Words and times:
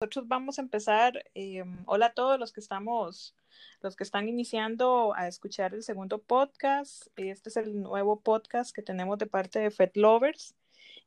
nosotros 0.00 0.28
vamos 0.28 0.58
a 0.58 0.62
empezar. 0.62 1.24
Eh, 1.34 1.64
hola 1.86 2.06
a 2.06 2.14
todos 2.14 2.38
los 2.38 2.52
que 2.52 2.60
estamos, 2.60 3.34
los 3.80 3.96
que 3.96 4.04
están 4.04 4.28
iniciando 4.28 5.12
a 5.16 5.26
escuchar 5.26 5.74
el 5.74 5.82
segundo 5.82 6.22
podcast. 6.22 7.08
Este 7.16 7.48
es 7.48 7.56
el 7.56 7.82
nuevo 7.82 8.20
podcast 8.20 8.72
que 8.72 8.82
tenemos 8.82 9.18
de 9.18 9.26
parte 9.26 9.58
de 9.58 9.72
Fed 9.72 9.90
Lovers. 9.94 10.54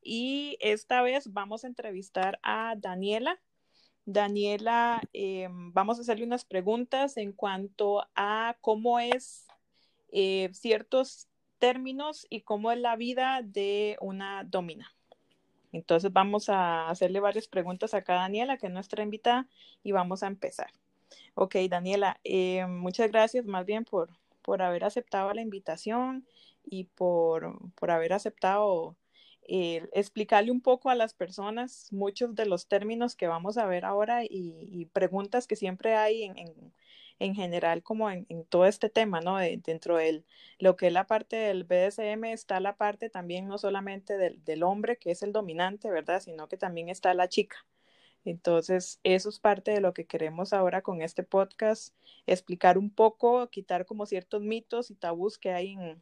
Y 0.03 0.57
esta 0.59 1.01
vez 1.01 1.31
vamos 1.31 1.63
a 1.63 1.67
entrevistar 1.67 2.37
a 2.43 2.75
Daniela. 2.77 3.39
Daniela, 4.03 5.01
eh, 5.13 5.47
vamos 5.49 5.97
a 5.97 6.01
hacerle 6.01 6.25
unas 6.25 6.43
preguntas 6.43 7.15
en 7.15 7.31
cuanto 7.31 8.05
a 8.13 8.57
cómo 8.59 8.99
es 8.99 9.47
eh, 10.11 10.49
ciertos 10.51 11.29
términos 11.59 12.27
y 12.29 12.41
cómo 12.41 12.73
es 12.73 12.79
la 12.79 12.97
vida 12.97 13.41
de 13.41 13.95
una 14.01 14.43
domina. 14.43 14.93
Entonces 15.71 16.11
vamos 16.11 16.49
a 16.49 16.89
hacerle 16.89 17.19
varias 17.19 17.47
preguntas 17.47 17.93
acá 17.93 18.13
a 18.13 18.21
Daniela, 18.23 18.57
que 18.57 18.67
es 18.67 18.73
nuestra 18.73 19.03
invitada, 19.03 19.47
y 19.83 19.91
vamos 19.91 20.23
a 20.23 20.27
empezar. 20.27 20.71
Ok, 21.33 21.55
Daniela, 21.69 22.19
eh, 22.23 22.65
muchas 22.67 23.11
gracias 23.11 23.45
más 23.45 23.65
bien 23.65 23.85
por, 23.85 24.09
por 24.41 24.61
haber 24.61 24.83
aceptado 24.83 25.33
la 25.33 25.41
invitación 25.41 26.25
y 26.63 26.85
por, 26.85 27.57
por 27.75 27.91
haber 27.91 28.13
aceptado 28.13 28.95
eh, 29.47 29.87
explicarle 29.93 30.51
un 30.51 30.61
poco 30.61 30.89
a 30.89 30.95
las 30.95 31.13
personas 31.13 31.87
muchos 31.91 32.35
de 32.35 32.45
los 32.45 32.67
términos 32.67 33.15
que 33.15 33.27
vamos 33.27 33.57
a 33.57 33.65
ver 33.65 33.85
ahora 33.85 34.23
y, 34.23 34.67
y 34.71 34.85
preguntas 34.85 35.47
que 35.47 35.55
siempre 35.55 35.95
hay 35.95 36.23
en, 36.23 36.37
en, 36.37 36.73
en 37.21 37.35
general 37.35 37.83
como 37.83 38.09
en, 38.09 38.25
todo 38.49 38.65
este 38.65 38.89
tema, 38.89 39.21
¿no? 39.21 39.37
De, 39.37 39.57
dentro 39.63 39.97
de 39.97 40.23
lo 40.59 40.75
que 40.75 40.87
es 40.87 40.93
la 40.93 41.05
parte 41.05 41.35
del 41.35 41.65
BDSM 41.65 42.25
está 42.25 42.59
la 42.59 42.77
parte 42.77 43.09
también 43.11 43.47
no 43.47 43.59
solamente 43.59 44.17
del, 44.17 44.43
del, 44.43 44.63
hombre, 44.63 44.97
que 44.97 45.11
es 45.11 45.21
el 45.21 45.31
dominante, 45.31 45.91
¿verdad? 45.91 46.19
Sino 46.21 46.47
que 46.47 46.57
también 46.57 46.89
está 46.89 47.13
la 47.13 47.29
chica. 47.29 47.57
Entonces, 48.25 48.99
eso 49.03 49.29
es 49.29 49.39
parte 49.39 49.71
de 49.71 49.81
lo 49.81 49.93
que 49.93 50.05
queremos 50.05 50.51
ahora 50.51 50.81
con 50.81 51.01
este 51.03 51.21
podcast, 51.23 51.95
explicar 52.25 52.77
un 52.79 52.89
poco, 52.89 53.49
quitar 53.49 53.85
como 53.85 54.07
ciertos 54.07 54.41
mitos 54.41 54.89
y 54.89 54.95
tabús 54.95 55.37
que 55.37 55.51
hay 55.51 55.73
en, 55.73 56.01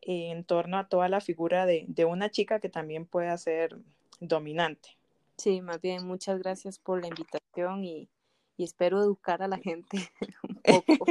en 0.00 0.44
torno 0.44 0.78
a 0.78 0.88
toda 0.88 1.08
la 1.08 1.20
figura 1.20 1.66
de, 1.66 1.86
de 1.88 2.04
una 2.04 2.30
chica 2.30 2.60
que 2.60 2.68
también 2.68 3.04
pueda 3.06 3.36
ser 3.36 3.76
dominante. 4.20 4.96
Sí, 5.38 5.60
más 5.60 5.80
bien, 5.80 6.06
muchas 6.06 6.38
gracias 6.38 6.78
por 6.78 7.00
la 7.00 7.08
invitación 7.08 7.84
y, 7.84 8.08
y 8.62 8.64
espero 8.64 9.02
educar 9.02 9.42
a 9.42 9.48
la 9.48 9.58
gente 9.58 9.98
un 10.48 10.54
poco. 10.86 11.06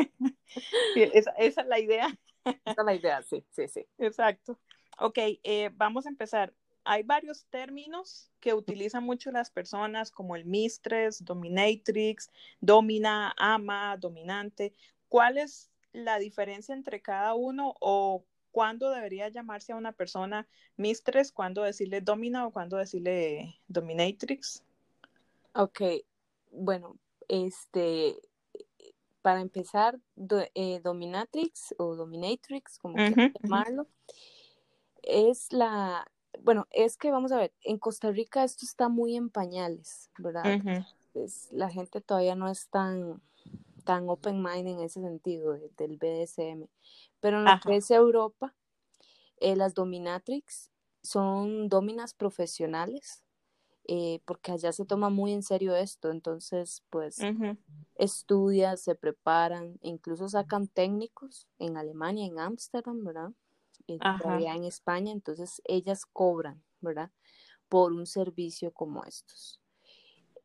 sí, 0.94 1.04
esa, 1.14 1.32
esa, 1.32 1.62
es 1.62 1.68
la 1.68 1.80
idea. 1.80 2.18
Esa 2.46 2.82
es 2.82 2.86
la 2.86 2.96
idea, 2.96 3.22
sí, 3.24 3.44
sí, 3.52 3.68
sí. 3.68 3.86
Exacto. 3.98 4.58
Ok, 4.98 5.18
eh, 5.18 5.70
vamos 5.74 6.06
a 6.06 6.10
empezar. 6.10 6.54
Hay 6.86 7.04
varios 7.04 7.46
términos 7.48 8.32
que 8.40 8.54
utilizan 8.54 9.04
mucho 9.04 9.32
las 9.32 9.52
personas 9.52 10.12
como 10.12 10.36
el 10.38 10.46
mistress, 10.46 11.24
dominatrix, 11.24 12.32
domina, 12.62 13.34
ama, 13.38 13.98
dominante. 13.98 14.74
¿Cuál 15.10 15.38
es 15.38 15.70
la 15.92 16.18
diferencia 16.18 16.74
entre 16.74 17.02
cada 17.02 17.34
uno 17.34 17.76
o 17.82 18.24
cuándo 18.52 18.90
debería 18.92 19.28
llamarse 19.28 19.74
a 19.74 19.76
una 19.76 19.92
persona 19.92 20.48
mistress, 20.78 21.34
cuándo 21.34 21.64
decirle 21.64 22.00
domina 22.00 22.48
o 22.48 22.52
cuándo 22.52 22.78
decirle 22.78 23.60
dominatrix? 23.68 24.64
Ok, 25.54 25.82
bueno, 26.52 26.98
este, 27.28 28.20
para 29.22 29.42
empezar, 29.42 30.00
do, 30.16 30.40
eh, 30.56 30.80
dominatrix 30.84 31.76
o 31.78 31.96
dominatrix, 31.96 32.78
como 32.80 32.96
uh 32.96 32.98
-huh, 32.98 33.14
quieran 33.14 33.34
llamarlo, 33.42 33.82
uh 33.84 33.86
-huh. 33.86 34.16
es 35.04 35.52
la, 35.54 36.06
bueno, 36.42 36.68
es 36.72 36.98
que 36.98 37.12
vamos 37.12 37.32
a 37.32 37.38
ver, 37.38 37.54
en 37.64 37.78
Costa 37.78 38.12
Rica 38.12 38.44
esto 38.44 38.66
está 38.66 38.90
muy 38.90 39.16
en 39.16 39.30
pañales, 39.30 40.10
¿verdad? 40.18 40.44
Uh 40.46 40.64
-huh. 40.64 40.86
es, 41.14 41.50
la 41.52 41.70
gente 41.70 42.02
todavía 42.02 42.36
no 42.36 42.50
es 42.50 42.68
tan, 42.70 43.22
tan 43.84 44.10
open 44.10 44.42
mind 44.42 44.68
en 44.68 44.80
ese 44.80 45.02
sentido 45.02 45.54
de, 45.54 45.70
del 45.78 45.98
BDSM, 45.98 46.68
pero 47.20 47.40
en 47.40 47.46
lo 47.46 47.60
que 47.64 47.76
es 47.78 47.92
Europa, 47.92 48.54
eh, 49.38 49.56
las 49.56 49.74
dominatrix 49.74 50.72
son 51.04 51.68
dominas 51.68 52.14
profesionales, 52.14 53.24
eh, 53.88 54.22
porque 54.26 54.52
allá 54.52 54.72
se 54.72 54.86
toma 54.86 55.10
muy 55.10 55.34
en 55.34 55.44
serio 55.44 55.76
esto, 55.76 56.12
entonces 56.12 56.84
pues 56.90 57.20
uh 57.20 57.24
-huh. 57.24 57.58
estudian, 57.96 58.78
se 58.78 58.96
preparan, 58.96 59.78
incluso 59.82 60.28
sacan 60.30 60.68
técnicos 60.68 61.48
en 61.60 61.78
Alemania, 61.78 62.26
en 62.26 62.40
Ámsterdam, 62.40 63.04
¿verdad? 63.04 63.32
Y 63.88 64.00
todavía 64.00 64.56
en 64.56 64.64
España, 64.66 65.12
entonces 65.12 65.62
ellas 65.66 66.06
cobran, 66.06 66.64
¿verdad? 66.82 67.12
Por 67.68 67.92
un 67.94 68.06
servicio 68.06 68.72
como 68.72 69.04
estos. 69.04 69.60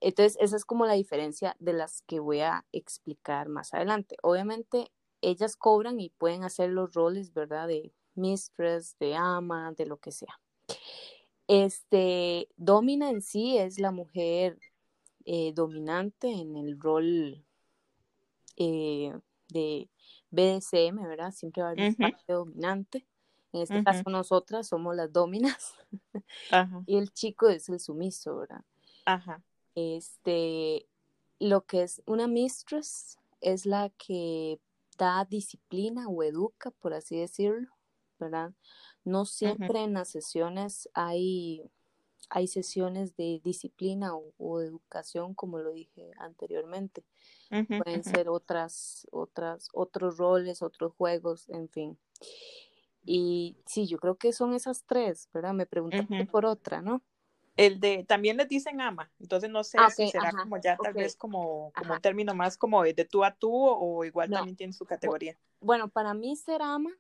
Entonces, 0.01 0.37
esa 0.41 0.57
es 0.57 0.65
como 0.65 0.87
la 0.87 0.95
diferencia 0.95 1.57
de 1.59 1.73
las 1.73 2.03
que 2.03 2.21
voy 2.21 2.41
a 2.41 2.65
explicar 2.73 3.49
más 3.49 3.75
adelante. 3.75 4.17
Obviamente, 4.23 4.91
ellas 5.23 5.57
cobran 5.57 6.01
y 6.01 6.11
pueden 6.11 6.45
hacer 6.45 6.71
los 6.71 6.93
roles, 6.95 7.33
¿verdad? 7.33 7.69
De 7.69 7.93
mistress, 8.15 8.97
de 8.99 9.15
ama, 9.17 9.73
de 9.73 9.87
lo 9.87 9.99
que 9.99 10.13
sea. 10.13 10.41
Este, 11.49 12.49
domina 12.57 13.11
en 13.11 13.23
sí 13.23 13.57
es 13.57 13.79
la 13.79 13.93
mujer 13.93 14.59
eh, 15.25 15.53
dominante 15.55 16.31
en 16.31 16.57
el 16.57 16.81
rol 16.81 17.45
eh, 18.57 19.13
de 19.49 19.89
BDSM, 20.31 21.03
¿verdad? 21.03 21.33
Siempre 21.33 21.63
va 21.63 21.69
a 21.69 21.73
haber 21.73 21.91
uh 21.91 21.95
-huh. 21.95 22.11
parte 22.11 22.33
dominante. 22.33 23.07
En 23.53 23.63
este 23.63 23.75
uh 23.75 23.81
-huh. 23.81 23.85
caso, 23.85 24.11
nosotras 24.11 24.69
somos 24.69 24.95
las 24.97 25.13
dominas. 25.13 25.75
Y 26.87 26.97
el 26.97 27.13
chico 27.13 27.49
es 27.49 27.69
el 27.69 27.81
sumiso, 27.81 28.37
¿verdad? 28.39 28.65
Ajá. 29.05 29.43
Este, 29.75 30.87
lo 31.39 31.65
que 31.67 31.83
es 31.83 32.03
una 32.07 32.27
mistress 32.27 33.19
es 33.41 33.67
la 33.67 33.91
que 33.91 34.59
da 34.97 35.25
disciplina 35.25 36.09
o 36.09 36.23
educa, 36.23 36.71
por 36.71 36.95
así 36.95 37.19
decirlo, 37.19 37.69
¿verdad? 38.19 38.53
No 39.07 39.25
siempre 39.25 39.69
uh 39.69 39.73
-huh. 39.73 39.85
en 39.85 39.93
las 39.95 40.09
sesiones 40.09 40.91
hay, 40.93 41.63
hay 42.29 42.49
sesiones 42.49 43.17
de 43.17 43.41
disciplina 43.45 44.17
o, 44.17 44.35
o, 44.37 44.61
educación, 44.61 45.33
como 45.33 45.59
lo 45.59 45.71
dije 45.71 46.11
anteriormente. 46.19 47.05
Uh 47.53 47.59
-huh. 47.59 47.85
Pueden 47.85 48.03
ser 48.03 48.29
otras, 48.29 49.07
otras, 49.13 49.69
otros 49.73 50.17
roles, 50.17 50.61
otros 50.61 50.93
juegos, 50.95 51.49
en 51.51 51.69
fin. 51.69 51.97
Y 53.05 53.57
sí, 53.65 53.87
yo 53.87 53.99
creo 53.99 54.17
que 54.17 54.33
son 54.33 54.55
esas 54.55 54.85
tres, 54.85 55.29
¿verdad? 55.33 55.55
Me 55.55 55.67
preguntaste 55.67 56.27
por 56.27 56.45
otra, 56.45 56.83
¿no? 56.83 57.01
El 57.57 57.79
de, 57.79 58.03
también 58.03 58.37
les 58.37 58.49
dicen 58.49 58.81
ama, 58.81 59.11
entonces 59.21 59.49
no 59.49 59.63
sé 59.65 59.79
ah, 59.79 59.87
okay, 59.87 60.07
si 60.07 60.13
será 60.13 60.29
ajá, 60.29 60.43
como 60.43 60.59
ya 60.59 60.77
tal 60.77 60.91
okay. 60.91 61.05
vez 61.05 61.17
como, 61.17 61.73
como 61.75 61.95
un 61.95 62.01
término 62.03 62.35
más 62.35 62.59
como 62.59 62.83
de, 62.83 62.93
de 62.93 63.07
tú 63.07 63.25
a 63.25 63.35
tú 63.35 63.51
o 63.51 64.05
igual 64.05 64.29
no. 64.29 64.37
también 64.37 64.57
tiene 64.57 64.73
su 64.75 64.85
categoría. 64.85 65.39
Bueno, 65.61 65.89
para 65.89 66.13
mí 66.13 66.37
ser 66.37 66.61
ama. 66.61 66.91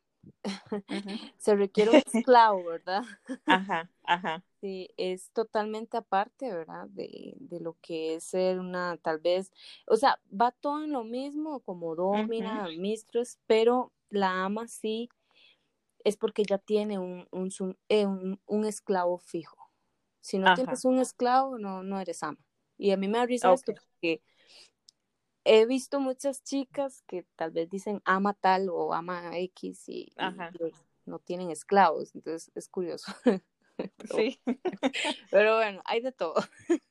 Se 1.39 1.55
requiere 1.55 1.91
un 1.91 1.97
esclavo, 2.27 2.65
¿verdad? 2.65 3.03
Ajá, 3.47 3.91
ajá. 4.05 4.45
Sí, 4.61 4.91
es 4.97 5.31
totalmente 5.31 5.97
aparte, 5.97 6.53
¿verdad? 6.53 6.87
De, 6.89 7.35
de, 7.39 7.61
lo 7.61 7.77
que 7.81 8.15
es 8.15 8.25
ser 8.25 8.59
una, 8.59 8.97
tal 8.97 9.19
vez, 9.19 9.53
o 9.87 9.97
sea, 9.97 10.19
va 10.29 10.51
todo 10.51 10.83
en 10.85 10.93
lo 10.93 11.05
mismo, 11.05 11.61
como 11.61 11.95
domina, 11.95 12.65
uh 12.65 12.71
-huh. 12.71 12.79
mistress, 12.79 13.39
pero 13.47 13.93
la 14.11 14.45
ama 14.45 14.67
sí 14.69 15.09
es 16.05 16.17
porque 16.17 16.45
ya 16.45 16.59
tiene 16.59 16.99
un, 16.99 17.27
un, 17.31 17.77
eh, 17.89 18.07
un, 18.07 18.41
un 18.47 18.65
esclavo 18.65 19.19
fijo. 19.19 19.57
Si 20.21 20.39
no 20.39 20.47
ajá. 20.47 20.55
tienes 20.55 20.85
un 20.85 20.99
esclavo, 20.99 21.59
no, 21.59 21.83
no 21.83 22.01
eres 22.01 22.23
ama. 22.23 22.39
Y 22.79 22.91
a 22.93 22.97
mí 22.97 23.09
me 23.09 23.19
da 23.19 23.27
risa 23.27 23.51
okay. 23.51 23.55
esto 23.55 23.73
porque 23.75 24.23
he 25.47 25.65
visto 25.67 26.01
muchas 26.01 26.43
chicas 26.43 27.03
que 27.07 27.25
tal 27.37 27.53
vez 27.53 27.71
dicen 27.71 28.03
ama 28.05 28.35
tal 28.35 28.69
o 28.69 28.93
ama 28.93 29.37
X 29.39 29.89
y, 29.89 30.13
y 30.17 30.73
no 31.05 31.19
tienen 31.21 31.51
esclavos, 31.51 32.15
entonces 32.15 32.51
es 32.55 32.69
curioso. 32.69 33.13
pero, 33.77 34.17
sí. 34.17 34.41
pero 35.31 35.57
bueno, 35.57 35.81
hay 35.85 36.01
de 36.01 36.13
todo. 36.13 36.35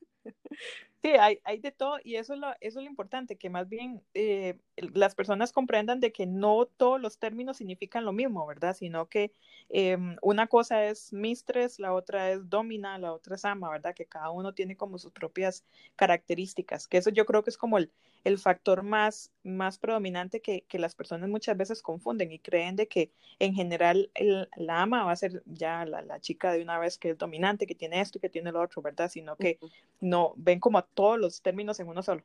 Sí, 1.06 1.12
hay, 1.12 1.40
hay 1.44 1.60
de 1.60 1.72
todo 1.72 2.00
y 2.04 2.16
eso 2.16 2.34
es, 2.34 2.40
lo, 2.40 2.48
eso 2.62 2.80
es 2.80 2.84
lo 2.84 2.90
importante, 2.90 3.36
que 3.36 3.52
más 3.52 3.70
bien 3.70 4.02
eh, 4.16 4.58
las 4.76 5.14
personas 5.14 5.52
comprendan 5.52 6.00
de 6.00 6.12
que 6.12 6.26
no 6.26 6.66
todos 6.66 7.00
los 7.00 7.20
términos 7.20 7.58
significan 7.58 8.06
lo 8.06 8.12
mismo, 8.12 8.44
¿verdad? 8.48 8.76
Sino 8.76 9.08
que 9.08 9.32
eh, 9.70 10.00
una 10.24 10.48
cosa 10.48 10.84
es 10.86 11.14
mistress, 11.14 11.78
la 11.78 11.94
otra 11.94 12.32
es 12.32 12.50
domina, 12.50 12.98
la 12.98 13.14
otra 13.14 13.36
es 13.36 13.46
ama, 13.46 13.70
¿verdad? 13.70 13.94
Que 13.94 14.08
cada 14.08 14.32
uno 14.32 14.56
tiene 14.56 14.76
como 14.76 14.98
sus 14.98 15.12
propias 15.12 15.64
características, 15.96 16.88
que 16.88 16.98
eso 16.98 17.12
yo 17.12 17.28
creo 17.28 17.44
que 17.44 17.52
es 17.52 17.58
como 17.58 17.78
el, 17.78 17.92
el 18.24 18.40
factor 18.40 18.82
más, 18.82 19.32
más 19.44 19.78
predominante 19.78 20.42
que, 20.42 20.64
que, 20.68 20.80
las 20.80 20.96
personas 20.96 21.30
muchas 21.30 21.56
veces 21.56 21.84
confunden 21.84 22.32
y 22.32 22.40
creen 22.40 22.76
de 22.76 22.88
que 22.88 23.12
en 23.38 23.54
general 23.54 24.10
el, 24.16 24.50
la 24.56 24.82
ama 24.82 25.04
va 25.06 25.12
a 25.12 25.16
ser 25.16 25.44
ya 25.46 25.86
la, 25.86 26.02
la, 26.02 26.20
chica 26.20 26.52
de 26.52 26.64
una 26.64 26.80
vez 26.80 26.98
que 26.98 27.12
es 27.12 27.18
dominante, 27.20 27.68
que 27.68 27.76
tiene 27.76 28.02
esto 28.02 28.18
y 28.18 28.22
que 28.22 28.30
tiene 28.30 28.52
lo 28.52 28.62
otro, 28.62 28.82
¿verdad? 28.82 29.12
Sino 29.12 29.36
que 29.36 29.60
uh 29.62 29.68
-huh. 29.68 29.72
no 30.02 30.34
ven 30.38 30.60
como 30.60 30.80
todos 30.96 31.20
los 31.20 31.42
términos 31.42 31.80
en 31.80 31.88
uno 31.88 32.02
solo. 32.02 32.24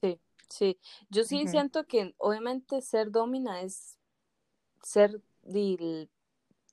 Sí, 0.00 0.18
sí. 0.48 0.78
Yo 1.10 1.24
sí 1.24 1.42
uh 1.42 1.46
-huh. 1.46 1.50
siento 1.50 1.86
que 1.86 2.14
obviamente 2.16 2.80
ser 2.80 3.10
domina 3.10 3.60
es 3.60 3.98
ser 4.82 5.20
de 5.42 6.08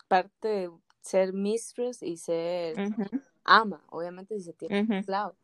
parte 0.08 0.48
de 0.48 0.72
ser 1.02 1.34
mistress 1.34 2.02
y 2.02 2.18
ser 2.18 2.80
uh 2.80 2.84
-huh. 2.84 3.24
ama, 3.44 3.84
obviamente 3.90 4.38
si 4.38 4.46
se 4.46 4.54
tiene 4.54 4.82
uh 4.82 4.86
-huh. 4.86 5.36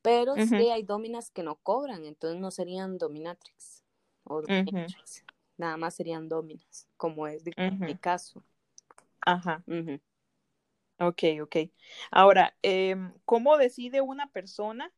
Pero 0.00 0.34
sí 0.36 0.70
hay 0.70 0.84
dominas 0.84 1.30
que 1.30 1.42
no 1.42 1.56
cobran, 1.56 2.04
entonces 2.04 2.40
no 2.40 2.50
serían 2.50 2.98
dominatrix 2.98 3.82
o 4.24 4.40
dominatrix. 4.40 5.24
Nada 5.56 5.76
más 5.76 5.94
serían 5.96 6.28
dominas, 6.28 6.88
como 6.96 7.26
es 7.26 7.42
mi 7.44 7.96
caso. 7.96 8.44
Ajá. 9.20 9.64
Ok, 11.00 11.22
ok. 11.42 11.56
Ahora, 12.10 12.56
em, 12.62 13.12
¿cómo 13.24 13.56
decide 13.56 14.00
una 14.00 14.30
persona 14.30 14.92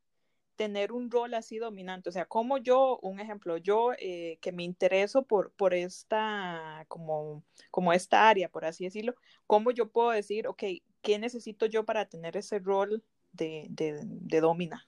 tener 0.61 0.93
un 0.93 1.11
rol 1.11 1.33
así 1.33 1.57
dominante? 1.57 2.11
O 2.11 2.13
sea, 2.13 2.27
¿cómo 2.27 2.59
yo, 2.59 2.99
un 3.01 3.19
ejemplo, 3.19 3.57
yo 3.57 3.93
eh, 3.99 4.37
que 4.43 4.53
me 4.53 4.63
intereso 4.63 5.23
por, 5.23 5.53
por 5.53 5.73
esta, 5.73 6.85
como, 6.87 7.43
como 7.71 7.95
esta 7.95 8.29
área, 8.29 8.51
por 8.51 8.67
así 8.67 8.85
decirlo, 8.85 9.15
¿cómo 9.47 9.71
yo 9.71 9.89
puedo 9.91 10.11
decir, 10.11 10.47
ok, 10.47 10.63
¿qué 11.01 11.19
necesito 11.19 11.65
yo 11.65 11.87
para 11.87 12.11
tener 12.11 12.37
ese 12.37 12.59
rol 12.59 13.03
de, 13.33 13.69
de, 13.71 14.41
domina? 14.43 14.87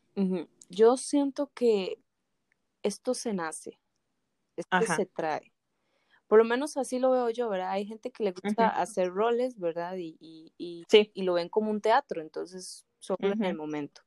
Yo 0.68 0.98
siento 0.98 1.50
que 1.54 1.98
esto 2.82 3.14
se 3.14 3.32
nace, 3.32 3.78
esto 4.56 4.78
se 4.94 5.06
trae. 5.06 5.54
Por 6.26 6.36
lo 6.36 6.44
menos 6.44 6.76
así 6.76 6.98
lo 6.98 7.12
veo 7.12 7.30
yo, 7.30 7.48
¿verdad? 7.48 7.70
Hay 7.70 7.86
gente 7.86 8.10
que 8.10 8.24
le 8.24 8.32
gusta 8.32 8.68
hacer 8.68 9.10
roles, 9.10 9.58
¿verdad? 9.58 9.96
Y, 9.96 10.18
y, 10.20 10.84
y, 11.14 11.22
lo 11.22 11.32
ven 11.32 11.48
como 11.48 11.70
un 11.70 11.80
teatro, 11.80 12.20
entonces 12.20 12.84
solo 12.98 13.32
en 13.32 13.42
el 13.42 13.56
momento. 13.56 14.02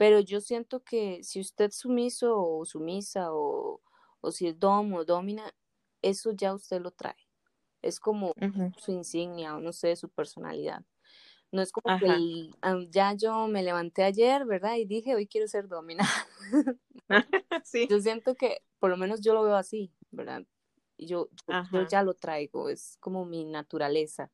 Pero 0.00 0.18
yo 0.18 0.40
siento 0.40 0.82
que 0.82 1.22
si 1.22 1.40
usted 1.40 1.66
es 1.66 1.76
sumiso 1.76 2.34
o 2.42 2.64
sumisa 2.64 3.34
o, 3.34 3.82
si 4.30 4.46
es 4.46 4.58
dom 4.58 4.94
o 4.94 5.04
domina, 5.04 5.54
eso 6.00 6.32
ya 6.32 6.54
usted 6.54 6.80
lo 6.80 6.90
trae. 6.90 7.28
Es 7.82 8.00
como 8.00 8.32
su 8.78 8.92
insignia 8.92 9.54
o 9.54 9.60
no 9.60 9.74
sé, 9.74 9.94
su 9.96 10.08
personalidad. 10.08 10.86
No 11.52 11.60
es 11.60 11.70
como 11.70 11.94
que 11.98 12.48
ya 12.88 13.12
yo 13.12 13.46
me 13.46 13.62
levanté 13.62 14.02
ayer, 14.04 14.46
¿verdad? 14.46 14.76
Y 14.76 14.86
dije, 14.86 15.14
hoy 15.14 15.26
quiero 15.26 15.46
ser 15.48 15.68
domina. 15.68 16.08
sí. 17.62 17.86
Yo 17.90 18.00
siento 18.00 18.34
que, 18.34 18.62
por 18.78 18.88
lo 18.88 18.96
menos 18.96 19.20
yo 19.20 19.34
lo 19.34 19.42
veo 19.42 19.56
así, 19.56 19.92
¿verdad? 20.12 20.46
Yo, 20.96 21.28
yo, 21.72 21.86
ya 21.90 22.02
lo 22.02 22.14
traigo, 22.14 22.70
es 22.70 22.96
como 23.00 23.26
mi 23.26 23.44
naturaleza. 23.44 24.30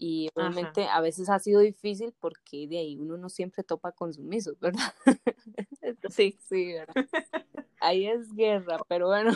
Y 0.00 0.30
obviamente 0.34 0.86
a 0.86 1.00
veces 1.00 1.28
ha 1.28 1.40
sido 1.40 1.58
difícil 1.60 2.14
porque 2.20 2.68
de 2.68 2.78
ahí 2.78 2.96
uno 2.96 3.16
no 3.16 3.28
siempre 3.28 3.64
topa 3.64 3.90
con 3.90 4.14
sumisos, 4.14 4.56
¿verdad? 4.60 4.94
sí. 6.08 6.38
Sí, 6.40 6.72
¿verdad? 6.72 7.08
Ahí 7.80 8.06
es 8.06 8.32
guerra, 8.32 8.78
pero 8.86 9.08
bueno. 9.08 9.32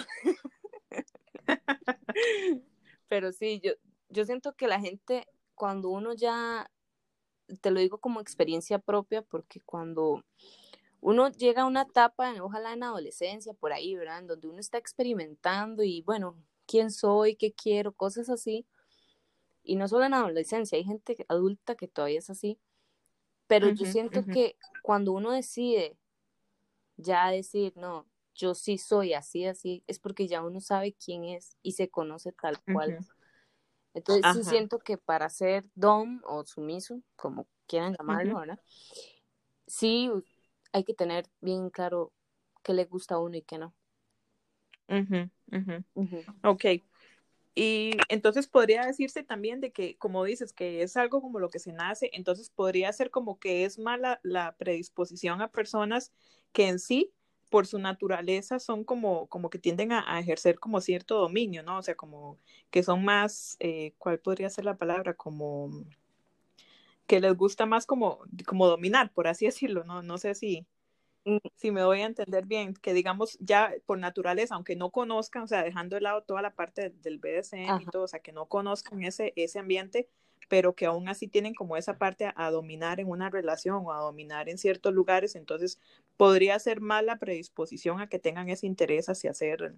pero 3.08 3.32
sí, 3.32 3.60
yo, 3.62 3.72
yo 4.08 4.24
siento 4.24 4.54
que 4.54 4.68
la 4.68 4.78
gente, 4.78 5.26
cuando 5.56 5.90
uno 5.90 6.14
ya, 6.14 6.70
te 7.60 7.72
lo 7.72 7.80
digo 7.80 7.98
como 7.98 8.20
experiencia 8.20 8.78
propia, 8.78 9.22
porque 9.22 9.60
cuando 9.60 10.24
uno 11.00 11.28
llega 11.30 11.62
a 11.62 11.66
una 11.66 11.82
etapa, 11.82 12.32
ojalá 12.40 12.72
en 12.72 12.84
adolescencia, 12.84 13.52
por 13.52 13.72
ahí, 13.72 13.96
¿verdad? 13.96 14.20
En 14.20 14.26
donde 14.28 14.46
uno 14.46 14.60
está 14.60 14.78
experimentando 14.78 15.82
y 15.82 16.02
bueno, 16.02 16.36
quién 16.66 16.92
soy, 16.92 17.34
qué 17.34 17.52
quiero, 17.52 17.90
cosas 17.92 18.30
así 18.30 18.64
y 19.62 19.76
no 19.76 19.88
solo 19.88 20.04
en 20.06 20.14
adolescencia, 20.14 20.76
hay 20.78 20.84
gente 20.84 21.24
adulta 21.28 21.74
que 21.76 21.88
todavía 21.88 22.18
es 22.18 22.30
así, 22.30 22.58
pero 23.46 23.68
yo 23.70 23.86
siento 23.86 24.26
que 24.28 24.56
cuando 24.82 25.12
uno 25.12 25.32
decide 25.32 25.96
ya 26.96 27.30
decir, 27.30 27.72
no, 27.76 28.06
yo 28.34 28.54
sí 28.54 28.78
soy 28.78 29.14
así, 29.14 29.46
así, 29.46 29.82
es 29.86 29.98
porque 29.98 30.28
ya 30.28 30.42
uno 30.42 30.60
sabe 30.60 30.94
quién 30.94 31.24
es 31.24 31.56
y 31.62 31.72
se 31.72 31.88
conoce 31.90 32.32
tal 32.32 32.60
cual. 32.72 32.98
Entonces 33.94 34.26
sí 34.32 34.44
siento 34.44 34.78
que 34.78 34.98
para 34.98 35.28
ser 35.28 35.64
dom 35.74 36.20
o 36.24 36.44
sumiso, 36.44 37.00
como 37.16 37.46
quieran 37.66 37.94
llamarlo, 37.98 38.38
¿verdad? 38.38 38.58
Sí 39.66 40.10
hay 40.72 40.84
que 40.84 40.94
tener 40.94 41.26
bien 41.40 41.70
claro 41.70 42.12
qué 42.62 42.72
le 42.74 42.84
gusta 42.86 43.16
a 43.16 43.18
uno 43.18 43.36
y 43.36 43.42
qué 43.42 43.58
no. 43.58 43.74
Ok, 46.44 46.64
y 47.54 47.96
entonces 48.08 48.46
podría 48.46 48.86
decirse 48.86 49.22
también 49.22 49.60
de 49.60 49.72
que, 49.72 49.96
como 49.98 50.24
dices, 50.24 50.52
que 50.52 50.82
es 50.82 50.96
algo 50.96 51.20
como 51.20 51.38
lo 51.38 51.50
que 51.50 51.58
se 51.58 51.72
nace, 51.72 52.10
entonces 52.14 52.48
podría 52.50 52.92
ser 52.92 53.10
como 53.10 53.38
que 53.38 53.64
es 53.64 53.78
mala 53.78 54.20
la 54.22 54.56
predisposición 54.56 55.42
a 55.42 55.52
personas 55.52 56.12
que 56.52 56.68
en 56.68 56.78
sí, 56.78 57.12
por 57.50 57.66
su 57.66 57.78
naturaleza, 57.78 58.58
son 58.58 58.84
como, 58.84 59.26
como 59.28 59.50
que 59.50 59.58
tienden 59.58 59.92
a, 59.92 60.18
ejercer 60.18 60.58
como 60.58 60.80
cierto 60.80 61.18
dominio, 61.18 61.62
¿no? 61.62 61.78
O 61.78 61.82
sea, 61.82 61.94
como 61.96 62.38
que 62.70 62.82
son 62.82 63.04
más, 63.04 63.56
eh, 63.60 63.92
¿cuál 63.98 64.18
podría 64.20 64.48
ser 64.48 64.64
la 64.64 64.78
palabra? 64.78 65.14
Como 65.14 65.84
que 67.06 67.20
les 67.20 67.36
gusta 67.36 67.66
más 67.66 67.84
como, 67.84 68.20
como 68.46 68.66
dominar, 68.66 69.12
por 69.12 69.28
así 69.28 69.44
decirlo, 69.46 69.84
¿no? 69.84 70.02
No 70.02 70.16
sé 70.18 70.34
si, 70.34 70.66
si 71.56 71.70
me 71.70 71.84
voy 71.84 72.00
a 72.00 72.06
entender 72.06 72.46
bien, 72.46 72.74
que 72.74 72.92
digamos 72.94 73.38
ya 73.40 73.72
por 73.86 73.98
naturaleza, 73.98 74.54
aunque 74.54 74.76
no 74.76 74.90
conozcan, 74.90 75.42
o 75.42 75.46
sea, 75.46 75.62
dejando 75.62 75.96
de 75.96 76.02
lado 76.02 76.22
toda 76.22 76.42
la 76.42 76.54
parte 76.54 76.90
del 76.90 77.18
BDSM 77.18 77.80
y 77.80 77.86
todo, 77.86 78.04
o 78.04 78.08
sea, 78.08 78.20
que 78.20 78.32
no 78.32 78.46
conozcan 78.46 79.02
ese, 79.04 79.32
ese 79.36 79.58
ambiente, 79.58 80.08
pero 80.48 80.74
que 80.74 80.86
aún 80.86 81.08
así 81.08 81.28
tienen 81.28 81.54
como 81.54 81.76
esa 81.76 81.98
parte 81.98 82.32
a, 82.34 82.50
dominar 82.50 83.00
en 83.00 83.08
una 83.08 83.30
relación 83.30 83.82
o 83.86 83.92
a 83.92 84.00
dominar 84.00 84.48
en 84.48 84.58
ciertos 84.58 84.92
lugares, 84.92 85.36
entonces 85.36 85.78
podría 86.16 86.58
ser 86.58 86.80
mala 86.80 87.18
predisposición 87.18 88.00
a 88.00 88.08
que 88.08 88.18
tengan 88.18 88.48
ese 88.48 88.66
interés 88.66 89.08
hacia 89.08 89.32
ser 89.32 89.76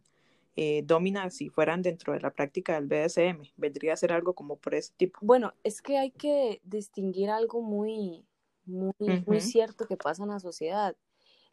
eh, 0.56 0.82
domina 0.85 1.31
si 1.31 1.49
fueran 1.49 1.82
dentro 1.82 2.12
de 2.12 2.20
la 2.20 2.31
práctica 2.31 2.81
del 2.81 2.87
BDSM, 2.87 3.52
vendría 3.56 3.93
a 3.93 3.97
ser 3.97 4.12
algo 4.12 4.35
como 4.35 4.56
por 4.56 4.75
ese 4.75 4.93
tipo. 4.97 5.19
Bueno, 5.20 5.52
es 5.62 5.82
que 5.82 5.99
hay 5.99 6.11
que 6.11 6.61
distinguir 6.64 7.29
algo 7.29 7.61
muy, 7.61 8.25
muy, 8.64 8.94
muy 9.26 9.40
cierto 9.40 9.87
que 9.87 9.97
pasa 9.97 10.23
en 10.23 10.31
la 10.31 10.40
sociedad 10.40 10.97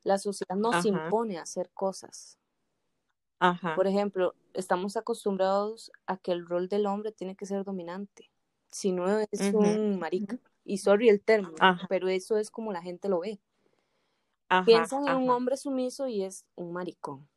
la 0.03 0.17
sociedad 0.17 0.55
nos 0.55 0.85
impone 0.85 1.37
a 1.37 1.43
hacer 1.43 1.69
cosas. 1.73 2.37
Por 3.75 3.87
ejemplo, 3.87 4.35
estamos 4.53 4.97
acostumbrados 4.97 5.91
a 6.05 6.17
que 6.17 6.31
el 6.31 6.45
rol 6.45 6.67
del 6.69 6.85
hombre 6.85 7.11
tiene 7.11 7.35
que 7.35 7.47
ser 7.47 7.63
dominante. 7.63 8.31
Si 8.69 8.91
no 8.91 9.19
es 9.19 9.53
un 9.53 9.99
marica. 9.99 10.39
Y 10.63 10.77
sorry 10.77 11.09
el 11.09 11.21
término, 11.21 11.55
pero 11.89 12.07
eso 12.07 12.37
es 12.37 12.51
como 12.51 12.71
la 12.71 12.81
gente 12.81 13.09
lo 13.09 13.21
ve. 13.21 13.39
piensan 14.65 15.07
en 15.07 15.17
un 15.17 15.29
hombre 15.31 15.57
sumiso 15.57 16.07
y 16.07 16.23
es 16.23 16.45
un 16.55 16.71
maricón. 16.71 17.27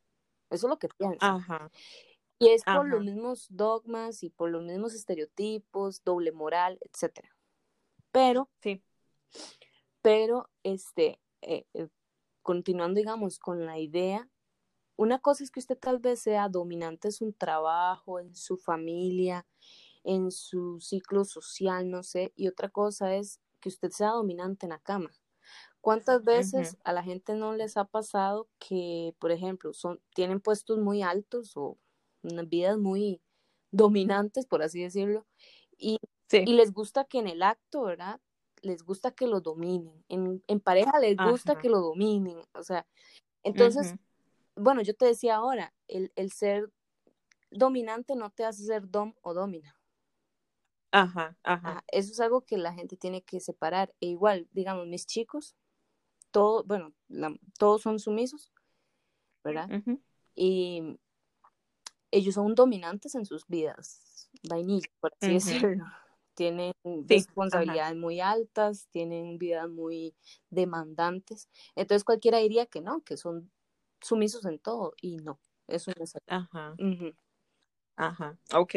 Eso 0.49 0.67
es 0.67 0.69
lo 0.69 0.77
que 0.77 0.89
piensan. 0.89 1.43
Y 2.37 2.49
es 2.49 2.63
por 2.63 2.87
los 2.87 3.03
mismos 3.03 3.47
dogmas 3.49 4.21
y 4.21 4.29
por 4.29 4.51
los 4.51 4.61
mismos 4.61 4.93
estereotipos, 4.93 6.03
doble 6.03 6.31
moral, 6.31 6.77
etcétera. 6.81 7.35
Pero, 8.11 8.49
sí. 8.61 8.83
pero, 10.01 10.49
este, 10.63 11.19
eh, 11.41 11.65
eh, 11.73 11.87
continuando, 12.45 12.99
digamos, 12.99 13.39
con 13.39 13.65
la 13.65 13.79
idea, 13.79 14.29
una 14.97 15.19
cosa 15.19 15.43
es 15.43 15.51
que 15.51 15.59
usted 15.61 15.77
tal 15.79 15.99
vez 15.99 16.21
sea 16.21 16.49
dominante 16.49 17.09
en 17.09 17.13
su 17.13 17.33
trabajo, 17.33 18.19
en 18.19 18.35
su 18.35 18.57
familia, 18.57 19.47
en 20.03 20.31
su 20.31 20.79
ciclo 20.81 21.25
social, 21.25 21.91
no 21.91 22.03
sé, 22.03 22.33
y 22.35 22.47
otra 22.47 22.69
cosa 22.69 23.15
es 23.15 23.41
que 23.61 23.69
usted 23.69 23.91
sea 23.91 24.11
dominante 24.11 24.67
en 24.67 24.71
la 24.71 24.79
cama. 24.79 25.11
¿Cuántas 25.81 26.23
veces 26.23 26.77
a 26.83 26.93
la 26.93 27.03
gente 27.03 27.35
no 27.35 27.53
les 27.53 27.77
ha 27.77 27.85
pasado 27.85 28.49
que, 28.59 29.15
por 29.19 29.31
ejemplo, 29.31 29.73
son, 29.73 30.01
tienen 30.15 30.41
puestos 30.41 30.79
muy 30.79 31.03
altos 31.03 31.57
o 31.57 31.77
unas 32.23 32.49
vidas 32.49 32.77
muy 32.77 33.21
dominantes, 33.71 34.47
por 34.47 34.63
así 34.63 34.81
decirlo, 34.81 35.27
y, 35.77 35.99
y 36.43 36.53
les 36.53 36.73
gusta 36.73 37.05
que 37.05 37.19
en 37.19 37.27
el 37.27 37.43
acto, 37.43 37.83
¿verdad? 37.83 38.21
Les 38.65 38.83
gusta 38.83 39.11
que 39.11 39.27
lo 39.27 39.41
dominen, 39.41 40.03
en, 40.09 40.43
en 40.47 40.59
pareja 40.59 40.99
les 40.99 41.15
gusta 41.17 41.57
que 41.57 41.69
lo 41.69 41.79
dominen, 41.79 42.41
o 42.53 42.63
sea, 42.63 42.85
entonces, 43.43 43.95
bueno, 44.55 44.81
yo 44.81 44.95
te 44.95 45.05
decía 45.05 45.35
ahora, 45.35 45.73
el, 45.87 46.11
el, 46.15 46.31
ser 46.31 46.71
dominante 47.51 48.15
no 48.15 48.31
te 48.31 48.43
hace 48.43 48.63
ser 48.63 48.89
dom 48.89 49.13
o 49.21 49.33
domina. 49.35 49.79
Ajá, 50.91 51.37
ajá. 51.43 51.83
eso 51.87 52.11
es 52.11 52.19
algo 52.19 52.41
que 52.41 52.57
la 52.57 52.73
gente 52.73 52.95
tiene 52.95 53.21
que 53.21 53.39
separar. 53.39 53.93
E 53.99 54.07
igual, 54.07 54.47
digamos, 54.51 54.87
mis 54.87 55.05
chicos, 55.05 55.55
todo, 56.31 56.63
bueno, 56.63 56.93
todos 57.59 57.81
son 57.81 57.99
sumisos, 57.99 58.51
¿verdad? 59.43 59.69
Y 60.33 60.97
ellos 62.09 62.33
son 62.33 62.55
dominantes 62.55 63.13
en 63.13 63.25
sus 63.25 63.45
vidas, 63.45 64.29
vainilla, 64.43 64.87
por 64.99 65.13
así 65.19 65.33
decirlo 65.33 65.85
tienen 66.35 66.73
responsabilidades 67.07 67.95
muy 67.95 68.19
altas, 68.19 68.87
tienen 68.91 69.37
vidas 69.37 69.69
muy 69.69 70.13
demandantes. 70.49 71.49
Entonces 71.75 72.03
cualquiera 72.03 72.37
diría 72.39 72.65
que 72.65 72.81
no, 72.81 73.01
que 73.03 73.17
son 73.17 73.51
sumisos 74.01 74.45
en 74.45 74.59
todo 74.59 74.93
y 75.01 75.17
no, 75.17 75.39
eso 75.67 75.91
no 75.97 76.03
es. 76.03 76.13
Ajá. 76.27 76.75
Ajá, 77.95 78.37
ok. 78.53 78.75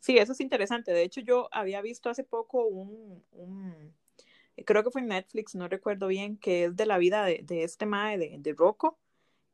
Sí, 0.00 0.18
eso 0.18 0.32
es 0.32 0.40
interesante. 0.40 0.92
De 0.92 1.02
hecho, 1.02 1.20
yo 1.20 1.48
había 1.52 1.80
visto 1.82 2.10
hace 2.10 2.24
poco 2.24 2.64
un, 2.66 3.24
un 3.32 3.94
creo 4.64 4.84
que 4.84 4.90
fue 4.90 5.00
en 5.00 5.08
Netflix, 5.08 5.54
no 5.54 5.68
recuerdo 5.68 6.08
bien, 6.08 6.36
que 6.38 6.64
es 6.64 6.76
de 6.76 6.86
la 6.86 6.98
vida 6.98 7.24
de, 7.24 7.40
de 7.42 7.64
este 7.64 7.86
mae 7.86 8.18
de, 8.18 8.36
de 8.38 8.52
Rocco 8.54 8.98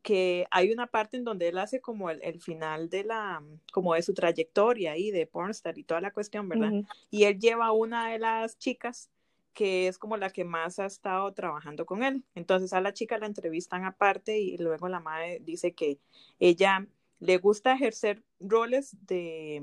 que 0.09 0.47
hay 0.50 0.73
una 0.73 0.87
parte 0.87 1.19
en 1.19 1.25
donde 1.25 1.49
él 1.49 1.59
hace 1.59 1.83
como 1.83 2.09
el, 2.09 2.41
final 2.41 2.88
de 2.88 3.05
la, 3.05 3.45
como 3.75 3.93
de 3.93 4.00
su 4.00 4.15
trayectoria 4.15 4.93
ahí 4.93 5.11
de 5.11 5.27
pornstar 5.27 5.77
y 5.77 5.85
toda 5.85 6.00
la 6.00 6.12
cuestión, 6.12 6.49
¿verdad? 6.49 6.73
Y 7.11 7.25
él 7.25 7.38
lleva 7.38 7.67
a 7.67 7.73
una 7.73 8.11
de 8.11 8.19
las 8.19 8.57
chicas 8.57 9.11
que 9.53 9.87
es 9.87 9.99
como 9.99 10.17
la 10.17 10.31
que 10.31 10.45
más 10.45 10.79
ha 10.79 10.87
estado 10.87 11.31
trabajando 11.35 11.85
con 11.85 12.03
él. 12.03 12.25
Entonces 12.35 12.73
a 12.73 12.81
la 12.81 12.95
chica 12.95 13.19
la 13.19 13.27
entrevistan 13.27 13.85
aparte 13.85 14.38
y 14.38 14.57
luego 14.57 14.88
la 14.88 15.00
madre 15.00 15.43
dice 15.45 15.75
que 15.75 15.99
ella 16.38 16.87
le 17.19 17.37
gusta 17.37 17.75
ejercer 17.75 18.25
roles 18.41 18.97
de, 19.07 19.62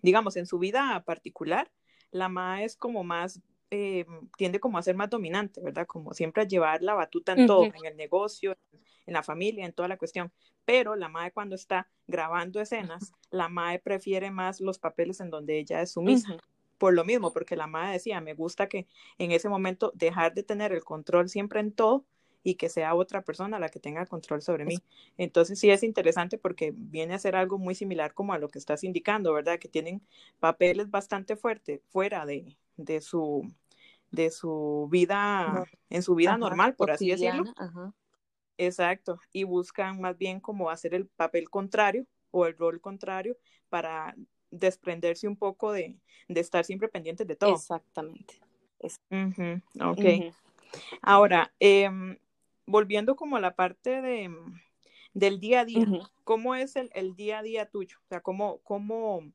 digamos, 0.00 0.36
en 0.36 0.46
su 0.46 0.60
vida 0.60 1.02
particular. 1.04 1.72
La 2.12 2.28
madre 2.28 2.66
es 2.66 2.76
como 2.76 3.02
más, 3.02 3.40
eh, 3.72 4.06
tiende 4.36 4.60
como 4.60 4.78
a 4.78 4.82
ser 4.82 4.94
más 4.94 5.10
dominante, 5.10 5.60
¿verdad? 5.60 5.88
Como 5.88 6.14
siempre 6.14 6.44
a 6.44 6.46
llevar 6.46 6.84
la 6.84 6.94
batuta 6.94 7.32
en 7.32 7.48
todo, 7.48 7.64
en 7.64 7.84
el 7.84 7.96
negocio, 7.96 8.56
en 8.72 8.85
la 9.14 9.22
familia, 9.22 9.66
en 9.66 9.72
toda 9.72 9.88
la 9.88 9.96
cuestión. 9.96 10.32
Pero 10.64 10.96
la 10.96 11.08
madre 11.08 11.32
cuando 11.32 11.54
está 11.54 11.88
grabando 12.06 12.60
escenas, 12.60 13.12
la 13.30 13.48
madre 13.48 13.78
prefiere 13.78 14.30
más 14.30 14.60
los 14.60 14.78
papeles 14.78 15.20
en 15.20 15.30
donde 15.30 15.58
ella 15.58 15.80
es 15.82 15.92
sumisa 15.92 16.36
por 16.78 16.92
lo 16.92 17.04
mismo, 17.04 17.32
porque 17.32 17.56
la 17.56 17.66
madre 17.66 17.94
decía, 17.94 18.20
me 18.20 18.34
gusta 18.34 18.68
que 18.68 18.86
en 19.18 19.32
ese 19.32 19.48
momento 19.48 19.92
dejar 19.94 20.34
de 20.34 20.42
tener 20.42 20.72
el 20.72 20.84
control 20.84 21.28
siempre 21.28 21.60
en 21.60 21.72
todo 21.72 22.04
y 22.42 22.54
que 22.54 22.68
sea 22.68 22.94
otra 22.94 23.22
persona 23.22 23.58
la 23.58 23.68
que 23.68 23.80
tenga 23.80 24.06
control 24.06 24.40
sobre 24.40 24.64
mí. 24.64 24.78
Entonces 25.16 25.58
sí 25.58 25.70
es 25.70 25.82
interesante 25.82 26.38
porque 26.38 26.72
viene 26.76 27.14
a 27.14 27.18
ser 27.18 27.34
algo 27.34 27.58
muy 27.58 27.74
similar 27.74 28.14
como 28.14 28.34
a 28.34 28.38
lo 28.38 28.48
que 28.48 28.58
estás 28.58 28.84
indicando, 28.84 29.32
¿verdad? 29.32 29.58
Que 29.58 29.68
tienen 29.68 30.00
papeles 30.38 30.90
bastante 30.90 31.34
fuertes 31.36 31.80
fuera 31.88 32.24
de, 32.24 32.56
de 32.76 33.00
su 33.00 33.50
de 34.12 34.30
su 34.30 34.88
vida, 34.90 35.64
en 35.90 36.02
su 36.02 36.14
vida 36.14 36.38
normal, 36.38 36.76
por 36.76 36.92
así 36.92 37.10
decirlo. 37.10 37.52
Exacto, 38.58 39.18
y 39.32 39.44
buscan 39.44 40.00
más 40.00 40.16
bien 40.16 40.40
como 40.40 40.70
hacer 40.70 40.94
el 40.94 41.06
papel 41.06 41.50
contrario 41.50 42.06
o 42.30 42.46
el 42.46 42.56
rol 42.56 42.80
contrario 42.80 43.36
para 43.68 44.14
desprenderse 44.50 45.28
un 45.28 45.36
poco 45.36 45.72
de, 45.72 45.96
estar 46.28 46.64
siempre 46.64 46.88
pendientes 46.88 47.26
de 47.26 47.36
todo. 47.36 47.54
Exactamente. 47.54 48.40
ok. 49.80 50.34
Ahora, 51.02 51.52
em, 51.60 52.18
volviendo 52.66 53.16
como 53.16 53.36
a 53.36 53.40
la 53.40 53.54
parte 53.54 54.00
de, 54.00 54.30
del 55.12 55.40
día 55.40 55.60
a 55.60 55.64
día, 55.64 55.86
¿cómo 56.24 56.54
es 56.54 56.76
el, 56.76 57.14
día 57.14 57.38
a 57.38 57.42
día 57.42 57.66
tuyo? 57.66 57.98
O 58.04 58.08
sea, 58.08 58.20
¿cómo, 58.20 58.58
cómo, 58.62 59.30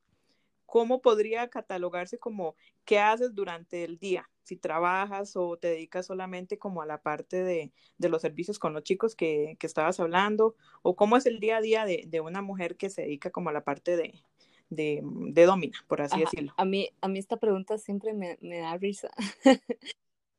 cómo 0.65 1.01
podría 1.01 1.47
catalogarse 1.49 2.17
como 2.17 2.55
qué 2.85 2.99
haces 2.99 3.33
durante 3.33 3.83
el 3.83 3.97
día? 3.97 4.29
Si 4.43 4.57
trabajas 4.57 5.35
o 5.35 5.57
te 5.57 5.69
dedicas 5.69 6.07
solamente 6.07 6.57
como 6.57 6.81
a 6.81 6.85
la 6.85 7.01
parte 7.01 7.43
de, 7.43 7.71
los 7.99 8.21
servicios 8.21 8.59
con 8.59 8.73
los 8.73 8.83
chicos 8.83 9.15
que, 9.15 9.57
estabas 9.61 9.99
hablando, 9.99 10.55
o 10.81 10.95
cómo 10.95 11.17
es 11.17 11.25
el 11.25 11.39
día 11.39 11.57
a 11.57 11.61
día 11.61 11.85
de, 11.85 12.05
de, 12.07 12.19
una 12.21 12.41
mujer 12.41 12.75
que 12.75 12.89
se 12.89 13.03
dedica 13.03 13.29
como 13.29 13.49
a 13.49 13.53
la 13.53 13.63
parte 13.63 13.95
de, 13.95 14.23
de, 14.69 15.01
de 15.03 15.45
domina, 15.45 15.77
por 15.87 16.01
así 16.01 16.19
decirlo. 16.19 16.53
A 16.57 16.65
mí, 16.65 16.89
a 17.01 17.07
mí 17.07 17.19
esta 17.19 17.37
pregunta 17.37 17.77
siempre 17.77 18.13
me, 18.13 18.37
me 18.41 18.59
da 18.59 18.77
risa, 18.77 19.11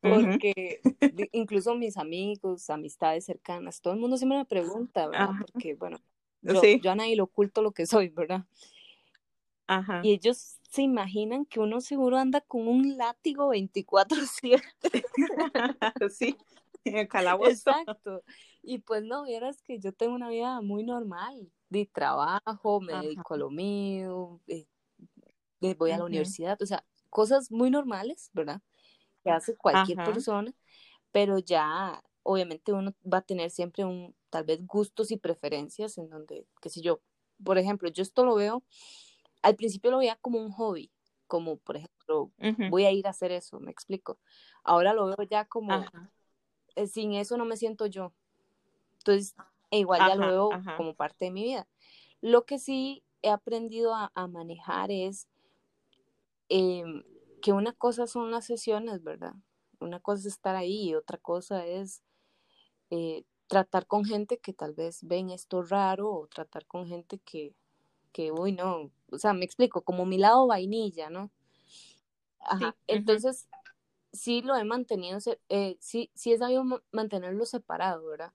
porque 0.01 0.81
incluso 1.31 1.75
mis 1.75 1.97
amigos, 1.97 2.69
amistades 2.69 3.25
cercanas, 3.25 3.79
todo 3.79 3.93
el 3.93 3.99
mundo 3.99 4.17
siempre 4.17 4.37
me 4.37 4.45
pregunta, 4.45 5.07
¿verdad? 5.07 5.29
Porque, 5.51 5.75
bueno, 5.75 5.99
yo, 6.41 6.61
yo 6.61 6.91
a 6.91 6.95
nadie 6.95 7.15
lo 7.15 7.23
oculto 7.23 7.61
lo 7.61 7.71
que 7.71 7.85
soy, 7.85 8.09
¿verdad? 8.09 8.45
Ajá. 9.67 10.01
Y 10.03 10.11
ellos 10.11 10.57
se 10.73 10.81
imaginan 10.81 11.45
que 11.45 11.59
uno 11.59 11.81
seguro 11.81 12.17
anda 12.17 12.41
con 12.41 12.67
un 12.67 12.97
látigo 12.97 13.53
24-7. 13.53 14.63
sí, 16.09 16.35
en 16.83 16.97
el 16.97 17.07
calabozo. 17.07 17.51
Exacto. 17.51 18.23
Y 18.63 18.79
pues 18.79 19.03
no, 19.03 19.23
vieras 19.23 19.61
que 19.61 19.79
yo 19.79 19.93
tengo 19.93 20.15
una 20.15 20.29
vida 20.29 20.61
muy 20.61 20.83
normal 20.83 21.47
de 21.69 21.85
trabajo, 21.85 22.81
me 22.81 22.93
dedico 22.93 23.35
a 23.35 23.37
lo 23.37 23.51
mío, 23.51 24.41
eh, 24.47 24.65
voy 25.77 25.91
a 25.91 25.99
la 25.99 26.05
universidad, 26.05 26.59
o 26.59 26.65
sea, 26.65 26.83
cosas 27.11 27.51
muy 27.51 27.69
normales, 27.69 28.31
¿verdad? 28.33 28.59
Que 29.23 29.29
hace 29.29 29.55
cualquier 29.55 29.99
persona, 30.03 30.51
pero 31.11 31.37
ya 31.37 32.03
obviamente 32.23 32.73
uno 32.73 32.95
va 33.05 33.19
a 33.19 33.25
tener 33.25 33.51
siempre 33.51 33.85
un, 33.85 34.15
tal 34.31 34.43
vez 34.43 34.65
gustos 34.65 35.11
y 35.11 35.17
preferencias 35.17 35.99
en 35.99 36.09
donde, 36.09 36.47
qué 36.61 36.69
sé 36.69 36.81
yo, 36.81 36.99
por 37.43 37.59
ejemplo, 37.59 37.89
yo 37.89 38.01
esto 38.01 38.25
lo 38.25 38.33
veo, 38.33 38.63
al 39.43 39.55
principio 39.55 39.91
lo 39.91 39.99
veía 39.99 40.15
como 40.15 40.39
un 40.39 40.51
hobby, 40.51 40.91
como 41.27 41.57
por 41.57 41.77
ejemplo, 41.77 42.31
voy 42.69 42.85
a 42.85 42.91
ir 42.91 43.05
a 43.05 43.11
hacer 43.11 43.31
eso, 43.31 43.59
me 43.59 43.71
explico. 43.71 44.17
Ahora 44.63 44.93
lo 44.93 45.05
veo 45.05 45.27
ya 45.29 45.45
como, 45.45 45.85
eh, 46.75 46.87
sin 46.87 47.13
eso 47.13 47.37
no 47.37 47.45
me 47.45 47.57
siento 47.57 47.85
yo. 47.85 48.13
Entonces, 48.99 49.35
e 49.69 49.79
igual 49.79 49.99
ya 50.07 50.15
lo 50.15 50.27
veo 50.27 50.49
como 50.77 50.95
parte 50.95 51.25
de 51.25 51.31
mi 51.31 51.43
vida. 51.43 51.67
Lo 52.21 52.45
que 52.45 52.57
sí 52.57 53.03
he 53.21 53.29
aprendido 53.29 53.93
a, 53.93 54.27
manejar 54.27 54.91
es 54.91 55.27
em, 56.49 57.03
que 57.41 57.51
una 57.51 57.73
cosa 57.73 58.07
son 58.07 58.31
las 58.31 58.45
sesiones, 58.45 59.03
¿verdad? 59.03 59.33
Una 59.79 59.99
cosa 59.99 60.21
es 60.21 60.25
estar 60.27 60.55
ahí 60.55 60.89
y 60.89 60.95
otra 60.95 61.17
cosa 61.17 61.65
es 61.65 62.01
eh, 62.89 63.25
tratar 63.47 63.87
con 63.87 64.05
gente 64.05 64.37
que 64.37 64.53
tal 64.53 64.73
vez 64.73 64.99
ven 65.03 65.29
esto 65.29 65.63
raro 65.63 66.11
o 66.11 66.27
tratar 66.27 66.65
con 66.65 66.87
gente 66.87 67.19
que, 67.19 67.53
que, 68.13 68.31
uy, 68.31 68.53
no, 68.53 68.89
o 69.11 69.17
sea, 69.17 69.33
me 69.33 69.43
explico, 69.43 69.81
como 69.81 70.05
mi 70.05 70.17
lado 70.17 70.47
vainilla, 70.47 71.09
¿no? 71.09 71.29
Ajá. 72.39 72.77
Entonces, 72.87 73.49
sí 74.13 74.41
lo 74.41 74.55
he 74.55 74.63
mantenido, 74.63 75.19
eh, 75.49 75.75
sí, 75.79 76.09
sí 76.13 76.31
he 76.31 76.37
sabido 76.37 76.63
mantenerlo 76.91 77.45
separado, 77.45 78.07
¿verdad? 78.07 78.31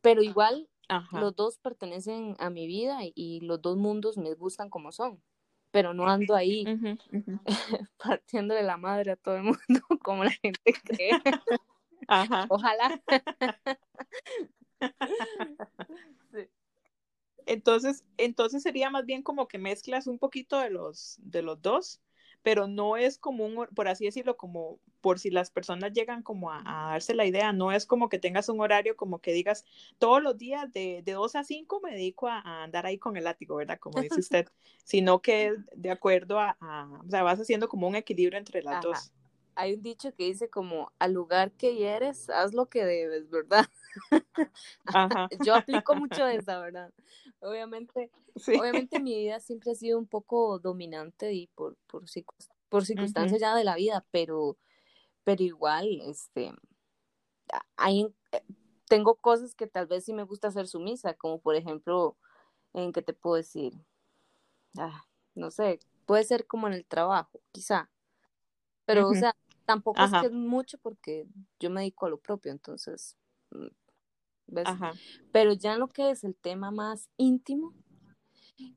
Pero 0.00 0.22
igual 0.22 0.68
los 1.12 1.34
dos 1.34 1.58
pertenecen 1.58 2.36
a 2.38 2.50
mi 2.50 2.66
vida 2.66 2.98
y, 3.02 3.40
los 3.40 3.62
dos 3.62 3.78
mundos 3.78 4.18
me 4.18 4.34
gustan 4.34 4.68
como 4.68 4.92
son, 4.92 5.22
pero 5.70 5.94
no 5.94 6.06
ando 6.06 6.34
ahí 6.34 6.66
partiendo 7.96 8.54
de 8.54 8.62
la 8.62 8.76
madre 8.76 9.12
a 9.12 9.16
todo 9.16 9.36
el 9.36 9.44
mundo 9.44 9.58
como 10.02 10.24
la 10.24 10.32
gente 10.32 10.74
cree. 10.84 11.12
Ojalá. 12.48 13.02
Entonces, 17.46 18.04
entonces 18.16 18.62
sería 18.62 18.90
más 18.90 19.06
bien 19.06 19.22
como 19.22 19.48
que 19.48 19.58
mezclas 19.58 20.06
un 20.06 20.18
poquito 20.18 20.58
de 20.58 20.70
los, 20.70 21.18
de 21.20 21.42
los 21.42 21.60
dos 21.60 22.00
pero 22.42 22.66
no 22.66 22.96
es 22.96 23.18
como 23.18 23.46
un, 23.46 23.66
por 23.74 23.88
así 23.88 24.04
decirlo, 24.04 24.36
como 24.36 24.78
por 25.00 25.18
si 25.18 25.30
las 25.30 25.50
personas 25.50 25.92
llegan 25.92 26.22
como 26.22 26.50
a, 26.50 26.62
darse 26.64 27.14
la 27.14 27.24
idea, 27.24 27.52
no 27.52 27.72
es 27.72 27.86
como 27.86 28.08
que 28.08 28.18
tengas 28.18 28.48
un 28.48 28.60
horario 28.60 28.96
como 28.96 29.20
que 29.20 29.32
digas 29.32 29.64
todos 29.98 30.22
los 30.22 30.36
días 30.36 30.72
de, 30.72 31.02
de 31.04 31.12
2 31.12 31.36
a 31.36 31.44
5 31.44 31.80
me 31.82 31.92
dedico 31.92 32.28
a, 32.28 32.64
andar 32.64 32.86
ahí 32.86 32.98
con 32.98 33.16
el 33.16 33.24
látigo, 33.24 33.56
¿verdad? 33.56 33.78
Como 33.78 34.00
dice 34.00 34.20
usted, 34.20 34.48
sino 34.84 35.22
que 35.22 35.54
de 35.74 35.90
acuerdo 35.90 36.40
a, 36.40 36.56
o 37.04 37.08
sea, 37.08 37.22
vas 37.22 37.40
haciendo 37.40 37.68
como 37.68 37.88
un 37.88 37.96
equilibrio 37.96 38.38
entre 38.38 38.62
las 38.62 38.82
dos. 38.82 39.12
Hay 39.54 39.74
un 39.74 39.82
dicho 39.82 40.14
que 40.14 40.24
dice 40.24 40.48
como 40.48 40.92
al 40.98 41.12
lugar 41.12 41.52
que 41.52 41.74
hieres, 41.74 42.30
haz 42.30 42.54
lo 42.54 42.66
que 42.66 42.84
debes, 42.84 43.28
¿verdad? 43.30 43.66
Ajá. 44.86 45.28
Yo 45.44 45.54
aplico 45.54 45.94
mucho 45.96 46.26
esa, 46.26 46.58
¿verdad? 46.60 46.92
Obviamente, 47.40 48.10
obviamente 48.34 49.00
mi 49.00 49.16
vida 49.16 49.40
siempre 49.40 49.72
ha 49.72 49.74
sido 49.74 49.98
un 49.98 50.06
poco 50.06 50.58
dominante 50.58 51.32
y 51.32 51.48
por, 51.48 51.76
por, 51.86 52.04
por 52.68 52.86
circunstancias 52.86 53.40
ya 53.40 53.54
de 53.54 53.64
la 53.64 53.76
vida, 53.76 54.06
pero, 54.10 54.56
pero 55.24 55.42
igual, 55.42 56.00
este, 56.02 56.52
hay, 57.76 58.06
eh, 58.32 58.42
tengo 58.88 59.16
cosas 59.16 59.54
que 59.54 59.66
tal 59.66 59.86
vez 59.86 60.04
sí 60.04 60.12
me 60.12 60.24
gusta 60.24 60.48
hacer 60.48 60.66
sumisa, 60.66 61.14
como 61.14 61.40
por 61.40 61.56
ejemplo, 61.56 62.16
¿en 62.72 62.92
qué 62.92 63.02
te 63.02 63.12
puedo 63.12 63.36
decir? 63.36 63.74
Ah, 64.78 65.04
no 65.34 65.50
sé, 65.50 65.80
puede 66.06 66.24
ser 66.24 66.46
como 66.46 66.66
en 66.66 66.74
el 66.74 66.86
trabajo, 66.86 67.40
quizá. 67.52 67.90
Pero, 68.84 69.08
o 69.08 69.14
sea, 69.14 69.34
tampoco 69.66 70.02
es 70.02 70.10
que 70.10 70.26
es 70.26 70.32
mucho 70.32 70.78
porque 70.78 71.26
yo 71.58 71.70
me 71.70 71.80
dedico 71.80 72.06
a 72.06 72.10
lo 72.10 72.18
propio, 72.18 72.52
entonces 72.52 73.16
mm, 73.50 73.66
pero 75.32 75.52
ya 75.52 75.74
en 75.74 75.80
lo 75.80 75.88
que 75.88 76.10
es 76.10 76.24
el 76.24 76.34
tema 76.34 76.70
más 76.70 77.08
íntimo, 77.16 77.72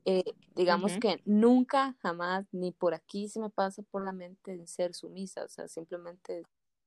eh, 0.04 0.24
digamos 0.54 0.96
que 0.98 1.20
nunca, 1.24 1.96
jamás, 2.00 2.46
ni 2.52 2.72
por 2.72 2.94
aquí 2.94 3.28
se 3.28 3.40
me 3.40 3.50
pasa 3.50 3.82
por 3.82 4.04
la 4.04 4.12
mente 4.12 4.66
ser 4.66 4.94
sumisa, 4.94 5.44
o 5.44 5.48
sea, 5.48 5.68
simplemente 5.68 6.44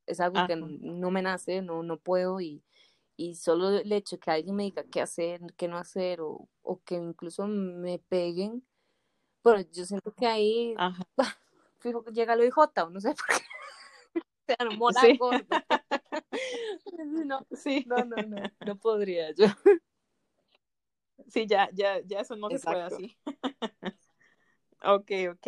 es 0.07 0.19
algo 0.19 0.45
que 0.47 0.55
no 0.55 1.11
me 1.11 1.21
nace, 1.21 1.61
no, 1.61 1.83
no 1.83 1.97
puedo 1.97 2.41
y, 2.41 2.63
y 3.15 3.35
solo 3.35 3.69
el 3.69 3.91
hecho 3.91 4.15
de 4.15 4.19
que 4.21 4.31
alguien 4.31 4.55
me 4.55 4.63
diga 4.63 4.83
qué 4.85 5.01
hacer, 5.01 5.41
qué 5.55 5.67
no 5.67 5.77
hacer 5.77 6.21
o, 6.21 6.47
o 6.63 6.81
que 6.83 6.95
incluso 6.95 7.45
me 7.47 7.99
peguen, 7.99 8.65
pero 9.43 9.61
yo 9.61 9.85
siento 9.85 10.13
que 10.13 10.25
ahí 10.27 10.75
fijo 11.79 12.03
llega 12.05 12.35
lo 12.35 12.43
IJ 12.45 12.57
o 12.85 12.89
no 12.89 12.99
sé 12.99 13.09
por 13.09 13.27
qué. 13.27 13.43
Sea, 14.49 14.57
no, 14.65 14.71
no, 17.25 17.47
sí. 17.51 17.83
no, 17.87 18.05
no, 18.05 18.15
no, 18.17 18.43
no 18.65 18.75
podría 18.77 19.33
yo. 19.33 19.45
Sí, 21.27 21.45
ya, 21.47 21.69
ya, 21.73 22.01
ya 22.05 22.21
eso 22.21 22.35
no 22.35 22.49
se 22.49 22.59
puede 22.59 22.81
así. 22.81 23.17
ok, 24.83 25.11
ok. 25.31 25.47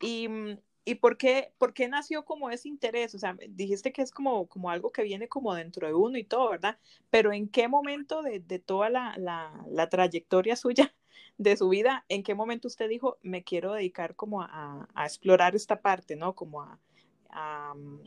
Y, 0.00 0.28
mm, 0.28 0.58
¿y 0.84 0.94
por, 0.96 1.16
qué, 1.16 1.52
por 1.58 1.74
qué 1.74 1.88
nació 1.88 2.24
como 2.24 2.50
ese 2.50 2.68
interés? 2.68 3.14
O 3.14 3.18
sea, 3.18 3.36
dijiste 3.48 3.92
que 3.92 4.02
es 4.02 4.10
como, 4.10 4.48
como 4.48 4.70
algo 4.70 4.90
que 4.90 5.02
viene 5.02 5.28
como 5.28 5.54
dentro 5.54 5.86
de 5.86 5.94
uno 5.94 6.18
y 6.18 6.24
todo, 6.24 6.50
¿verdad? 6.50 6.78
Pero 7.10 7.32
¿en 7.32 7.48
qué 7.48 7.68
momento 7.68 8.22
de, 8.22 8.40
de 8.40 8.58
toda 8.58 8.90
la, 8.90 9.14
la, 9.16 9.64
la, 9.68 9.88
trayectoria 9.88 10.56
suya, 10.56 10.94
de 11.38 11.56
su 11.56 11.68
vida, 11.68 12.04
en 12.08 12.22
qué 12.22 12.34
momento 12.34 12.68
usted 12.68 12.88
dijo, 12.88 13.18
me 13.22 13.44
quiero 13.44 13.72
dedicar 13.72 14.16
como 14.16 14.42
a, 14.42 14.88
a 14.94 15.06
explorar 15.06 15.54
esta 15.54 15.80
parte, 15.80 16.16
¿no? 16.16 16.34
Como 16.34 16.62
a, 16.62 16.78
a, 17.30 17.74
mm, 17.74 18.00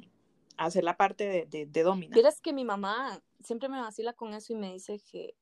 hacer 0.58 0.84
la 0.84 0.98
parte 0.98 1.28
de, 1.28 1.46
de, 1.46 1.66
de 1.66 1.84
domina. 1.84 2.16
Que 2.42 2.54
mi 2.54 2.64
mamá 2.66 3.22
siempre 3.44 3.70
me 3.70 3.80
vacila 3.80 4.14
con 4.14 4.34
eso 4.34 4.54
y 4.54 4.56
me 4.56 4.74
dice 4.74 5.00
que, 5.12 5.36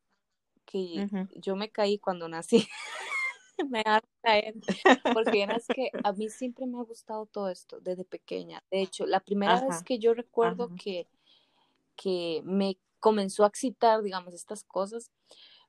que 0.65 1.08
yo 1.36 1.55
me 1.55 1.72
caí 1.72 1.98
cuando 2.00 2.27
nací. 2.27 2.67
me 3.70 3.84
a 3.86 4.01
caer. 4.22 4.55
Porque 5.13 5.43
es 5.43 5.67
que 5.67 5.91
a 6.03 6.12
mí 6.13 6.29
siempre 6.29 6.65
me 6.65 6.79
ha 6.79 6.84
gustado 6.84 7.25
todo 7.25 7.50
esto 7.50 7.79
desde 7.79 8.03
pequeña. 8.03 8.63
De 8.72 8.82
hecho, 8.82 9.05
la 9.05 9.20
primera 9.20 9.62
vez 9.62 9.84
que 9.84 10.00
yo 10.00 10.13
recuerdo 10.13 10.70
que, 10.75 11.08
que 11.96 12.41
me 12.43 12.77
comenzó 13.00 13.43
a 13.43 13.48
excitar, 13.48 14.01
digamos, 14.01 14.34
estas 14.34 14.63
cosas, 14.63 15.12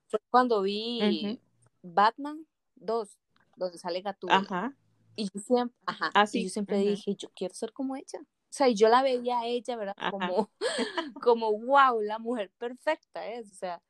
fue 0.07 0.21
cuando 0.31 0.63
vi 0.63 1.41
Batman 1.83 2.47
2, 2.77 3.19
donde 3.57 3.79
sale 3.79 4.01
Gatúbela. 4.01 4.75
Y 5.17 5.29
yo 5.33 5.41
siempre, 5.41 5.77
ajá, 5.87 6.11
ah, 6.15 6.25
y 6.33 6.45
yo 6.45 6.51
siempre 6.51 6.79
dije, 6.79 7.15
yo 7.15 7.29
quiero 7.35 7.55
ser 7.55 7.73
como 7.73 7.95
ella. 7.95 8.25
O 8.55 8.57
sea, 8.57 8.69
y 8.69 8.77
yo 8.77 8.89
la 8.89 9.03
veía 9.03 9.41
a 9.41 9.47
ella, 9.47 9.75
¿verdad? 9.75 9.97
Como, 10.13 10.49
como, 11.25 11.59
wow, 11.59 12.01
la 12.01 12.21
mujer 12.21 12.53
perfecta 12.57 13.27
es, 13.27 13.51
o 13.51 13.55
sea, 13.57 13.83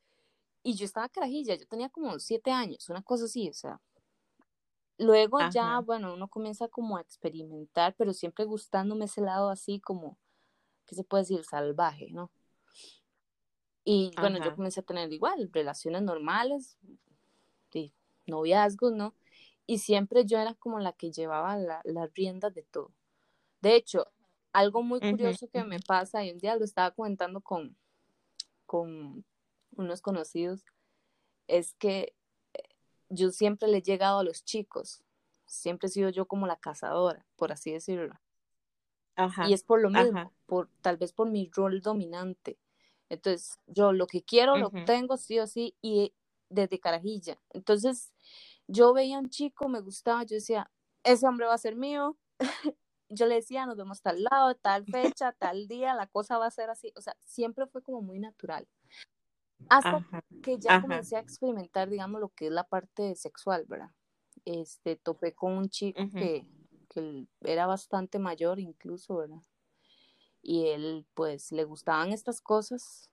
y 0.62 0.74
yo 0.74 0.86
estaba 0.86 1.10
carajilla, 1.10 1.54
yo 1.54 1.66
tenía 1.66 1.90
como 1.90 2.18
siete 2.18 2.50
años, 2.50 2.88
una 2.88 3.02
cosa 3.02 3.26
así, 3.26 3.50
o 3.50 3.52
sea. 3.52 3.78
Luego 4.96 5.38
ya, 5.50 5.80
bueno, 5.80 6.14
uno 6.14 6.28
comienza 6.28 6.66
como 6.68 6.96
a 6.96 7.02
experimentar, 7.02 7.94
pero 7.98 8.14
siempre 8.14 8.46
gustándome 8.46 9.04
ese 9.04 9.20
lado 9.20 9.50
así 9.50 9.80
como, 9.80 10.16
¿qué 10.86 10.94
se 10.94 11.04
puede 11.04 11.24
decir? 11.24 11.44
Salvaje, 11.44 12.08
¿no? 12.12 12.30
Y 13.84 14.12
bueno, 14.18 14.42
yo 14.42 14.54
comencé 14.56 14.80
a 14.80 14.84
tener 14.84 15.12
igual 15.12 15.50
relaciones 15.52 16.00
normales, 16.00 16.78
y 17.70 17.92
noviazgos, 18.26 18.92
¿no? 18.92 19.14
Y 19.66 19.76
siempre 19.76 20.24
yo 20.24 20.38
era 20.38 20.54
como 20.54 20.78
la 20.78 20.94
que 20.94 21.12
llevaba 21.12 21.58
las 21.58 22.14
riendas 22.14 22.54
de 22.54 22.62
todo. 22.62 22.94
De 23.60 23.76
hecho, 23.76 24.06
algo 24.54 24.82
muy 24.82 25.00
curioso 25.00 25.48
que 25.48 25.64
me 25.64 25.80
pasa, 25.80 26.24
y 26.24 26.30
un 26.30 26.38
día 26.38 26.56
lo 26.56 26.64
estaba 26.64 26.92
comentando 26.92 27.40
con, 27.40 27.76
con 28.66 29.24
unos 29.72 30.00
conocidos, 30.00 30.64
es 31.48 31.74
que 31.74 32.14
eh, 32.54 32.62
yo 33.08 33.32
siempre 33.32 33.68
le 33.68 33.78
he 33.78 33.82
llegado 33.82 34.20
a 34.20 34.24
los 34.24 34.44
chicos, 34.44 35.02
siempre 35.44 35.88
he 35.88 35.90
sido 35.90 36.08
yo 36.08 36.26
como 36.26 36.46
la 36.46 36.56
cazadora, 36.56 37.26
por 37.34 37.50
así 37.50 37.72
decirlo. 37.72 38.14
Ajá, 39.16 39.48
y 39.48 39.54
es 39.54 39.64
por 39.64 39.82
lo 39.82 39.90
mismo, 39.90 40.32
por, 40.46 40.70
tal 40.82 40.98
vez 40.98 41.12
por 41.12 41.28
mi 41.28 41.50
rol 41.52 41.80
dominante. 41.82 42.56
Entonces, 43.08 43.58
yo 43.66 43.92
lo 43.92 44.06
que 44.06 44.22
quiero 44.22 44.56
lo 44.56 44.70
tengo 44.86 45.16
sí 45.16 45.40
o 45.40 45.48
sí 45.48 45.76
y 45.82 46.14
desde 46.48 46.78
carajilla. 46.78 47.40
Entonces, 47.50 48.12
yo 48.68 48.94
veía 48.94 49.16
a 49.16 49.20
un 49.20 49.30
chico, 49.30 49.68
me 49.68 49.80
gustaba, 49.80 50.22
yo 50.22 50.36
decía, 50.36 50.70
ese 51.02 51.26
hombre 51.26 51.46
va 51.46 51.54
a 51.54 51.58
ser 51.58 51.74
mío. 51.74 52.16
yo 53.14 53.26
le 53.26 53.36
decía, 53.36 53.66
nos 53.66 53.76
vemos 53.76 54.02
tal 54.02 54.22
lado, 54.22 54.54
tal 54.56 54.84
fecha, 54.86 55.32
tal 55.32 55.68
día, 55.68 55.94
la 55.94 56.06
cosa 56.06 56.38
va 56.38 56.46
a 56.46 56.50
ser 56.50 56.70
así. 56.70 56.92
O 56.96 57.00
sea, 57.00 57.16
siempre 57.24 57.66
fue 57.66 57.82
como 57.82 58.02
muy 58.02 58.18
natural. 58.18 58.68
Hasta 59.68 60.06
que 60.42 60.58
ya 60.58 60.80
comencé 60.80 61.16
a 61.16 61.20
experimentar, 61.20 61.88
digamos, 61.88 62.20
lo 62.20 62.28
que 62.30 62.46
es 62.46 62.52
la 62.52 62.64
parte 62.64 63.14
sexual, 63.14 63.64
¿verdad? 63.66 63.90
Este, 64.44 64.96
topé 64.96 65.34
con 65.34 65.52
un 65.52 65.68
chico 65.70 66.02
que, 66.12 66.46
que 66.88 67.26
era 67.40 67.66
bastante 67.66 68.18
mayor 68.18 68.60
incluso, 68.60 69.16
¿verdad? 69.16 69.42
Y 70.42 70.66
él, 70.66 71.06
pues, 71.14 71.52
le 71.52 71.64
gustaban 71.64 72.12
estas 72.12 72.42
cosas 72.42 73.10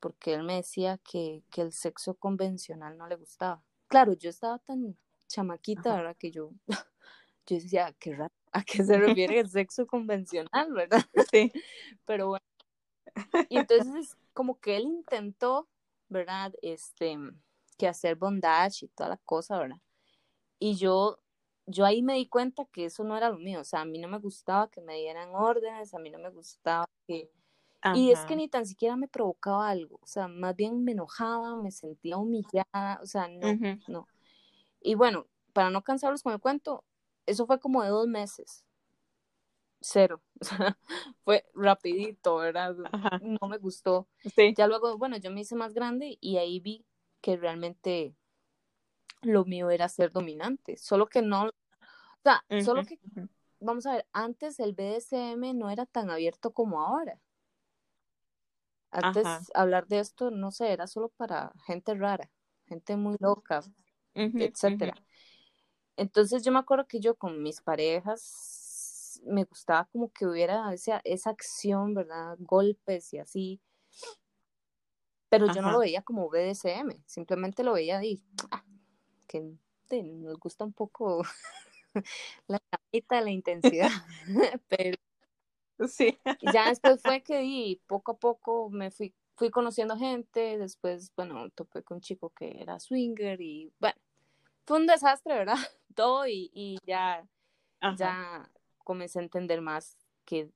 porque 0.00 0.34
él 0.34 0.42
me 0.42 0.56
decía 0.56 0.98
que, 0.98 1.42
que 1.50 1.62
el 1.62 1.72
sexo 1.72 2.14
convencional 2.14 2.98
no 2.98 3.06
le 3.08 3.16
gustaba. 3.16 3.64
Claro, 3.86 4.12
yo 4.12 4.28
estaba 4.28 4.58
tan 4.58 4.98
chamaquita, 5.28 5.96
¿verdad? 5.96 6.16
Que 6.18 6.30
yo, 6.30 6.50
yo 7.46 7.56
decía, 7.56 7.94
qué 7.98 8.14
raro, 8.14 8.34
¿a 8.52 8.62
qué 8.62 8.84
se 8.84 8.98
refiere 8.98 9.40
el 9.40 9.48
sexo 9.48 9.86
convencional, 9.86 10.72
verdad? 10.72 11.04
Sí. 11.30 11.52
Pero 12.04 12.28
bueno. 12.28 12.44
Y 13.48 13.58
entonces, 13.58 14.16
como 14.32 14.58
que 14.58 14.76
él 14.76 14.84
intentó, 14.84 15.68
¿verdad? 16.08 16.52
Este, 16.62 17.16
que 17.78 17.88
hacer 17.88 18.16
bondage 18.16 18.86
y 18.86 18.88
toda 18.88 19.10
la 19.10 19.16
cosa, 19.18 19.58
¿verdad? 19.58 19.80
Y 20.58 20.76
yo, 20.76 21.20
yo 21.66 21.84
ahí 21.84 22.02
me 22.02 22.14
di 22.14 22.26
cuenta 22.26 22.64
que 22.66 22.86
eso 22.86 23.04
no 23.04 23.16
era 23.16 23.28
lo 23.28 23.38
mío, 23.38 23.60
o 23.60 23.64
sea, 23.64 23.82
a 23.82 23.84
mí 23.84 23.98
no 23.98 24.08
me 24.08 24.18
gustaba 24.18 24.70
que 24.70 24.80
me 24.80 24.96
dieran 24.96 25.30
órdenes, 25.34 25.94
a 25.94 25.98
mí 25.98 26.10
no 26.10 26.18
me 26.18 26.30
gustaba 26.30 26.88
que 27.06 27.30
y 27.92 28.10
es 28.10 28.20
que 28.20 28.34
ni 28.34 28.48
tan 28.48 28.64
siquiera 28.64 28.96
me 28.96 29.08
provocaba 29.08 29.68
algo, 29.68 29.98
o 30.00 30.06
sea, 30.06 30.26
más 30.26 30.56
bien 30.56 30.84
me 30.84 30.92
enojaba, 30.92 31.56
me 31.56 31.70
sentía 31.70 32.16
humillada, 32.16 32.98
o 33.02 33.06
sea, 33.06 33.28
no, 33.28 33.78
no. 33.88 34.08
Y 34.80 34.94
bueno, 34.94 35.26
para 35.52 35.68
no 35.68 35.82
cansarlos 35.82 36.22
con 36.22 36.32
el 36.32 36.40
cuento, 36.40 36.82
eso 37.26 37.46
fue 37.46 37.60
como 37.60 37.82
de 37.82 37.90
dos 37.90 38.06
meses. 38.06 38.64
Cero. 39.80 40.22
O 40.40 40.44
sea, 40.44 40.78
fue 41.24 41.44
rapidito, 41.54 42.36
¿verdad? 42.36 42.74
No 43.20 43.48
me 43.48 43.58
gustó. 43.58 44.08
Ya 44.56 44.66
luego, 44.66 44.96
bueno, 44.98 45.16
yo 45.18 45.30
me 45.30 45.40
hice 45.40 45.56
más 45.56 45.74
grande 45.74 46.16
y 46.20 46.38
ahí 46.38 46.60
vi 46.60 46.84
que 47.20 47.36
realmente 47.36 48.14
lo 49.22 49.44
mío 49.44 49.70
era 49.70 49.88
ser 49.88 50.12
dominante. 50.12 50.76
Solo 50.76 51.06
que 51.06 51.22
no, 51.22 51.44
o 51.44 51.52
sea, 52.22 52.44
solo 52.62 52.84
que, 52.84 52.98
vamos 53.60 53.86
a 53.86 53.94
ver, 53.94 54.06
antes 54.12 54.60
el 54.60 54.74
BDSM 54.74 55.54
no 55.54 55.70
era 55.70 55.86
tan 55.86 56.10
abierto 56.10 56.52
como 56.52 56.80
ahora. 56.80 57.20
Antes 58.90 59.26
hablar 59.54 59.86
de 59.88 59.98
esto, 59.98 60.30
no 60.30 60.52
sé, 60.52 60.72
era 60.72 60.86
solo 60.86 61.08
para 61.08 61.52
gente 61.66 61.94
rara, 61.94 62.30
gente 62.66 62.96
muy 62.96 63.16
loca, 63.18 63.62
etcétera. 64.14 64.94
Entonces 65.96 66.42
yo 66.44 66.52
me 66.52 66.58
acuerdo 66.58 66.86
que 66.86 67.00
yo 67.00 67.14
con 67.16 67.42
mis 67.42 67.60
parejas 67.60 69.20
me 69.24 69.44
gustaba 69.44 69.88
como 69.92 70.12
que 70.12 70.26
hubiera 70.26 70.72
esa, 70.72 71.00
esa 71.04 71.30
acción, 71.30 71.94
¿verdad? 71.94 72.36
Golpes 72.40 73.12
y 73.14 73.18
así. 73.18 73.60
Pero 75.30 75.46
yo 75.52 75.62
no 75.62 75.72
lo 75.72 75.78
veía 75.80 76.02
como 76.02 76.28
BDSM, 76.28 77.02
simplemente 77.06 77.64
lo 77.64 77.72
veía 77.72 77.98
ahí, 77.98 78.22
ah, 78.50 78.64
que 79.26 79.42
nos 80.02 80.38
gusta 80.38 80.64
un 80.64 80.72
poco 80.72 81.22
la 82.48 82.58
camita 82.70 83.20
la 83.20 83.30
intensidad, 83.30 83.90
pero 84.68 84.96
Sí. 85.88 86.16
ya 86.52 86.68
después 86.68 87.02
fue 87.02 87.22
que 87.22 87.38
di, 87.40 87.82
poco 87.86 88.12
a 88.12 88.18
poco 88.18 88.70
me 88.70 88.90
fui, 88.90 89.14
fui 89.36 89.50
conociendo 89.50 89.96
gente, 89.96 90.56
después, 90.58 91.12
bueno, 91.16 91.50
topé 91.50 91.82
con 91.82 91.96
un 91.96 92.00
chico 92.00 92.30
que 92.30 92.60
era 92.60 92.78
swinger 92.78 93.40
y 93.40 93.72
bueno, 93.80 93.96
fue 94.66 94.78
un 94.78 94.86
desastre, 94.86 95.34
¿verdad? 95.34 95.56
Todo 95.94 96.26
y, 96.26 96.50
y 96.54 96.78
ya, 96.86 97.26
ya 97.96 98.50
comencé 98.78 99.18
a 99.20 99.22
entender 99.22 99.60
más 99.60 99.96
qué 100.24 100.50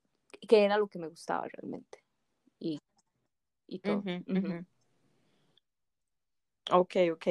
era 0.50 0.78
lo 0.78 0.88
que 0.88 0.98
me 0.98 1.08
gustaba 1.08 1.46
realmente 1.48 2.04
y, 2.58 2.78
y 3.68 3.78
todo. 3.80 4.04
Ok, 6.70 6.96
ok. 7.12 7.26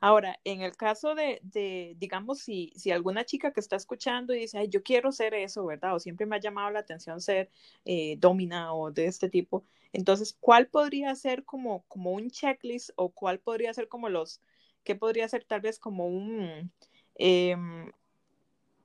Ahora, 0.00 0.38
en 0.44 0.62
el 0.62 0.76
caso 0.76 1.14
de, 1.16 1.40
de 1.42 1.94
digamos, 1.98 2.38
si, 2.40 2.72
si 2.76 2.92
alguna 2.92 3.24
chica 3.24 3.52
que 3.52 3.60
está 3.60 3.74
escuchando 3.76 4.34
y 4.34 4.40
dice, 4.40 4.58
ay, 4.58 4.68
yo 4.68 4.82
quiero 4.84 5.10
ser 5.10 5.34
eso, 5.34 5.64
¿verdad? 5.66 5.96
O 5.96 6.00
siempre 6.00 6.26
me 6.26 6.36
ha 6.36 6.40
llamado 6.40 6.70
la 6.70 6.80
atención 6.80 7.20
ser 7.20 7.50
eh, 7.84 8.16
domina 8.18 8.72
o 8.74 8.92
de 8.92 9.06
este 9.06 9.28
tipo. 9.28 9.64
Entonces, 9.92 10.36
¿cuál 10.38 10.68
podría 10.68 11.14
ser 11.16 11.44
como, 11.44 11.84
como 11.88 12.12
un 12.12 12.30
checklist 12.30 12.90
o 12.96 13.10
cuál 13.10 13.40
podría 13.40 13.74
ser 13.74 13.88
como 13.88 14.08
los, 14.08 14.40
qué 14.84 14.94
podría 14.94 15.28
ser 15.28 15.44
tal 15.44 15.60
vez 15.60 15.78
como 15.78 16.06
un, 16.06 16.72
em, 17.14 17.90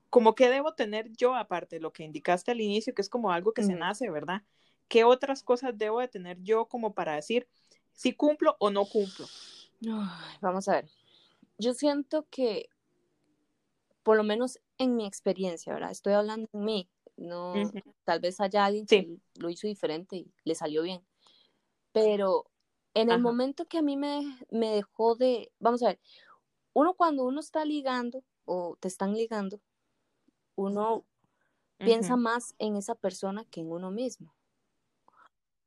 como 0.10 0.36
qué 0.36 0.50
debo 0.50 0.74
tener 0.74 1.12
yo 1.18 1.36
aparte 1.36 1.78
de 1.78 1.82
lo 1.82 1.92
que 1.92 2.04
indicaste 2.04 2.52
al 2.52 2.62
inicio, 2.62 2.94
que 2.94 3.02
es 3.02 3.10
como 3.10 3.32
algo 3.32 3.54
que 3.54 3.64
se 3.64 3.76
nace, 3.76 4.10
¿verdad? 4.10 4.44
¿Qué 4.88 5.04
otras 5.04 5.42
cosas 5.44 5.78
debo 5.78 6.00
de 6.00 6.08
tener 6.08 6.38
yo 6.44 6.68
como 6.68 6.94
para 6.94 7.16
decir 7.16 7.48
si 7.94 8.14
cumplo 8.14 8.56
o 8.60 8.70
no 8.70 8.86
cumplo? 8.86 9.26
vamos 10.42 10.68
a 10.68 10.74
ver. 10.74 10.90
Yo 11.58 11.74
siento 11.74 12.28
que, 12.30 12.70
por 14.04 14.18
lo 14.18 14.24
menos 14.24 14.60
en 14.78 14.96
mi 14.96 15.06
experiencia, 15.06 15.74
¿verdad? 15.74 15.92
Estoy 15.92 16.14
hablando 16.14 16.48
de 16.52 16.60
mí, 16.60 16.90
no, 17.18 17.54
tal 18.04 18.20
vez 18.20 18.40
haya 18.40 18.66
alguien 18.66 18.86
que 18.86 19.18
lo 19.36 19.50
hizo 19.50 19.68
diferente 19.68 20.16
y 20.18 20.32
le 20.44 20.56
salió 20.56 20.84
bien. 20.84 21.02
Pero 21.92 22.46
en 22.94 23.12
el 23.12 23.20
momento 23.20 23.66
que 23.66 23.80
a 23.80 23.82
mí 23.82 23.98
me, 23.98 24.38
me 24.52 24.70
dejó 24.72 25.16
de, 25.16 25.52
vamos 25.60 25.84
a 25.84 25.88
ver, 25.88 26.00
uno 26.74 26.94
cuando 26.94 27.24
uno 27.24 27.40
está 27.40 27.66
ligando 27.66 28.24
o 28.46 28.78
te 28.80 28.88
están 28.88 29.14
ligando, 29.14 29.62
uno 30.56 31.06
piensa 31.78 32.16
más 32.16 32.56
en 32.60 32.76
esa 32.76 32.96
persona 32.96 33.46
que 33.46 33.62
en 33.62 33.72
uno 33.72 33.92
mismo. 33.92 34.36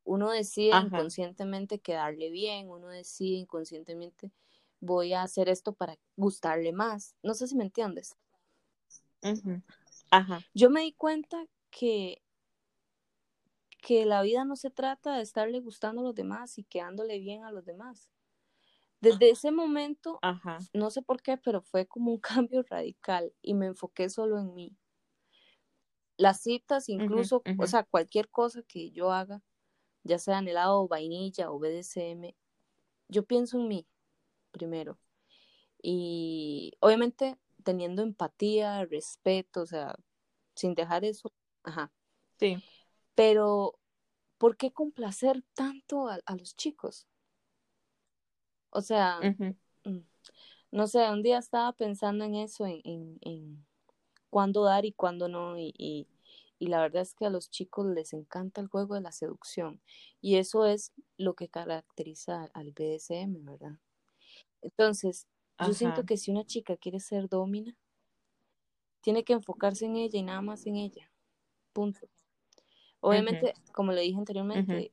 Uno 0.03 0.31
decide 0.31 0.77
inconscientemente 0.77 1.79
quedarle 1.79 2.29
bien, 2.29 2.69
uno 2.69 2.87
decide 2.87 3.37
inconscientemente 3.37 4.31
voy 4.79 5.13
a 5.13 5.23
hacer 5.23 5.49
esto 5.49 5.73
para 5.73 5.97
gustarle 6.15 6.71
más. 6.71 7.15
No 7.23 7.33
sé 7.33 7.47
si 7.47 7.55
me 7.55 7.63
entiendes. 7.63 8.15
Ajá. 10.11 10.41
Yo 10.53 10.69
me 10.69 10.81
di 10.81 10.93
cuenta 10.93 11.45
que, 11.69 12.21
que 13.87 14.05
la 14.05 14.21
vida 14.21 14.43
no 14.43 14.57
se 14.57 14.69
trata 14.69 15.15
de 15.15 15.21
estarle 15.21 15.61
gustando 15.61 16.01
a 16.01 16.03
los 16.03 16.13
demás 16.13 16.57
y 16.57 16.65
quedándole 16.65 17.19
bien 17.19 17.45
a 17.45 17.53
los 17.53 17.63
demás. 17.63 18.09
Desde 18.99 19.29
ese 19.29 19.49
momento, 19.49 20.19
no 20.73 20.89
sé 20.89 21.01
por 21.01 21.21
qué, 21.21 21.37
pero 21.37 21.61
fue 21.61 21.85
como 21.85 22.11
un 22.11 22.19
cambio 22.49 22.63
radical 22.63 23.31
y 23.41 23.53
me 23.53 23.67
enfoqué 23.67 24.09
solo 24.09 24.39
en 24.39 24.53
mí. 24.53 24.75
las 26.17 26.41
citas, 26.41 26.89
incluso, 26.89 27.43
o 27.57 27.65
sea, 27.65 27.83
cualquier 27.83 28.27
cosa 28.27 28.61
que 28.61 28.91
yo 28.91 29.13
haga, 29.13 29.41
ya 30.03 30.19
sea 30.19 30.39
en 30.39 30.49
helado 30.49 30.81
o 30.81 30.87
vainilla 30.89 31.49
o 31.49 31.59
BDSM, 31.59 32.35
yo 33.07 33.23
pienso 33.23 33.57
en 33.57 33.69
mí 33.69 33.87
primero. 34.51 34.99
Y 35.81 36.73
obviamente 36.81 37.37
teniendo 37.63 38.01
empatía, 38.01 38.83
respeto, 38.83 39.61
o 39.61 39.65
sea, 39.65 39.95
sin 40.55 40.75
dejar 40.75 41.05
eso, 41.05 41.31
ajá. 41.63 41.93
Sí. 42.39 42.63
Pero, 43.17 43.79
¿por 44.37 44.57
qué 44.57 44.71
complacer 44.71 45.43
tanto 45.55 46.07
a, 46.07 46.19
los 46.37 46.55
chicos? 46.55 47.07
O 48.69 48.81
sea, 48.81 49.19
mm, 49.19 49.97
no 50.69 50.85
sé, 50.85 51.09
un 51.09 51.23
día 51.23 51.39
estaba 51.39 51.73
pensando 51.73 52.25
en 52.25 52.35
eso, 52.35 52.67
en, 52.67 53.17
en, 53.21 53.65
cuándo 54.29 54.65
dar 54.65 54.85
y 54.85 54.91
cuándo 54.91 55.27
no, 55.29 55.57
y, 55.57 55.73
y, 56.59 56.67
la 56.67 56.79
verdad 56.79 57.01
es 57.01 57.15
que 57.15 57.25
a 57.25 57.31
los 57.31 57.49
chicos 57.49 57.87
les 57.87 58.13
encanta 58.13 58.61
el 58.61 58.67
juego 58.67 58.93
de 58.93 59.01
la 59.01 59.11
seducción, 59.11 59.81
y 60.21 60.35
eso 60.35 60.67
es 60.67 60.93
lo 61.17 61.33
que 61.33 61.49
caracteriza 61.49 62.51
al 62.53 62.71
BDSM, 62.71 63.43
¿verdad? 63.45 63.79
Entonces, 64.61 65.25
yo 65.65 65.73
siento 65.73 66.05
que 66.05 66.17
si 66.17 66.29
una 66.29 66.45
chica 66.45 66.77
quiere 66.77 66.99
ser 66.99 67.29
domina, 67.29 67.75
tiene 69.01 69.23
que 69.23 69.33
enfocarse 69.33 69.85
en 69.85 69.95
ella 69.95 70.19
y 70.19 70.23
nada 70.23 70.41
más 70.41 70.67
en 70.67 70.75
ella. 70.75 71.11
Punto. 71.73 72.07
Obviamente, 73.01 73.53
como 73.73 73.91
le 73.91 74.01
dije 74.01 74.17
anteriormente, 74.17 74.91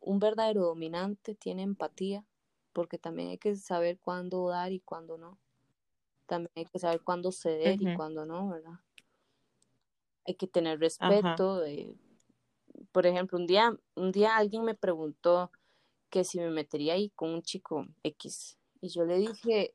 un 0.00 0.18
verdadero 0.18 0.62
dominante 0.62 1.34
tiene 1.34 1.62
empatía, 1.62 2.24
porque 2.72 2.98
también 2.98 3.28
hay 3.30 3.38
que 3.38 3.54
saber 3.56 3.98
cuándo 3.98 4.48
dar 4.48 4.72
y 4.72 4.80
cuándo 4.80 5.18
no. 5.18 5.38
También 6.26 6.50
hay 6.56 6.64
que 6.66 6.78
saber 6.78 7.00
cuándo 7.02 7.32
ceder 7.32 7.80
y 7.80 7.94
cuándo 7.94 8.24
no, 8.26 8.48
¿verdad? 8.48 8.80
Hay 10.26 10.34
que 10.34 10.46
tener 10.46 10.80
respeto. 10.80 11.62
por 12.92 13.06
ejemplo, 13.06 13.38
un 13.38 13.46
día, 13.46 13.76
un 13.94 14.10
día 14.10 14.36
alguien 14.36 14.64
me 14.64 14.74
preguntó 14.74 15.50
que 16.10 16.24
si 16.24 16.38
me 16.38 16.50
metería 16.50 16.94
ahí 16.94 17.10
con 17.10 17.30
un 17.30 17.42
chico 17.42 17.86
X. 18.02 18.58
Y 18.80 18.88
yo 18.88 19.04
le 19.04 19.18
dije, 19.18 19.74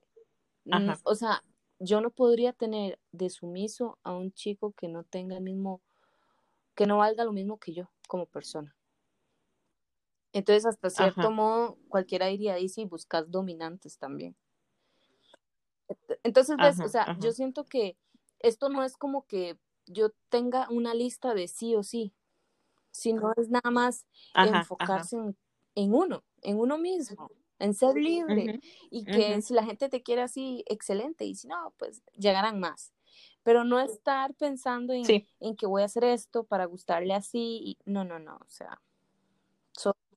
o 1.03 1.15
sea, 1.15 1.43
yo 1.79 2.01
no 2.01 2.12
podría 2.12 2.53
tener 2.53 2.99
de 3.12 3.29
sumiso 3.29 3.97
a 4.03 4.13
un 4.13 4.32
chico 4.34 4.73
que 4.73 4.88
no 4.88 5.03
tenga 5.03 5.38
el 5.38 5.43
mismo, 5.43 5.82
que 6.80 6.88
no 6.88 7.00
valga 7.00 7.26
lo 7.26 7.34
mismo 7.34 7.60
que 7.60 7.74
yo 7.74 7.92
como 8.08 8.26
persona. 8.26 8.74
Entonces, 10.32 10.65
hasta 10.65 10.89
cierto 10.89 11.30
modo, 11.30 11.78
cualquiera 11.89 12.28
diría, 12.28 12.58
y 12.58 12.70
si 12.70 12.86
buscas 12.86 13.30
dominantes 13.30 13.98
también. 13.98 14.38
Entonces, 16.24 16.56
ves, 16.56 16.80
o 16.80 16.88
sea, 16.88 17.18
yo 17.20 17.34
siento 17.34 17.65
que 17.65 17.98
esto 18.39 18.70
no 18.70 18.86
es 18.86 18.96
como 18.96 19.26
que 19.26 19.60
yo 19.88 20.12
tenga 20.30 20.70
una 20.70 20.94
lista 20.94 21.34
de 21.34 21.50
sí 21.50 21.76
o 21.76 21.84
sí, 21.84 22.13
sino 22.92 23.34
es 23.36 23.50
nada 23.50 23.72
más 23.72 24.06
enfocarse 24.34 25.18
en, 25.18 25.38
en, 25.76 25.94
uno, 25.94 26.24
en 26.44 26.60
uno 26.60 26.78
mismo 26.78 27.30
en 27.60 27.74
ser 27.74 27.96
libre 27.96 28.62
y 28.89 29.04
que 29.04 29.42
si 29.42 29.54
la 29.54 29.65
gente 29.65 29.89
te 29.89 30.02
quiere 30.02 30.22
así, 30.22 30.63
excelente, 30.65 31.26
y 31.26 31.36
si 31.36 31.50
no, 31.50 31.74
pues 31.78 32.02
llegarán 32.15 32.62
más. 32.62 32.94
Pero 33.49 33.63
no 33.63 33.79
estar 33.79 34.35
pensando 34.35 34.93
en, 34.93 35.25
en 35.39 35.55
que 35.55 35.65
voy 35.65 35.81
a 35.81 35.85
hacer 35.85 36.03
esto 36.03 36.43
para 36.43 36.65
gustarle 36.65 37.15
así, 37.15 37.59
y 37.65 37.77
no, 37.83 38.03
no, 38.03 38.19
no, 38.19 38.35
o 38.35 38.47
sea, 38.47 38.79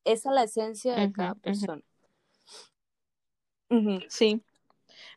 esa 0.04 0.28
es 0.28 0.34
la 0.34 0.42
esencia 0.42 0.96
de 0.96 1.10
cada 1.12 1.34
persona. 1.36 1.82
Sí, 4.10 4.42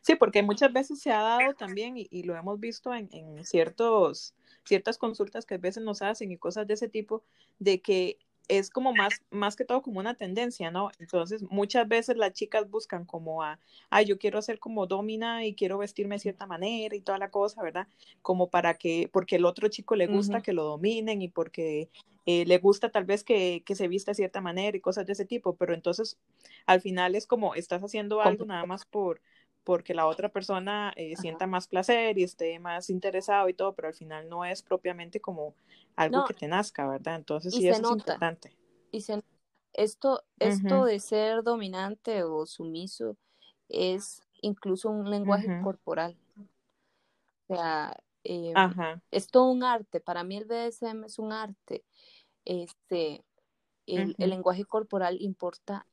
sí, 0.00 0.14
porque 0.14 0.42
muchas 0.42 0.72
veces 0.72 0.98
se 0.98 1.12
ha 1.12 1.20
dado 1.20 1.52
también, 1.52 1.98
y, 1.98 2.08
y 2.10 2.22
lo 2.22 2.34
hemos 2.34 2.58
visto 2.58 2.94
en, 2.94 3.10
en 3.12 3.44
ciertos, 3.44 4.32
ciertas 4.64 4.96
consultas 4.96 5.44
que 5.44 5.56
a 5.56 5.58
veces 5.58 5.82
nos 5.84 6.00
hacen 6.00 6.32
y 6.32 6.38
cosas 6.38 6.66
de 6.66 6.72
ese 6.72 6.88
tipo, 6.88 7.22
de 7.58 7.82
que 7.82 8.18
es 8.48 8.70
como 8.70 8.92
más, 8.92 9.22
más 9.30 9.56
que 9.56 9.64
todo 9.64 9.82
como 9.82 10.00
una 10.00 10.14
tendencia, 10.14 10.70
¿no? 10.70 10.90
Entonces, 10.98 11.42
muchas 11.50 11.88
veces 11.88 12.16
las 12.16 12.32
chicas 12.32 12.70
buscan 12.70 13.04
como 13.04 13.42
a, 13.42 13.58
ay, 13.90 14.06
yo 14.06 14.18
quiero 14.18 14.40
ser 14.42 14.58
como 14.58 14.86
domina 14.86 15.44
y 15.44 15.54
quiero 15.54 15.78
vestirme 15.78 16.16
de 16.16 16.20
cierta 16.20 16.46
manera 16.46 16.94
y 16.94 17.00
toda 17.00 17.18
la 17.18 17.30
cosa, 17.30 17.62
¿verdad? 17.62 17.88
Como 18.22 18.48
para 18.48 18.74
que, 18.74 19.08
porque 19.12 19.36
el 19.36 19.44
otro 19.44 19.68
chico 19.68 19.96
le 19.96 20.06
gusta 20.06 20.42
que 20.42 20.52
lo 20.52 20.64
dominen 20.64 21.22
y 21.22 21.28
porque 21.28 21.88
eh, 22.24 22.44
le 22.46 22.58
gusta 22.58 22.90
tal 22.90 23.04
vez 23.04 23.24
que, 23.24 23.62
que, 23.64 23.74
se 23.74 23.88
vista 23.88 24.10
de 24.12 24.16
cierta 24.16 24.40
manera 24.40 24.76
y 24.76 24.80
cosas 24.80 25.06
de 25.06 25.12
ese 25.12 25.24
tipo, 25.24 25.56
pero 25.56 25.74
entonces 25.74 26.18
al 26.66 26.80
final 26.80 27.14
es 27.14 27.26
como 27.26 27.54
estás 27.54 27.82
haciendo 27.82 28.20
algo 28.20 28.44
nada 28.44 28.66
más 28.66 28.84
por, 28.84 29.20
porque 29.66 29.94
la 29.94 30.06
otra 30.06 30.28
persona 30.28 30.92
eh, 30.94 31.16
sienta 31.16 31.48
más 31.48 31.66
placer 31.66 32.16
y 32.18 32.22
esté 32.22 32.60
más 32.60 32.88
interesado 32.88 33.48
y 33.48 33.52
todo, 33.52 33.74
pero 33.74 33.88
al 33.88 33.94
final 33.94 34.28
no 34.28 34.44
es 34.44 34.62
propiamente 34.62 35.20
como 35.20 35.56
algo 35.96 36.24
que 36.24 36.34
te 36.34 36.46
nazca, 36.46 36.88
¿verdad? 36.88 37.16
Entonces 37.16 37.52
sí, 37.52 37.68
eso 37.68 37.82
es 37.82 37.90
importante. 37.90 38.56
Y 38.92 39.00
se, 39.00 39.20
esto, 39.72 40.22
esto 40.38 40.84
de 40.84 41.00
ser 41.00 41.42
dominante 41.42 42.22
o 42.22 42.46
sumiso 42.46 43.16
es 43.68 44.22
incluso 44.40 44.88
un 44.88 45.10
lenguaje 45.10 45.60
corporal. 45.64 46.16
O 47.48 47.56
sea, 47.56 47.92
em, 48.22 48.54
es 49.10 49.26
todo 49.26 49.50
un 49.50 49.64
arte. 49.64 49.98
Para 49.98 50.22
mí 50.22 50.36
el 50.36 50.44
BDSM 50.44 51.06
es 51.06 51.18
un 51.18 51.32
arte. 51.32 51.84
Este, 52.44 53.24
el, 53.86 54.14
el 54.16 54.30
lenguaje 54.30 54.64
corporal 54.64 55.20
importa 55.20 55.88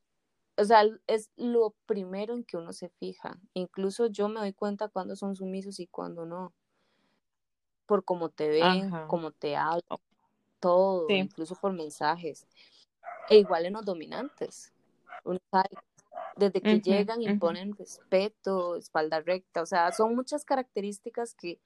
o 0.56 0.64
sea, 0.66 0.84
es 1.08 1.32
lo 1.36 1.76
primero 1.86 2.34
en 2.34 2.44
que 2.44 2.58
uno 2.58 2.74
se 2.74 2.90
fija. 2.90 3.40
Incluso 3.54 4.08
yo 4.08 4.30
me 4.30 4.40
doy 4.40 4.54
cuenta 4.54 4.88
cuando 4.88 5.16
son 5.16 5.36
sumisos 5.36 5.80
y 5.80 5.88
cuando 5.88 6.26
no. 6.26 6.54
Por 7.86 8.06
cómo 8.06 8.30
te 8.30 8.48
ven, 8.48 8.92
cómo 9.08 9.32
te 9.32 9.56
hablan, 9.56 10.00
todo, 10.60 11.10
incluso 11.10 11.56
por 11.56 11.74
mensajes. 11.74 12.48
E 13.30 13.38
igual 13.38 13.66
en 13.66 13.74
los 13.74 13.84
dominantes. 13.84 14.72
Uno 15.26 15.40
sabe, 15.52 15.70
desde 16.38 16.62
que 16.62 16.80
llegan 16.80 17.22
y 17.22 17.38
ponen 17.38 17.76
respeto, 17.76 18.76
espalda 18.76 19.20
recta, 19.22 19.62
o 19.62 19.66
sea, 19.66 19.92
son 19.92 20.16
muchas 20.16 20.46
características 20.46 21.34
que, 21.36 21.60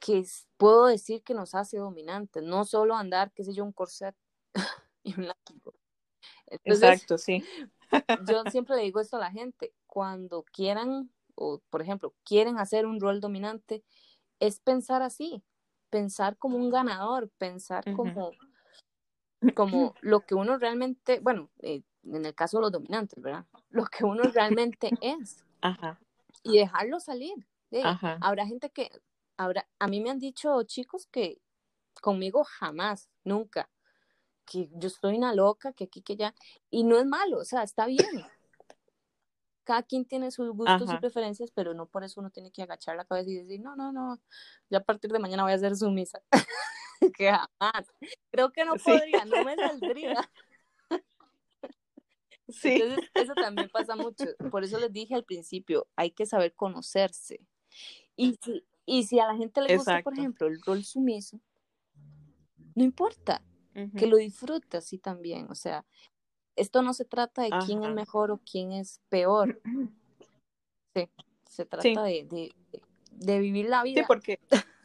que 0.00 0.24
puedo 0.56 0.86
decir 0.86 1.22
que 1.22 1.34
nos 1.34 1.54
hace 1.54 1.78
dominantes, 1.78 2.42
no 2.42 2.64
solo 2.64 2.94
andar, 2.94 3.32
qué 3.32 3.44
sé 3.44 3.54
yo, 3.54 3.64
un 3.64 3.72
corset 3.72 4.14
y 5.02 5.18
un 5.18 5.28
látigo. 5.28 5.74
Exacto, 6.64 7.16
sí 7.18 7.42
yo 8.28 8.42
siempre 8.50 8.76
le 8.76 8.82
digo 8.82 9.00
esto 9.00 9.16
a 9.16 9.20
la 9.20 9.30
gente, 9.30 9.72
cuando 9.86 10.44
quieran, 10.44 11.10
o 11.34 11.60
por 11.70 11.82
ejemplo, 11.82 12.14
quieren 12.24 12.58
hacer 12.58 12.86
un 12.86 13.00
rol 13.00 13.20
dominante, 13.20 13.84
es 14.40 14.60
pensar 14.60 15.02
así, 15.02 15.42
pensar 15.90 16.36
como 16.36 16.56
un 16.56 16.70
ganador, 16.70 17.30
pensar 17.38 17.84
como, 17.94 18.32
como 19.54 19.94
lo 20.00 20.20
que 20.20 20.34
uno 20.34 20.58
realmente, 20.58 21.20
bueno, 21.20 21.50
eh, 21.60 21.82
en 22.04 22.24
el 22.24 22.34
caso 22.34 22.58
de 22.58 22.62
los 22.62 22.72
dominantes, 22.72 23.20
¿verdad? 23.22 23.46
Lo 23.70 23.84
que 23.86 24.04
uno 24.04 24.24
realmente 24.24 24.90
es. 25.00 25.44
Ajá. 25.60 25.98
Y 26.42 26.58
dejarlo 26.58 27.00
salir. 27.00 27.46
Habrá 28.20 28.46
gente 28.46 28.70
que, 28.70 28.90
habrá, 29.36 29.66
a 29.78 29.88
mí 29.88 30.00
me 30.00 30.10
han 30.10 30.18
dicho 30.18 30.62
chicos 30.62 31.06
que 31.06 31.40
conmigo 32.00 32.44
jamás, 32.44 33.08
nunca 33.24 33.68
que 34.46 34.70
yo 34.72 34.86
estoy 34.86 35.16
una 35.16 35.34
loca, 35.34 35.72
que 35.72 35.84
aquí, 35.84 36.00
que 36.00 36.16
ya, 36.16 36.34
y 36.70 36.84
no 36.84 36.98
es 36.98 37.04
malo, 37.04 37.38
o 37.38 37.44
sea, 37.44 37.62
está 37.62 37.86
bien. 37.86 38.24
Cada 39.64 39.82
quien 39.82 40.04
tiene 40.04 40.30
sus 40.30 40.50
gustos 40.50 40.88
y 40.92 40.96
preferencias, 40.98 41.50
pero 41.50 41.74
no 41.74 41.86
por 41.86 42.04
eso 42.04 42.20
uno 42.20 42.30
tiene 42.30 42.52
que 42.52 42.62
agachar 42.62 42.96
la 42.96 43.04
cabeza 43.04 43.30
y 43.30 43.34
decir, 43.34 43.60
no, 43.60 43.74
no, 43.74 43.92
no, 43.92 44.20
yo 44.70 44.78
a 44.78 44.82
partir 44.82 45.10
de 45.10 45.18
mañana 45.18 45.42
voy 45.42 45.52
a 45.52 45.56
hacer 45.56 45.76
sumisa. 45.76 46.22
que 47.16 47.30
jamás. 47.30 47.92
Creo 48.30 48.52
que 48.52 48.64
no 48.64 48.76
podría, 48.76 49.24
no 49.24 49.44
me 49.44 49.56
saldría. 49.56 50.30
Sí. 52.48 52.80
Entonces, 52.80 53.10
eso 53.14 53.34
también 53.34 53.68
pasa 53.70 53.96
mucho. 53.96 54.24
Por 54.52 54.62
eso 54.62 54.78
les 54.78 54.92
dije 54.92 55.16
al 55.16 55.24
principio, 55.24 55.88
hay 55.96 56.12
que 56.12 56.26
saber 56.26 56.54
conocerse. 56.54 57.40
Y 58.14 58.38
si, 58.40 58.64
y 58.84 59.02
si 59.02 59.18
a 59.18 59.26
la 59.26 59.34
gente 59.34 59.60
le 59.62 59.76
gusta, 59.76 60.00
por 60.04 60.12
ejemplo, 60.12 60.46
el 60.46 60.62
rol 60.62 60.84
sumiso, 60.84 61.40
no 62.76 62.84
importa 62.84 63.42
que 63.96 64.06
lo 64.06 64.16
disfrute 64.16 64.76
así 64.76 64.98
también. 64.98 65.50
O 65.50 65.54
sea, 65.54 65.84
esto 66.56 66.82
no 66.82 66.94
se 66.94 67.04
trata 67.04 67.42
de 67.42 67.50
quién 67.64 67.84
es 67.84 67.92
mejor 67.92 68.30
o 68.30 68.40
quién 68.50 68.72
es 68.72 69.00
peor. 69.08 69.60
Sí, 70.94 71.08
se 71.48 71.64
trata 71.66 72.02
De, 72.02 72.52
de, 73.12 73.40
vivir 73.40 73.68
la 73.68 73.82
vida. 73.82 74.02
Sí, 74.02 74.06
porque... 74.06 74.40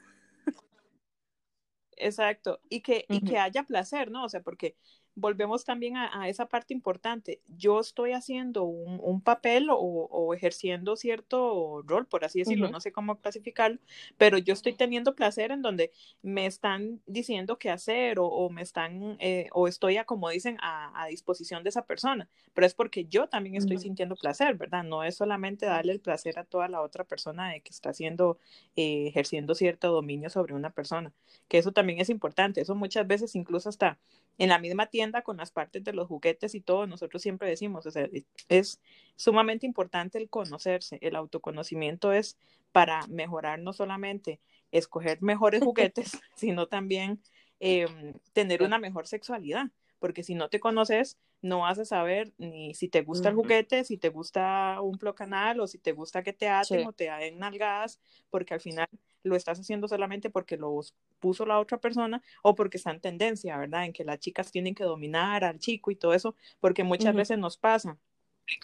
Exacto, 1.96 2.60
y 2.68 2.82
que, 2.82 3.06
y 3.10 3.22
que 3.22 3.38
haya 3.38 3.64
placer, 3.64 4.10
¿no? 4.10 4.26
O 4.26 4.30
sea, 4.30 4.42
porque 4.42 4.76
volvemos 5.16 5.66
también 5.66 5.98
a, 5.98 6.30
esa 6.30 6.48
parte 6.48 6.74
importante. 6.74 7.42
Yo 7.58 7.80
estoy 7.80 8.14
haciendo 8.14 8.64
un, 8.64 9.22
papel 9.22 9.68
o, 9.70 10.34
ejerciendo 10.34 10.96
cierto 10.96 11.82
rol, 11.86 12.08
por 12.08 12.24
así 12.26 12.40
decirlo, 12.40 12.70
no 12.70 12.80
sé 12.80 12.92
cómo 12.92 13.20
clasificarlo, 13.20 13.80
pero 14.18 14.38
yo 14.38 14.54
estoy 14.54 14.74
teniendo 14.74 15.14
placer 15.16 15.52
en 15.52 15.62
donde 15.62 15.92
me 16.22 16.46
están 16.46 17.02
diciendo 17.06 17.58
qué 17.58 17.70
hacer 17.70 18.18
o, 18.20 18.50
me 18.50 18.62
están, 18.62 19.18
eh, 19.20 19.50
o 19.54 19.68
estoy, 19.68 19.98
a, 19.98 20.06
como 20.06 20.30
dicen, 20.30 20.58
a, 20.62 21.06
disposición 21.10 21.64
de 21.64 21.70
esa 21.70 21.86
persona, 21.86 22.30
pero 22.54 22.66
es 22.66 22.74
porque 22.74 23.06
yo 23.06 23.28
también 23.28 23.56
estoy 23.56 23.78
sintiendo 23.78 24.16
placer, 24.16 24.56
¿verdad? 24.56 24.84
No 24.84 25.04
es 25.04 25.16
solamente 25.16 25.66
darle 25.66 25.92
el 25.92 26.00
placer 26.00 26.40
a 26.40 26.46
toda 26.46 26.70
la 26.70 26.82
otra 26.82 27.04
persona 27.04 27.50
de 27.50 27.62
que 27.62 27.72
está 27.72 27.90
haciendo, 27.90 28.38
eh, 28.76 29.08
ejerciendo 29.08 29.56
cierto 29.56 29.92
dominio 29.92 30.30
sobre 30.30 30.54
una 30.54 30.70
persona, 30.70 31.12
que 31.50 31.58
eso 31.58 31.74
también 31.74 32.00
es 32.00 32.10
importante, 32.10 32.62
eso 32.62 32.76
muchas 32.76 33.06
veces 33.08 33.36
incluso 33.36 33.68
hasta 33.68 34.00
en 34.38 34.50
la 34.50 34.58
misma 34.58 34.88
tienda 34.88 35.01
con 35.24 35.38
las 35.38 35.52
partes 35.52 35.84
de 35.84 35.94
los 35.94 36.08
juguetes 36.08 36.56
y 36.56 36.62
todo, 36.62 36.88
nosotros 36.88 37.22
siempre 37.22 37.50
decimos, 37.50 37.86
o 37.86 37.92
sea, 37.92 38.08
es 38.50 38.80
sumamente 39.16 39.66
importante 39.66 40.18
el 40.18 40.30
conocerse, 40.30 41.00
el 41.02 41.16
autoconocimiento 41.16 42.14
es 42.14 42.38
para 42.72 43.06
mejorar 43.08 43.60
no 43.60 43.74
solamente 43.74 44.40
escoger 44.72 45.22
mejores 45.22 45.62
juguetes, 45.64 46.20
sino 46.36 46.68
también 46.68 47.22
em, 47.60 48.14
tener 48.34 48.64
una 48.64 48.80
mejor 48.80 49.08
sexualidad, 49.08 49.68
porque 50.00 50.24
si 50.24 50.36
no 50.36 50.50
te 50.50 50.60
conoces, 50.60 51.18
no 51.42 51.60
vas 51.60 51.80
a 51.80 51.86
saber 51.86 52.34
ni 52.38 52.74
si 52.76 52.88
te 52.88 53.02
gusta 53.02 53.30
el 53.30 53.36
juguete, 53.36 53.84
si 53.84 53.98
te 53.98 54.10
gusta 54.10 54.80
un 54.82 54.98
canal 54.98 55.60
o 55.60 55.68
si 55.68 55.80
te 55.80 55.92
gusta 55.92 56.24
que 56.24 56.34
te 56.34 56.48
aten 56.48 56.88
o 56.88 56.94
te 56.94 57.06
den 57.06 57.40
nalgadas, 57.40 58.00
porque 58.30 58.54
al 58.54 58.62
final 58.62 58.88
lo 59.24 59.36
estás 59.36 59.60
haciendo 59.60 59.88
solamente 59.88 60.30
porque 60.30 60.58
lo 60.58 60.80
puso 61.20 61.46
la 61.46 61.60
otra 61.60 61.78
persona 61.78 62.22
o 62.42 62.56
porque 62.56 62.78
está 62.78 62.92
en 62.92 63.02
tendencia, 63.02 63.58
¿verdad? 63.58 63.86
En 63.86 63.94
que 63.94 64.04
las 64.04 64.20
chicas 64.20 64.52
tienen 64.52 64.76
que 64.76 64.84
dominar 64.84 65.44
al 65.44 65.60
chico 65.60 65.92
y 65.92 65.96
todo 65.96 66.14
eso, 66.14 66.36
porque 66.60 66.84
muchas 66.84 67.16
veces 67.16 67.38
nos 67.38 67.58
pasa. 67.58 67.98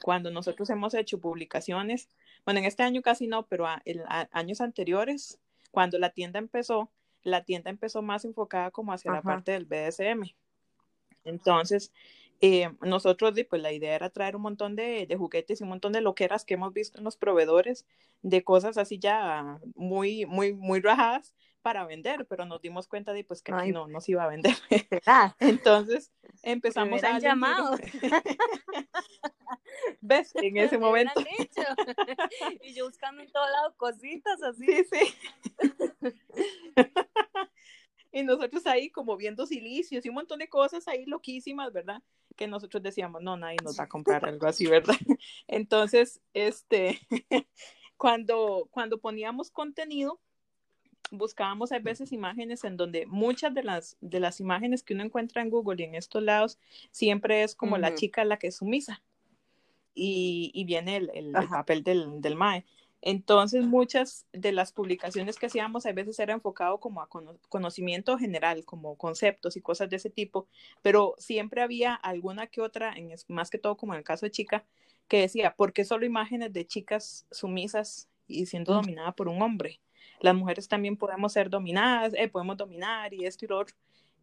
Cuando 0.02 0.32
nosotros 0.32 0.70
hemos 0.70 0.94
hecho 0.94 1.20
publicaciones, 1.20 2.10
bueno, 2.46 2.60
en 2.60 2.66
este 2.66 2.84
año 2.84 3.02
casi 3.02 3.28
no, 3.28 3.46
pero 3.48 3.68
a, 3.68 3.82
años 4.32 4.62
anteriores, 4.62 5.40
cuando 5.72 6.00
la 6.00 6.10
tienda 6.10 6.40
empezó, 6.40 6.92
la 7.24 7.44
tienda 7.44 7.70
empezó 7.70 8.02
más 8.02 8.26
enfocada 8.26 8.72
como 8.72 8.94
hacia 8.94 9.12
la 9.12 9.22
parte 9.22 9.52
del 9.52 9.66
BDSM. 9.66 10.34
Entonces, 11.24 11.92
eh, 12.40 12.70
nosotros, 12.82 13.34
pues 13.50 13.62
la 13.62 13.72
idea 13.72 13.96
era 13.96 14.10
traer 14.10 14.36
un 14.36 14.44
montón 14.44 14.76
de, 14.76 15.08
juguetes 15.18 15.60
y 15.60 15.64
un 15.64 15.70
montón 15.70 15.94
de 15.94 16.02
loqueras 16.02 16.46
que 16.46 16.54
hemos 16.54 16.74
visto 16.74 16.98
en 16.98 17.04
los 17.04 17.18
proveedores, 17.18 17.86
de 18.22 18.44
cosas 18.44 18.78
así 18.78 19.00
ya 19.00 19.60
muy, 19.76 20.26
muy, 20.26 20.54
muy 20.54 20.82
rajadas 20.82 21.34
para 21.62 21.86
vender, 21.86 22.26
pero 22.28 22.46
nos 22.46 22.62
dimos 22.62 22.88
cuenta 22.88 23.14
de 23.14 23.24
pues 23.24 23.42
que 23.42 23.54
aquí 23.54 23.72
no 23.72 23.88
nos 23.88 24.08
iba 24.08 24.24
a 24.24 24.28
vender. 24.28 24.56
Entonces 25.40 26.12
empezamos 26.44 27.04
a 27.04 27.20
llamado. 27.20 27.78
¿Ves? 30.02 30.34
En 30.36 30.58
ese 30.58 30.78
momento. 30.78 31.14
y 32.62 32.74
yo 32.74 32.88
buscando 32.88 33.22
en 33.22 33.32
todo 33.32 33.46
lado 33.50 33.74
cositas 33.78 34.42
así. 34.44 34.66
Sí, 34.66 34.86
sí. 34.92 35.16
Y 38.18 38.24
nosotros 38.24 38.66
ahí 38.66 38.90
como 38.90 39.16
viendo 39.18 39.46
silicios 39.46 40.06
y 40.06 40.10
un 40.10 40.16
montón 40.16 40.40
de 40.40 40.50
cosas 40.50 40.88
ahí 40.88 41.06
loquísimas, 41.06 41.72
¿verdad? 41.72 42.02
Que 42.36 42.48
nosotros 42.48 42.82
decíamos, 42.82 43.22
no, 43.22 43.38
nadie 43.38 43.58
nos 43.64 43.80
va 43.80 43.84
a 43.84 43.90
comprar 43.90 44.26
algo 44.26 44.48
así, 44.48 44.66
¿verdad? 44.66 44.96
Entonces, 45.48 46.22
este, 46.34 47.00
cuando, 47.98 48.68
cuando 48.72 49.00
poníamos 49.00 49.52
contenido, 49.52 50.20
buscábamos 51.12 51.72
a 51.72 51.80
veces 51.80 52.12
imágenes 52.12 52.64
en 52.64 52.76
donde 52.76 53.06
muchas 53.06 53.54
de 53.54 53.64
las, 53.64 53.98
de 54.02 54.20
las 54.20 54.40
imágenes 54.40 54.84
que 54.84 54.94
uno 54.94 55.04
encuentra 55.04 55.42
en 55.42 55.50
Google 55.50 55.82
y 55.82 55.86
en 55.86 55.96
estos 55.96 56.22
lados 56.24 56.60
siempre 56.92 57.44
es 57.44 57.56
como 57.56 57.78
la 57.78 57.96
chica 57.96 58.26
la 58.26 58.38
que 58.38 58.48
es 58.48 58.58
sumisa 58.58 59.02
y, 59.94 60.52
y 60.54 60.66
viene 60.66 60.98
el, 60.98 61.12
el, 61.14 61.32
papel 61.32 61.84
del, 61.84 62.22
del 62.22 62.36
MAE. 62.36 62.66
Entonces, 63.10 63.66
muchas 63.66 64.28
de 64.34 64.52
las 64.52 64.74
publicaciones 64.74 65.38
que 65.38 65.46
hacíamos 65.46 65.86
a 65.86 65.94
veces 65.94 66.20
era 66.20 66.34
enfocado 66.34 66.82
como 66.82 67.02
a 67.02 67.08
conocimiento 67.48 68.18
general, 68.18 68.66
como 68.66 68.98
conceptos 68.98 69.56
y 69.56 69.62
cosas 69.62 69.90
de 69.90 69.96
ese 69.96 70.10
tipo, 70.10 70.50
pero 70.82 71.16
siempre 71.18 71.62
había 71.62 71.96
alguna 71.96 72.48
que 72.48 72.60
otra, 72.60 72.92
en, 72.98 73.10
más 73.30 73.50
que 73.50 73.60
todo 73.60 73.78
como 73.78 73.94
en 73.94 74.00
el 74.00 74.04
caso 74.04 74.26
de 74.26 74.32
chica, 74.32 74.66
que 75.08 75.22
decía, 75.22 75.56
¿por 75.56 75.72
qué 75.72 75.86
solo 75.86 76.06
imágenes 76.06 76.52
de 76.52 76.68
chicas 76.68 77.26
sumisas 77.32 78.10
y 78.28 78.46
siendo 78.46 78.74
dominada 78.74 79.14
por 79.14 79.30
un 79.30 79.42
hombre? 79.42 79.80
Las 80.20 80.36
mujeres 80.36 80.68
también 80.68 80.98
podemos 80.98 81.32
ser 81.32 81.50
dominadas, 81.50 82.14
eh, 82.14 82.28
podemos 82.28 82.58
dominar 82.58 83.14
y 83.14 83.26
esto 83.26 83.46
y 83.46 83.48
lo 83.48 83.60
otro. 83.60 83.74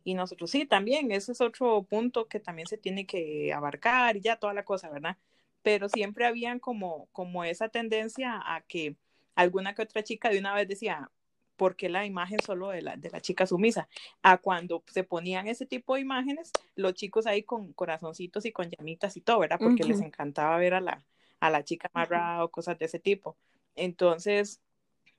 Y 0.05 0.13
nosotros 0.13 0.51
sí, 0.51 0.67
también, 0.67 1.11
ese 1.11 1.33
es 1.33 1.41
otro 1.41 1.85
punto 1.85 2.29
que 2.29 2.39
también 2.39 2.69
se 2.69 2.77
tiene 2.77 3.07
que 3.07 3.51
abarcar 3.55 4.19
y 4.19 4.21
ya 4.21 4.37
toda 4.37 4.53
la 4.53 4.67
cosa, 4.67 4.91
¿verdad? 4.91 5.17
Pero 5.65 5.89
siempre 5.89 6.27
habían 6.27 6.61
como, 6.61 7.09
como 7.13 7.43
esa 7.43 7.71
tendencia 7.71 8.39
a 8.45 8.61
que 8.61 8.97
alguna 9.35 9.75
que 9.75 9.81
otra 9.81 10.05
chica 10.05 10.29
de 10.29 10.39
una 10.39 10.55
vez 10.55 10.69
decía, 10.69 11.11
¿por 11.57 11.75
qué 11.75 11.89
la 11.89 12.05
imagen 12.05 12.39
solo 12.43 12.69
de 12.69 12.83
la, 12.83 12.97
de 12.97 13.09
la 13.09 13.23
chica 13.23 13.47
sumisa? 13.47 13.89
A 14.23 14.37
cuando 14.37 14.85
se 14.87 15.05
ponían 15.05 15.49
ese 15.49 15.65
tipo 15.65 15.95
de 15.95 16.03
imágenes, 16.03 16.53
los 16.77 16.93
chicos 16.93 17.27
ahí 17.27 17.45
con 17.45 17.73
corazoncitos 17.73 18.45
y 18.45 18.53
con 18.53 18.71
llamitas 18.71 19.17
y 19.17 19.23
todo, 19.23 19.39
¿verdad? 19.39 19.59
Porque 19.59 19.85
les 19.85 20.03
encantaba 20.03 20.59
ver 20.59 20.75
a 20.75 20.83
la, 20.83 21.03
a 21.41 21.49
la 21.49 21.65
chica 21.65 21.91
amarrada 21.95 22.45
o 22.45 22.51
cosas 22.51 22.79
de 22.79 22.85
ese 22.85 22.99
tipo. 22.99 23.39
Entonces, 23.75 24.61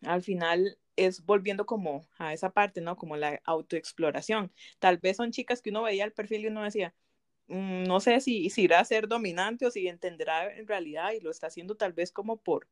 al 0.03 0.21
final 0.21 0.77
es 0.95 1.25
volviendo 1.25 1.65
como 1.65 2.05
a 2.19 2.33
esa 2.33 2.51
parte, 2.51 2.81
¿no? 2.81 2.97
Como 2.97 3.17
la 3.17 3.41
autoexploración. 3.45 4.51
Tal 4.77 4.99
vez 4.99 5.17
son 5.17 5.31
chicas 5.31 5.63
que 5.63 5.71
uno 5.71 5.81
veía 5.81 6.05
el 6.05 6.13
perfil 6.13 6.41
y 6.41 6.47
uno 6.47 6.61
decía, 6.61 6.93
no 7.47 7.99
sé 7.99 8.21
si, 8.21 8.49
si, 8.49 8.63
irá 8.63 8.79
a 8.79 8.85
ser 8.85 9.07
dominante 9.07 9.65
o 9.65 9.71
si 9.71 9.87
entenderá 9.87 10.55
en 10.55 10.67
realidad 10.67 11.11
y 11.13 11.19
lo 11.19 11.29
está 11.29 11.47
haciendo 11.47 11.75
tal 11.75 11.93
vez 11.93 12.11
como 12.11 12.37
por, 12.37 12.67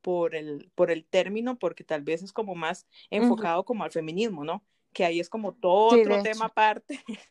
por, 0.00 0.34
el, 0.34 0.70
por 0.74 0.90
el 0.90 1.04
término, 1.04 1.58
porque 1.58 1.84
tal 1.84 2.02
vez 2.02 2.22
es 2.22 2.32
como 2.32 2.54
más 2.54 2.86
enfocado 3.10 3.64
como 3.64 3.84
al 3.84 3.90
feminismo, 3.90 4.44
¿no? 4.44 4.64
Que 4.92 5.04
ahí 5.04 5.20
es 5.20 5.28
como 5.28 5.54
todo 5.54 6.00
otro 6.00 6.22
tema 6.22 6.46
aparte, 6.46 7.00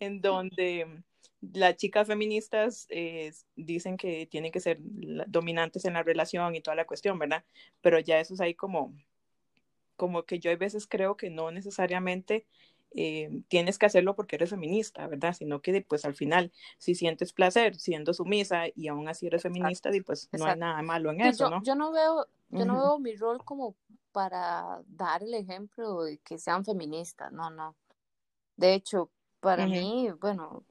en 0.00 0.20
donde 0.20 1.02
las 1.52 1.76
chicas 1.76 2.06
feministas 2.06 2.86
eh, 2.88 3.32
dicen 3.54 3.96
que 3.96 4.26
tienen 4.26 4.50
que 4.50 4.60
ser 4.60 4.78
dominantes 4.80 5.84
en 5.84 5.94
la 5.94 6.02
relación 6.02 6.54
y 6.54 6.60
toda 6.60 6.74
la 6.74 6.86
cuestión, 6.86 7.18
¿verdad? 7.18 7.44
Pero 7.80 7.98
ya 7.98 8.18
eso 8.20 8.34
es 8.34 8.40
ahí 8.40 8.54
como, 8.54 8.94
como 9.96 10.24
que 10.24 10.38
yo 10.38 10.50
a 10.50 10.56
veces 10.56 10.86
creo 10.86 11.16
que 11.16 11.30
no 11.30 11.50
necesariamente 11.50 12.46
eh, 12.96 13.42
tienes 13.48 13.76
que 13.76 13.86
hacerlo 13.86 14.14
porque 14.14 14.36
eres 14.36 14.50
feminista, 14.50 15.06
¿verdad? 15.08 15.34
Sino 15.34 15.60
que 15.60 15.82
pues 15.82 16.04
al 16.04 16.14
final, 16.14 16.52
si 16.78 16.94
sientes 16.94 17.32
placer 17.32 17.74
siendo 17.74 18.14
sumisa 18.14 18.64
y 18.72 18.86
aún 18.86 19.08
así 19.08 19.26
eres 19.26 19.42
feminista, 19.42 19.94
y 19.94 20.00
pues 20.00 20.28
no 20.32 20.44
hay 20.46 20.56
nada 20.56 20.80
malo 20.82 21.10
en 21.10 21.20
eso, 21.22 21.44
yo, 21.44 21.50
¿no? 21.50 21.62
Yo 21.64 21.74
no 21.74 21.90
veo, 21.90 22.26
yo 22.50 22.64
no 22.64 22.74
veo 22.74 22.98
mi 23.00 23.16
rol 23.16 23.44
como 23.44 23.74
para 24.12 24.80
dar 24.86 25.24
el 25.24 25.34
ejemplo 25.34 26.04
de 26.04 26.18
que 26.18 26.38
sean 26.38 26.64
feministas, 26.64 27.32
no, 27.32 27.50
no. 27.50 27.74
De 28.56 28.74
hecho, 28.74 29.10
para 29.40 29.66
mí, 29.66 30.10
bueno, 30.20 30.64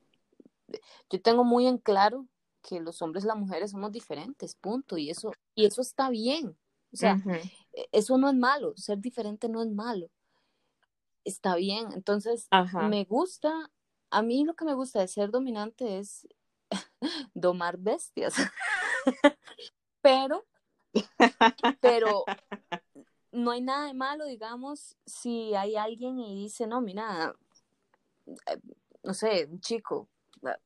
yo 1.09 1.21
tengo 1.21 1.43
muy 1.43 1.67
en 1.67 1.77
claro 1.77 2.25
que 2.61 2.79
los 2.79 3.01
hombres 3.01 3.25
y 3.25 3.27
las 3.27 3.37
mujeres 3.37 3.71
somos 3.71 3.91
diferentes, 3.91 4.55
punto, 4.55 4.97
y 4.97 5.09
eso, 5.09 5.33
y 5.55 5.65
eso 5.65 5.81
está 5.81 6.09
bien. 6.09 6.55
O 6.93 6.95
sea, 6.95 7.21
e, 7.73 7.89
eso 7.91 8.17
no 8.17 8.29
es 8.29 8.35
malo, 8.35 8.73
ser 8.77 8.99
diferente 8.99 9.49
no 9.49 9.61
es 9.61 9.69
malo 9.69 10.09
está 11.23 11.55
bien. 11.55 11.91
Entonces, 11.93 12.47
me 12.89 13.03
gusta, 13.05 13.71
a 14.09 14.21
mí 14.21 14.43
lo 14.43 14.55
que 14.55 14.65
me 14.65 14.73
gusta 14.73 14.99
de 14.99 15.07
ser 15.07 15.31
dominante 15.31 15.99
es 15.99 16.27
domar 17.33 17.77
bestias. 17.77 18.35
pero, 20.01 20.45
pero 21.81 22.25
no 23.31 23.51
hay 23.51 23.61
nada 23.61 23.87
de 23.87 23.93
malo, 23.93 24.25
digamos, 24.25 24.95
si 25.05 25.55
hay 25.55 25.75
alguien 25.75 26.19
y 26.19 26.43
dice, 26.43 26.67
no, 26.67 26.81
mira, 26.81 27.35
eh, 28.27 28.59
no 29.01 29.13
sé, 29.13 29.47
un 29.49 29.59
chico, 29.59 30.07
ah, 30.43 30.57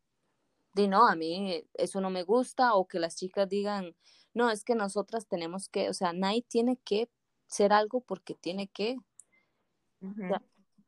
di 0.74 0.88
no, 0.88 1.08
a 1.08 1.16
mí 1.16 1.64
eso 1.74 2.02
no 2.02 2.10
me 2.10 2.24
gusta, 2.24 2.76
o 2.76 2.88
que 2.88 3.00
las 3.00 3.16
chicas 3.16 3.48
digan, 3.48 3.96
no, 4.34 4.52
es 4.52 4.64
que 4.64 4.76
nosotras 4.76 5.28
tenemos 5.28 5.70
que, 5.70 5.90
o 5.90 5.94
sea, 5.94 6.14
nadie 6.14 6.44
tiene 6.44 6.78
que 6.78 7.10
ser 7.48 7.74
algo 7.74 8.02
porque 8.02 8.36
tiene 8.36 8.68
que, 8.68 8.98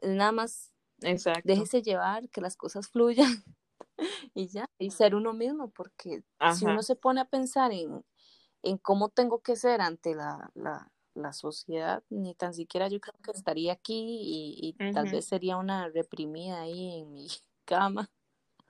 nada 0.02 0.32
más 0.32 0.72
déjese 1.44 1.82
llevar, 1.82 2.30
que 2.30 2.42
las 2.42 2.56
cosas 2.56 2.88
fluyan 2.90 3.44
y 4.34 4.48
ya, 4.48 4.70
y 4.78 4.92
ser 4.92 5.16
uno 5.16 5.34
mismo, 5.34 5.70
porque 5.70 6.24
si 6.56 6.66
uno 6.66 6.84
se 6.84 6.96
pone 6.96 7.22
a 7.22 7.26
pensar 7.26 7.72
en, 7.72 8.04
en 8.64 8.78
cómo 8.78 9.10
tengo 9.10 9.42
que 9.42 9.56
ser 9.56 9.82
ante 9.82 10.16
la, 10.16 10.52
la, 10.56 10.92
la, 11.14 11.34
sociedad, 11.34 12.04
ni 12.10 12.34
tan 12.36 12.54
siquiera 12.54 12.88
yo 12.88 13.00
creo 13.00 13.16
que 13.24 13.32
estaría 13.32 13.74
aquí 13.74 14.20
y, 14.22 14.76
y 14.80 14.94
tal 14.94 15.10
vez 15.10 15.26
sería 15.26 15.58
una 15.58 15.88
reprimida 15.90 16.62
ahí 16.62 17.00
en 17.00 17.14
mi 17.14 17.28
cama. 17.66 18.10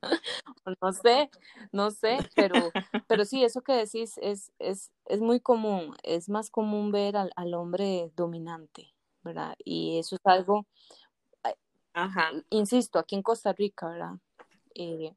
no 0.82 0.94
sé, 0.94 1.30
no 1.74 1.92
sé, 1.92 2.20
pero, 2.36 2.72
pero 3.08 3.26
sí, 3.26 3.44
eso 3.44 3.62
que 3.62 3.74
decís 3.74 4.18
es, 4.22 4.52
es, 4.58 4.92
es 5.06 5.20
muy 5.20 5.42
común, 5.42 5.94
es 6.04 6.30
más 6.30 6.50
común 6.50 6.92
ver 6.92 7.18
al, 7.18 7.32
al 7.36 7.54
hombre 7.54 8.12
dominante, 8.16 8.94
¿verdad? 9.24 9.56
Y 9.64 10.00
eso 10.00 10.16
es 10.16 10.22
algo, 10.26 10.66
Ajá. 11.94 12.32
insisto, 12.50 13.00
aquí 13.00 13.16
en 13.16 13.24
Costa 13.24 13.54
Rica, 13.54 13.88
¿verdad? 13.90 14.16
Eh, 14.76 15.14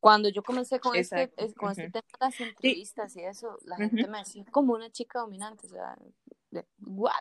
cuando 0.00 0.28
yo 0.28 0.42
comencé 0.42 0.78
con 0.78 0.94
este, 0.96 1.30
con 1.56 1.70
este 1.70 1.90
tema 1.90 2.04
de 2.20 2.26
las 2.26 2.40
entrevistas 2.40 3.16
y 3.16 3.24
eso, 3.24 3.58
la 3.64 3.76
gente 3.76 4.06
me 4.06 4.18
decía, 4.18 4.44
como 4.50 4.74
una 4.74 4.90
chica 4.90 5.20
dominante, 5.20 5.66
o 5.66 5.70
sea, 5.70 5.98
¿what? 6.78 7.12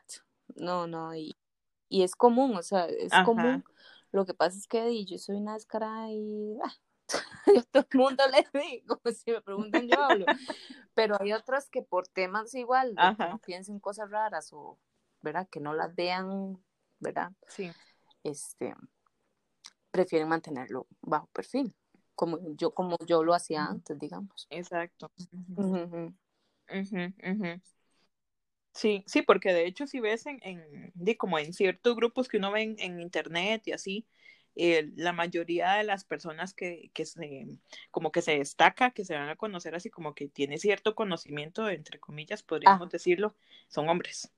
No, 0.56 0.88
no, 0.88 1.16
y, 1.16 1.36
y 1.90 2.04
es 2.04 2.16
común, 2.16 2.56
o 2.56 2.62
sea, 2.62 2.86
es 2.86 3.12
común. 3.26 3.64
Lo 4.12 4.26
que 4.26 4.34
pasa 4.34 4.58
es 4.58 4.68
que 4.68 5.06
yo 5.06 5.18
soy 5.18 5.36
una 5.36 5.56
descarada 5.56 6.12
y 6.12 6.58
ah, 6.64 6.74
yo 7.56 7.64
todo 7.64 7.88
el 7.92 8.00
mundo 8.00 8.24
le 8.28 8.60
digo, 8.60 9.02
si 9.16 9.32
me 9.32 9.42
preguntan 9.42 9.88
yo 9.88 10.00
hablo, 10.02 10.26
pero 10.94 11.18
hay 11.20 11.34
otras 11.34 11.70
que 11.70 11.82
por 11.82 12.08
temas 12.08 12.54
igual, 12.54 12.96
no 12.96 13.40
piensen 13.40 13.80
cosas 13.80 14.10
raras 14.12 14.54
o, 14.54 14.78
¿verdad? 15.22 15.48
Que 15.50 15.60
no 15.60 15.74
las 15.74 15.96
vean, 15.96 16.58
¿verdad? 17.00 17.32
Sí. 17.48 17.72
Este, 18.24 18.76
prefieren 19.92 20.28
mantenerlo 20.28 20.88
bajo 21.02 21.28
perfil 21.28 21.74
como 22.18 22.40
yo, 22.56 22.72
como 22.72 22.98
yo 23.06 23.24
lo 23.24 23.36
hacía 23.36 23.66
antes, 23.66 23.98
digamos. 24.00 24.48
Exacto. 24.50 25.12
Sí, 28.74 29.04
sí, 29.06 29.22
porque 29.22 29.54
de 29.54 29.68
hecho 29.68 29.86
si 29.86 30.00
ves 30.00 30.26
en, 30.26 30.40
en 30.44 31.16
como 31.16 31.38
en 31.38 31.54
ciertos 31.54 31.96
grupos 31.96 32.28
que 32.28 32.38
uno 32.38 32.52
ve 32.52 32.76
en, 32.78 33.00
internet 33.00 33.68
y 33.68 33.72
así, 33.72 34.08
eh, 34.56 34.92
la 34.96 35.14
mayoría 35.14 35.74
de 35.74 35.84
las 35.84 36.06
personas 36.06 36.56
que, 36.56 36.90
que 36.94 37.06
se, 37.06 37.60
como 37.92 38.12
que 38.12 38.24
se 38.24 38.40
destaca, 38.40 38.92
que 38.92 39.06
se 39.06 39.14
van 39.14 39.30
a 39.30 39.36
conocer 39.36 39.76
así 39.76 39.92
como 39.92 40.16
que 40.16 40.28
tiene 40.28 40.58
cierto 40.58 40.96
conocimiento, 40.96 41.70
entre 41.70 42.00
comillas, 42.00 42.42
podríamos 42.42 42.90
decirlo, 42.90 43.36
son 43.68 43.90
hombres. 43.90 44.32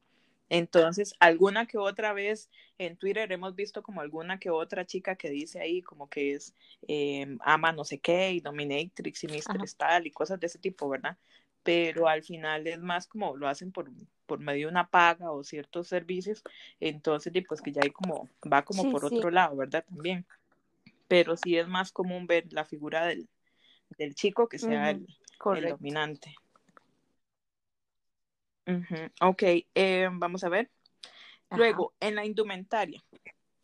Entonces, 0.49 1.13
alguna 1.19 1.67
que 1.67 1.77
otra 1.77 2.12
vez 2.13 2.49
en 2.79 2.97
Twitter 2.97 3.31
hemos 3.31 3.55
visto 3.55 3.83
como 3.83 4.01
alguna 4.01 4.39
que 4.39 4.49
otra 4.49 4.85
chica 4.85 5.15
que 5.15 5.29
dice 5.29 5.59
ahí 5.59 5.81
como 5.83 6.09
que 6.09 6.33
es 6.33 6.55
eh, 6.88 7.38
ama 7.41 7.71
no 7.71 7.83
sé 7.83 7.99
qué 7.99 8.31
y 8.31 8.39
dominatrix 8.41 9.23
y 9.23 9.27
mistress 9.27 9.75
tal 9.75 10.07
y 10.07 10.12
cosas 10.12 10.39
de 10.39 10.47
ese 10.47 10.57
tipo, 10.57 10.89
¿verdad? 10.89 11.17
Pero 11.62 12.07
al 12.07 12.23
final 12.23 12.65
es 12.65 12.79
más 12.79 13.05
como 13.05 13.38
lo 13.38 13.47
hacen 13.47 13.71
por, 13.71 13.91
por 14.25 14.39
medio 14.39 14.67
de 14.67 14.71
una 14.71 14.88
paga 14.88 15.31
o 15.31 15.43
ciertos 15.43 15.88
servicios, 15.88 16.41
entonces 16.79 17.31
pues 17.47 17.62
que 17.62 17.71
ya 17.71 17.81
hay 17.83 17.91
como, 17.91 18.27
va 18.51 18.63
como 18.63 18.89
por 18.91 19.05
otro 19.05 19.29
lado, 19.29 19.55
¿verdad? 19.55 19.85
También. 19.88 20.25
Pero 21.07 21.35
sí 21.38 21.57
es 21.57 21.67
más 21.67 21.91
común 21.91 22.27
ver 22.27 22.45
la 22.51 22.65
figura 22.65 23.05
del, 23.05 23.27
del 23.97 24.15
chico 24.15 24.47
que 24.47 24.57
sea 24.57 24.91
el, 24.91 25.07
el 25.55 25.69
dominante. 25.69 26.33
Ok, 29.21 29.43
eh, 29.75 30.10
vamos 30.12 30.43
a 30.43 30.49
ver. 30.49 30.69
Luego, 31.51 31.93
en 31.99 32.15
la 32.15 32.25
indumentaria, 32.25 33.03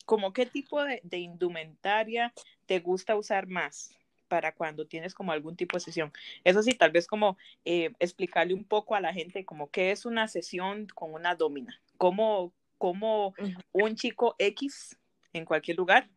¿cómo 0.06 0.34
qué 0.34 0.46
tipo 0.46 0.84
de, 0.84 1.02
indumentaria 1.18 2.34
te 2.66 2.80
gusta 2.80 3.16
usar 3.16 3.48
más 3.48 3.94
para 4.28 4.54
cuando 4.54 4.88
tienes 4.88 5.14
como 5.14 5.32
algún 5.32 5.56
tipo 5.56 5.78
de 5.78 5.82
sesión? 5.82 6.12
Eso 6.44 6.64
sí, 6.64 6.74
tal 6.74 6.92
vez 6.92 7.06
como 7.06 7.38
eh, 7.64 7.92
explicarle 8.00 8.54
un 8.54 8.64
poco 8.64 8.96
a 8.96 9.02
la 9.02 9.14
gente 9.14 9.46
como 9.46 9.70
qué 9.70 9.92
es 9.92 10.06
una 10.06 10.28
sesión 10.28 10.88
con 10.88 11.14
una 11.14 11.36
domina, 11.36 11.80
cómo, 11.98 12.54
cómo 12.78 13.36
un 13.72 13.96
chico 13.96 14.36
X 14.40 14.98
en 15.34 15.46
cualquier 15.46 15.78
lugar 15.78 16.10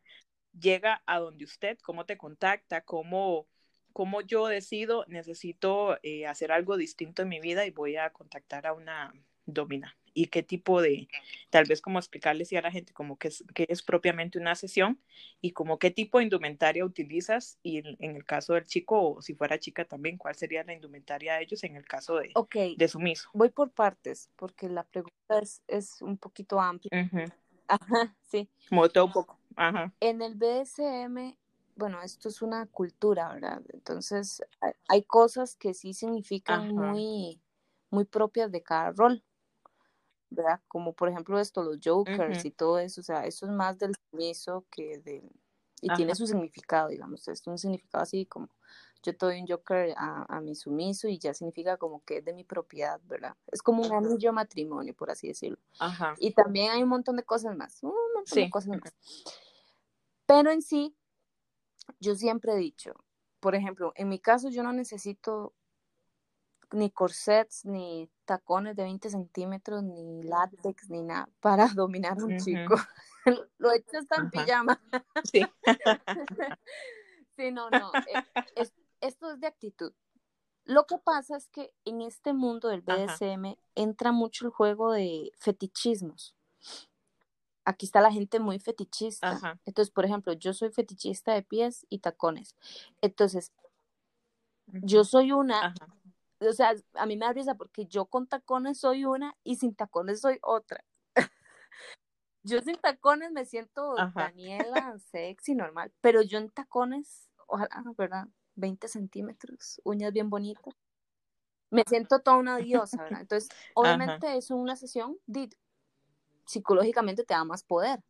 llega 0.58 1.02
a 1.06 1.18
donde 1.18 1.44
usted, 1.44 1.78
cómo 1.82 2.06
te 2.06 2.16
contacta, 2.16 2.80
cómo 2.80 3.46
cómo 3.98 4.20
yo 4.20 4.46
decido, 4.46 5.04
necesito 5.08 5.98
eh, 6.04 6.24
hacer 6.24 6.52
algo 6.52 6.76
distinto 6.76 7.22
en 7.22 7.28
mi 7.28 7.40
vida 7.40 7.66
y 7.66 7.72
voy 7.72 7.96
a 7.96 8.10
contactar 8.10 8.64
a 8.64 8.72
una 8.72 9.12
domina. 9.44 9.96
Y 10.14 10.26
qué 10.26 10.44
tipo 10.44 10.80
de, 10.80 11.08
tal 11.50 11.64
vez 11.64 11.80
como 11.80 11.98
explicarles 11.98 12.52
a 12.52 12.60
la 12.60 12.70
gente 12.70 12.92
como 12.92 13.18
que 13.18 13.26
es, 13.26 13.42
es 13.56 13.82
propiamente 13.82 14.38
una 14.38 14.54
sesión 14.54 15.00
y 15.40 15.50
como 15.50 15.80
qué 15.80 15.90
tipo 15.90 16.18
de 16.18 16.24
indumentaria 16.24 16.84
utilizas 16.84 17.58
y 17.64 17.78
en, 17.78 18.14
el 18.14 18.24
caso 18.24 18.54
del 18.54 18.66
chico 18.66 19.14
o 19.14 19.20
si 19.20 19.34
fuera 19.34 19.58
chica 19.58 19.84
también, 19.84 20.16
cuál 20.16 20.36
sería 20.36 20.62
la 20.62 20.74
indumentaria 20.74 21.34
de 21.34 21.42
ellos 21.42 21.64
en 21.64 21.74
el 21.74 21.84
caso 21.84 22.20
de, 22.20 22.32
de 22.76 22.88
sumiso. 22.88 23.30
Voy 23.32 23.48
por 23.48 23.72
partes 23.72 24.30
porque 24.36 24.68
la 24.68 24.84
pregunta 24.84 25.40
es, 25.42 25.60
es 25.66 26.00
un 26.02 26.18
poquito 26.18 26.60
amplia. 26.60 27.10
Ajá, 27.66 28.16
sí. 28.28 28.48
Como 28.68 28.88
todo 28.90 29.06
un 29.06 29.12
poco. 29.12 29.40
Ajá. 29.56 29.92
En 29.98 30.22
el 30.22 30.36
BSM 30.36 31.36
bueno, 31.78 32.02
esto 32.02 32.28
es 32.28 32.42
una 32.42 32.66
cultura, 32.66 33.32
¿verdad? 33.32 33.62
Entonces, 33.72 34.42
hay 34.88 35.04
cosas 35.04 35.54
que 35.54 35.74
sí 35.74 35.94
significan 35.94 36.74
muy, 36.74 37.40
muy 37.90 38.04
propias 38.04 38.50
de 38.50 38.62
cada 38.62 38.90
rol, 38.90 39.22
¿verdad? 40.28 40.60
Como 40.66 40.92
por 40.92 41.08
ejemplo 41.08 41.38
esto, 41.38 41.62
los 41.62 41.78
jokers 41.82 42.44
y 42.44 42.50
todo 42.50 42.80
eso, 42.80 43.00
o 43.00 43.04
sea, 43.04 43.24
eso 43.26 43.46
es 43.46 43.52
más 43.52 43.78
del 43.78 43.94
sumiso 44.10 44.66
que 44.70 44.98
del... 44.98 45.30
Y 45.80 45.94
tiene 45.94 46.16
su 46.16 46.26
significado, 46.26 46.88
digamos, 46.88 47.28
es 47.28 47.46
un 47.46 47.56
significado 47.56 48.02
así 48.02 48.26
como 48.26 48.48
yo 49.04 49.16
te 49.16 49.26
doy 49.26 49.40
un 49.40 49.46
joker 49.46 49.94
a, 49.96 50.40
mi 50.40 50.56
sumiso 50.56 51.06
y 51.06 51.18
ya 51.18 51.32
significa 51.32 51.76
como 51.76 52.02
que 52.04 52.18
es 52.18 52.24
de 52.24 52.32
mi 52.32 52.42
propiedad, 52.42 53.00
¿verdad? 53.04 53.36
Es 53.46 53.62
como 53.62 53.82
un 53.82 53.92
anillo 53.92 54.32
matrimonio, 54.32 54.92
por 54.94 55.12
así 55.12 55.28
decirlo. 55.28 55.58
Ajá. 55.78 56.16
Y 56.18 56.32
también 56.32 56.72
hay 56.72 56.82
un 56.82 56.88
montón 56.88 57.14
de 57.14 57.22
cosas 57.22 57.56
más, 57.56 57.80
un 57.84 57.92
montón 58.16 58.36
de 58.36 58.50
cosas 58.50 58.68
más. 58.70 58.92
Pero 60.26 60.50
en 60.50 60.62
sí, 60.62 60.97
yo 62.00 62.14
siempre 62.14 62.52
he 62.52 62.56
dicho, 62.56 62.94
por 63.40 63.54
ejemplo, 63.54 63.92
en 63.96 64.08
mi 64.08 64.18
caso 64.18 64.48
yo 64.48 64.62
no 64.62 64.72
necesito 64.72 65.54
ni 66.72 66.90
corsets, 66.90 67.64
ni 67.64 68.10
tacones 68.24 68.76
de 68.76 68.82
20 68.82 69.10
centímetros, 69.10 69.82
ni 69.82 70.22
látex, 70.22 70.90
ni 70.90 71.02
nada 71.02 71.28
para 71.40 71.68
dominar 71.74 72.18
a 72.18 72.24
un 72.24 72.38
chico. 72.38 72.76
Lo 73.58 73.72
he 73.72 73.78
hecho 73.78 73.98
hasta 73.98 74.16
en 74.16 74.30
pijama. 74.30 74.80
Sí. 75.24 75.46
sí, 77.36 77.52
no, 77.52 77.70
no. 77.70 77.90
Eh, 77.94 78.68
esto 79.00 79.32
es 79.32 79.40
de 79.40 79.46
actitud. 79.46 79.92
Lo 80.64 80.86
que 80.86 80.98
pasa 80.98 81.36
es 81.36 81.48
que 81.48 81.72
en 81.84 82.02
este 82.02 82.34
mundo 82.34 82.68
del 82.68 82.82
BDSM 82.82 83.56
entra 83.74 84.12
mucho 84.12 84.44
el 84.44 84.50
juego 84.50 84.92
de 84.92 85.32
fetichismos 85.38 86.36
aquí 87.68 87.84
está 87.84 88.00
la 88.00 88.10
gente 88.10 88.40
muy 88.40 88.58
fetichista. 88.58 89.38
Entonces, 89.66 89.92
por 89.92 90.06
ejemplo, 90.06 90.32
yo 90.32 90.54
soy 90.54 90.70
fetichista 90.70 91.34
de 91.34 91.42
pies 91.42 91.86
y 91.90 91.98
tacones. 91.98 92.56
Entonces, 93.02 93.52
yo 94.66 95.04
soy 95.04 95.32
una, 95.32 95.74
o 96.40 96.52
sea, 96.54 96.72
a 96.94 97.04
mí 97.04 97.18
me 97.18 97.26
da 97.26 97.34
risa 97.34 97.56
porque 97.56 97.84
yo 97.84 98.06
con 98.06 98.26
tacones 98.26 98.80
soy 98.80 99.04
una 99.04 99.36
y 99.44 99.56
sin 99.56 99.74
tacones 99.74 100.22
soy 100.22 100.38
otra. 100.40 100.82
yo 102.42 102.62
sin 102.62 102.76
tacones 102.76 103.32
me 103.32 103.44
siento 103.44 103.96
Daniela, 104.14 104.98
sexy, 105.10 105.54
normal, 105.54 105.92
pero 106.00 106.22
yo 106.22 106.38
en 106.38 106.48
tacones, 106.48 107.28
ojalá, 107.46 107.84
¿verdad? 107.98 108.28
20 108.54 108.88
centímetros, 108.88 109.78
uñas 109.84 110.14
bien 110.14 110.30
bonitas. 110.30 110.74
Me 111.70 111.82
siento 111.86 112.20
toda 112.20 112.38
una 112.38 112.56
diosa, 112.56 113.02
¿verdad? 113.02 113.20
Entonces, 113.20 113.50
obviamente 113.74 114.26
en 114.26 114.56
una 114.56 114.74
sesión 114.74 115.18
psicológicamente 116.48 117.24
te 117.24 117.34
da 117.34 117.44
más 117.44 117.62
poder. 117.62 118.02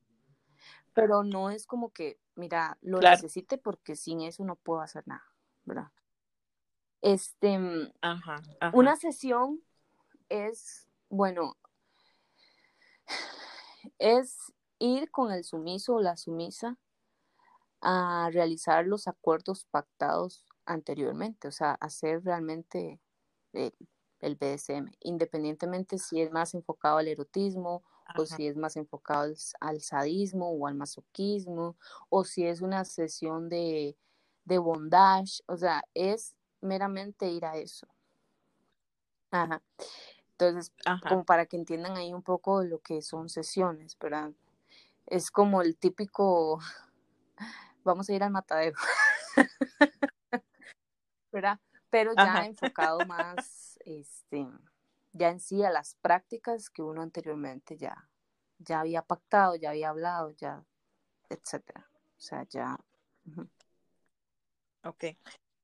Pero 0.94 1.22
no 1.24 1.50
es 1.50 1.66
como 1.66 1.90
que, 1.90 2.18
mira, 2.36 2.78
lo 2.80 3.00
necesite 3.00 3.58
porque 3.58 3.96
sin 3.96 4.20
eso 4.20 4.44
no 4.44 4.56
puedo 4.56 4.80
hacer 4.80 5.06
nada, 5.06 5.24
¿verdad? 5.64 5.90
Este, 7.02 7.58
una 8.72 8.96
sesión 8.96 9.60
es, 10.28 10.88
bueno, 11.08 11.56
es 13.98 14.52
ir 14.78 15.10
con 15.10 15.32
el 15.32 15.44
sumiso 15.44 15.94
o 15.94 16.00
la 16.00 16.16
sumisa 16.16 16.76
a 17.80 18.30
realizar 18.32 18.86
los 18.86 19.06
acuerdos 19.06 19.64
pactados 19.70 20.44
anteriormente, 20.64 21.46
o 21.48 21.52
sea, 21.52 21.72
hacer 21.80 22.24
realmente 22.24 23.00
el, 23.52 23.72
el 24.20 24.34
BDSM, 24.34 24.90
independientemente 25.00 25.98
si 25.98 26.20
es 26.20 26.32
más 26.32 26.54
enfocado 26.54 26.98
al 26.98 27.08
erotismo 27.08 27.84
o 28.16 28.26
si 28.26 28.46
es 28.46 28.56
más 28.56 28.76
enfocado 28.76 29.32
al, 29.60 29.80
sadismo 29.80 30.50
o 30.50 30.66
al 30.66 30.74
masoquismo, 30.74 31.76
o 32.08 32.24
si 32.24 32.46
es 32.46 32.60
una 32.60 32.84
sesión 32.84 33.48
de, 33.48 33.96
bondage, 34.44 35.42
o 35.46 35.56
sea, 35.56 35.82
es 35.94 36.34
meramente 36.60 37.28
ir 37.28 37.44
a 37.44 37.56
eso. 37.56 37.86
Ajá. 39.30 39.62
Entonces, 40.32 40.72
como 41.08 41.24
para 41.24 41.46
que 41.46 41.56
entiendan 41.56 41.96
ahí 41.96 42.14
un 42.14 42.22
poco 42.22 42.62
lo 42.62 42.78
que 42.78 43.02
son 43.02 43.28
sesiones, 43.28 43.98
¿verdad? 43.98 44.30
Es 45.06 45.30
como 45.30 45.62
el 45.62 45.76
típico, 45.76 46.60
vamos 47.84 48.08
a 48.08 48.12
ir 48.14 48.22
al 48.22 48.30
matadero, 48.30 48.78
¿verdad? 51.32 51.58
Pero 51.90 52.12
ya 52.14 52.46
enfocado 52.46 53.00
más, 53.06 53.78
este, 53.84 54.46
ya 55.18 55.28
en 55.28 55.40
sí 55.40 55.62
a 55.64 55.70
las 55.70 55.96
prácticas 55.96 56.70
que 56.70 56.82
uno 56.82 57.02
anteriormente 57.02 57.76
ya, 57.76 58.08
ya 58.58 58.80
había 58.80 59.02
pactado, 59.02 59.56
ya 59.56 59.70
había 59.70 59.90
hablado, 59.90 60.30
ya, 60.30 60.64
etcétera. 61.28 61.88
O 61.92 62.20
sea, 62.20 62.44
ya. 62.48 62.78
Ok. 64.84 65.04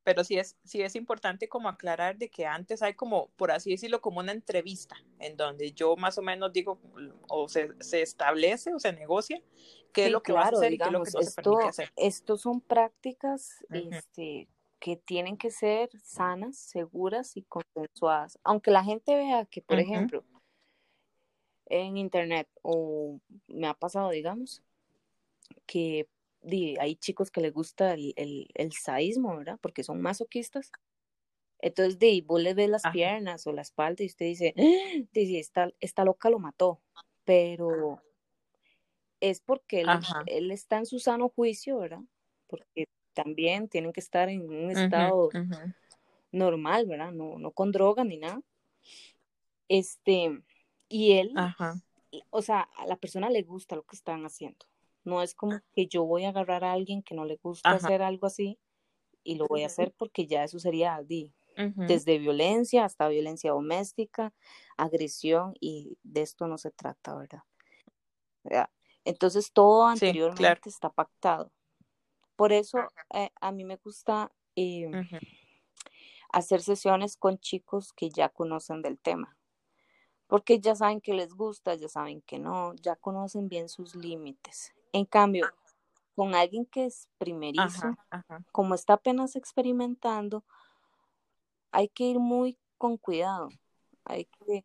Pero 0.02 0.22
sí 0.22 0.38
es, 0.38 0.56
sí 0.64 0.82
es 0.82 0.96
importante 0.96 1.48
como 1.48 1.68
aclarar 1.68 2.18
de 2.18 2.28
que 2.28 2.44
antes 2.44 2.82
hay 2.82 2.92
como, 2.92 3.30
por 3.36 3.50
así 3.50 3.70
decirlo, 3.70 4.02
como 4.02 4.20
una 4.20 4.32
entrevista 4.32 4.96
en 5.18 5.36
donde 5.36 5.72
yo 5.72 5.96
más 5.96 6.18
o 6.18 6.22
menos 6.22 6.52
digo, 6.52 6.78
o 7.28 7.48
se, 7.48 7.70
se 7.80 8.02
establece 8.02 8.74
o 8.74 8.78
se 8.78 8.92
negocia 8.92 9.40
qué 9.94 10.06
es 10.06 10.12
lo 10.12 10.22
que 10.22 10.32
vas 10.32 10.52
a 10.52 10.56
hacer 10.56 10.74
y 10.74 10.78
qué 10.78 10.84
es 10.84 10.92
lo 10.92 11.02
que 11.02 11.10
no 11.10 11.20
esto, 11.20 11.30
se 11.30 11.42
permite 11.42 11.68
hacer. 11.68 11.92
Estos 11.96 12.42
son 12.42 12.60
prácticas 12.60 13.64
este, 13.70 14.46
que 14.84 14.98
tienen 14.98 15.38
que 15.38 15.50
ser 15.50 15.88
sanas, 16.02 16.58
seguras 16.58 17.38
y 17.38 17.42
consensuadas. 17.44 18.38
Aunque 18.44 18.70
la 18.70 18.84
gente 18.84 19.16
vea 19.16 19.46
que, 19.46 19.62
por 19.62 19.78
ejemplo, 19.80 20.22
en 21.64 21.96
internet 21.96 22.50
o 22.60 23.18
me 23.46 23.66
ha 23.66 23.72
pasado, 23.72 24.10
digamos, 24.10 24.62
que 25.64 26.06
hay 26.78 26.96
chicos 26.96 27.30
que 27.30 27.40
les 27.40 27.54
gusta 27.54 27.94
el, 27.94 28.12
el, 28.16 28.46
el 28.52 28.72
sadismo, 28.72 29.34
¿verdad? 29.38 29.58
Porque 29.62 29.82
son 29.82 30.02
masoquistas. 30.02 30.70
Entonces, 31.60 31.98
de 31.98 32.22
vos 32.26 32.42
le 32.42 32.52
ves 32.52 32.68
las 32.68 32.82
piernas 32.92 33.46
o 33.46 33.52
la 33.54 33.62
espalda 33.62 34.02
y 34.02 34.08
usted 34.08 34.26
dice, 34.26 34.54
¡Ah! 34.54 35.06
dice 35.14 35.38
esta, 35.38 35.70
esta 35.80 36.04
loca 36.04 36.28
lo 36.28 36.38
mató, 36.38 36.82
pero 37.24 38.02
es 39.20 39.40
porque 39.40 39.86
él, 40.26 40.50
está 40.50 40.76
en 40.76 40.84
su 40.84 40.98
sano 40.98 41.30
juicio, 41.30 41.78
¿verdad? 41.78 42.02
Porque 42.48 42.84
también 43.14 43.68
tienen 43.68 43.92
que 43.92 44.00
estar 44.00 44.28
en 44.28 44.42
un 44.42 44.70
estado 44.70 45.30
normal, 46.32 46.86
¿verdad? 46.86 47.12
No, 47.12 47.38
no 47.38 47.52
con 47.52 47.72
droga 47.72 48.04
ni 48.04 48.18
nada. 48.18 48.42
Este, 49.68 50.42
y 50.88 51.12
él, 51.12 51.32
o 52.30 52.42
sea, 52.42 52.68
a 52.76 52.86
la 52.86 52.96
persona 52.96 53.30
le 53.30 53.42
gusta 53.42 53.76
lo 53.76 53.84
que 53.84 53.96
están 53.96 54.26
haciendo. 54.26 54.66
No 55.04 55.22
es 55.22 55.34
como 55.34 55.60
que 55.74 55.86
yo 55.86 56.04
voy 56.04 56.24
a 56.24 56.30
agarrar 56.30 56.64
a 56.64 56.72
alguien 56.72 57.02
que 57.02 57.14
no 57.14 57.24
le 57.24 57.36
gusta 57.36 57.70
hacer 57.70 58.02
algo 58.02 58.26
así 58.26 58.58
y 59.22 59.36
lo 59.36 59.46
voy 59.46 59.62
a 59.62 59.66
hacer 59.66 59.92
porque 59.96 60.26
ya 60.26 60.44
eso 60.44 60.58
sería 60.58 61.00
desde 61.56 62.18
violencia 62.18 62.84
hasta 62.84 63.08
violencia 63.08 63.52
doméstica, 63.52 64.32
agresión 64.76 65.54
y 65.60 65.98
de 66.02 66.22
esto 66.22 66.46
no 66.46 66.58
se 66.58 66.70
trata, 66.70 67.16
¿verdad? 67.16 67.42
Entonces 69.04 69.52
todo 69.52 69.86
anteriormente 69.86 70.68
está 70.68 70.90
pactado. 70.90 71.52
Por 72.36 72.52
eso 72.52 72.78
eh, 73.10 73.30
a 73.40 73.52
mí 73.52 73.64
me 73.64 73.76
gusta 73.76 74.32
em, 74.56 75.06
hacer 76.30 76.62
sesiones 76.62 77.16
con 77.16 77.38
chicos 77.38 77.92
que 77.92 78.10
ya 78.10 78.28
conocen 78.28 78.82
del 78.82 78.98
tema, 78.98 79.36
porque 80.26 80.58
ya 80.58 80.74
saben 80.74 81.00
que 81.00 81.14
les 81.14 81.34
gusta, 81.34 81.74
ya 81.74 81.88
saben 81.88 82.22
que 82.22 82.38
no, 82.38 82.74
ya 82.74 82.96
conocen 82.96 83.48
bien 83.48 83.68
sus 83.68 83.94
límites. 83.94 84.74
En 84.92 85.04
cambio, 85.04 85.46
con 86.14 86.34
alguien 86.34 86.66
que 86.66 86.86
es 86.86 87.08
primerizo, 87.18 87.96
como 88.52 88.74
está 88.74 88.94
apenas 88.94 89.36
experimentando, 89.36 90.44
hay 91.70 91.88
que 91.88 92.04
ir 92.04 92.18
muy 92.18 92.56
con 92.78 92.96
cuidado. 92.96 93.48
Hay 94.04 94.26
que, 94.26 94.64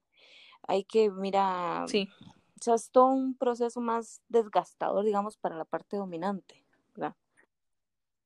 hay 0.68 0.84
que, 0.84 1.10
mira, 1.10 1.86
sí. 1.88 2.10
o 2.60 2.64
sea, 2.64 2.76
es 2.76 2.92
todo 2.92 3.08
un 3.08 3.36
proceso 3.36 3.80
más 3.80 4.22
desgastador, 4.28 5.06
digamos, 5.06 5.38
para 5.38 5.56
la 5.56 5.66
parte 5.66 5.98
dominante, 5.98 6.66
¿verdad? 6.96 7.16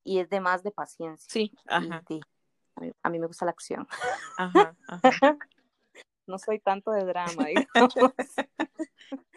Y 0.04 0.20
es 0.20 0.30
de 0.30 0.40
más 0.40 0.64
de 0.64 0.72
paciencia. 0.72 1.28
Sí, 1.30 1.52
ajá. 1.68 2.04
a, 3.04 3.10
mí, 3.10 3.20
me 3.20 3.28
gusta 3.28 3.46
la 3.46 3.52
acción. 3.52 3.88
Ajá, 4.38 4.76
ajá. 4.88 5.02
no 6.28 6.38
soy 6.38 6.60
tanto 6.60 6.92
de 6.92 7.06
drama, 7.06 7.46
digamos. 7.76 7.94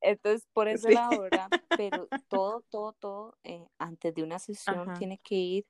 Entonces, 0.00 0.48
por 0.52 0.66
ese 0.66 0.90
lado, 0.92 1.20
¿verdad? 1.20 1.48
Pero 1.76 2.08
todo, 2.28 2.62
todo, 2.70 2.92
todo, 2.92 3.38
eh, 3.44 3.68
antes 3.78 4.12
de 4.14 4.24
una 4.24 4.40
sesión 4.40 4.94
tiene 4.94 5.18
que 5.18 5.36
ir 5.36 5.66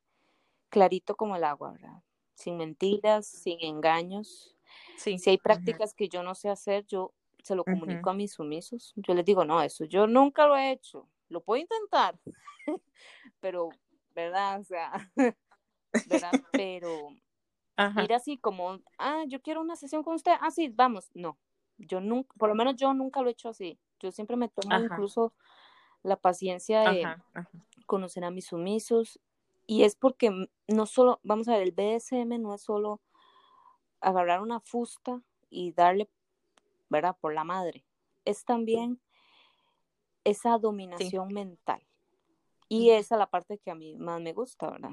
clarito 0.70 1.14
como 1.14 1.36
el 1.36 1.44
agua, 1.44 1.72
¿verdad? 1.72 2.02
Sin 2.34 2.56
mentiras, 2.56 3.26
sin 3.26 3.62
engaños. 3.62 4.56
Sí. 4.96 5.18
Si 5.18 5.28
hay 5.28 5.36
prácticas 5.36 5.92
que 5.92 6.08
yo 6.08 6.22
no 6.22 6.34
sé 6.34 6.48
hacer, 6.48 6.86
yo 6.86 7.12
se 7.42 7.54
lo 7.54 7.62
comunico 7.62 8.08
a 8.08 8.14
mis 8.14 8.32
sumisos. 8.32 8.94
Yo 8.96 9.12
les 9.14 9.24
digo, 9.26 9.44
no, 9.44 9.60
eso 9.60 9.84
yo 9.84 10.06
nunca 10.06 10.46
lo 10.46 10.56
he 10.56 10.72
hecho. 10.72 11.06
Lo 11.28 11.42
puedo 11.42 11.60
intentar, 11.60 12.18
pero, 13.40 13.70
¿verdad? 14.14 14.60
O 14.60 14.64
sea, 14.64 14.92
¿verdad? 16.08 16.32
Pero 16.52 17.08
ir 18.02 18.14
así 18.14 18.38
como, 18.38 18.78
ah, 18.98 19.24
yo 19.26 19.40
quiero 19.42 19.60
una 19.60 19.76
sesión 19.76 20.02
con 20.02 20.14
usted, 20.14 20.32
ah, 20.40 20.50
sí, 20.50 20.68
vamos. 20.68 21.10
No, 21.14 21.38
yo 21.78 22.00
nunca, 22.00 22.34
por 22.38 22.48
lo 22.48 22.54
menos 22.54 22.76
yo 22.76 22.92
nunca 22.94 23.22
lo 23.22 23.28
he 23.28 23.32
hecho 23.32 23.48
así. 23.48 23.78
Yo 24.00 24.10
siempre 24.10 24.36
me 24.36 24.48
tomo 24.48 24.78
incluso 24.78 25.32
la 26.02 26.16
paciencia 26.16 26.90
de 26.90 27.06
conocer 27.86 28.24
a 28.24 28.30
mis 28.30 28.46
sumisos 28.46 29.20
y 29.66 29.84
es 29.84 29.94
porque 29.94 30.48
no 30.66 30.86
solo, 30.86 31.20
vamos 31.22 31.48
a 31.48 31.52
ver, 31.52 31.62
el 31.62 31.72
BDSM 31.72 32.40
no 32.40 32.54
es 32.54 32.62
solo 32.62 33.00
agarrar 34.00 34.40
una 34.42 34.60
fusta 34.60 35.22
y 35.48 35.72
darle, 35.72 36.10
¿verdad? 36.88 37.16
Por 37.20 37.34
la 37.34 37.44
madre. 37.44 37.84
Es 38.24 38.44
también 38.44 39.00
esa 40.24 40.58
dominación 40.58 41.28
mental. 41.28 41.82
Y 42.72 42.88
esa 42.88 43.16
es 43.16 43.18
la 43.18 43.26
parte 43.26 43.58
que 43.58 43.70
a 43.70 43.74
mí 43.74 43.96
más 43.96 44.18
me 44.22 44.32
gusta, 44.32 44.70
¿verdad? 44.70 44.92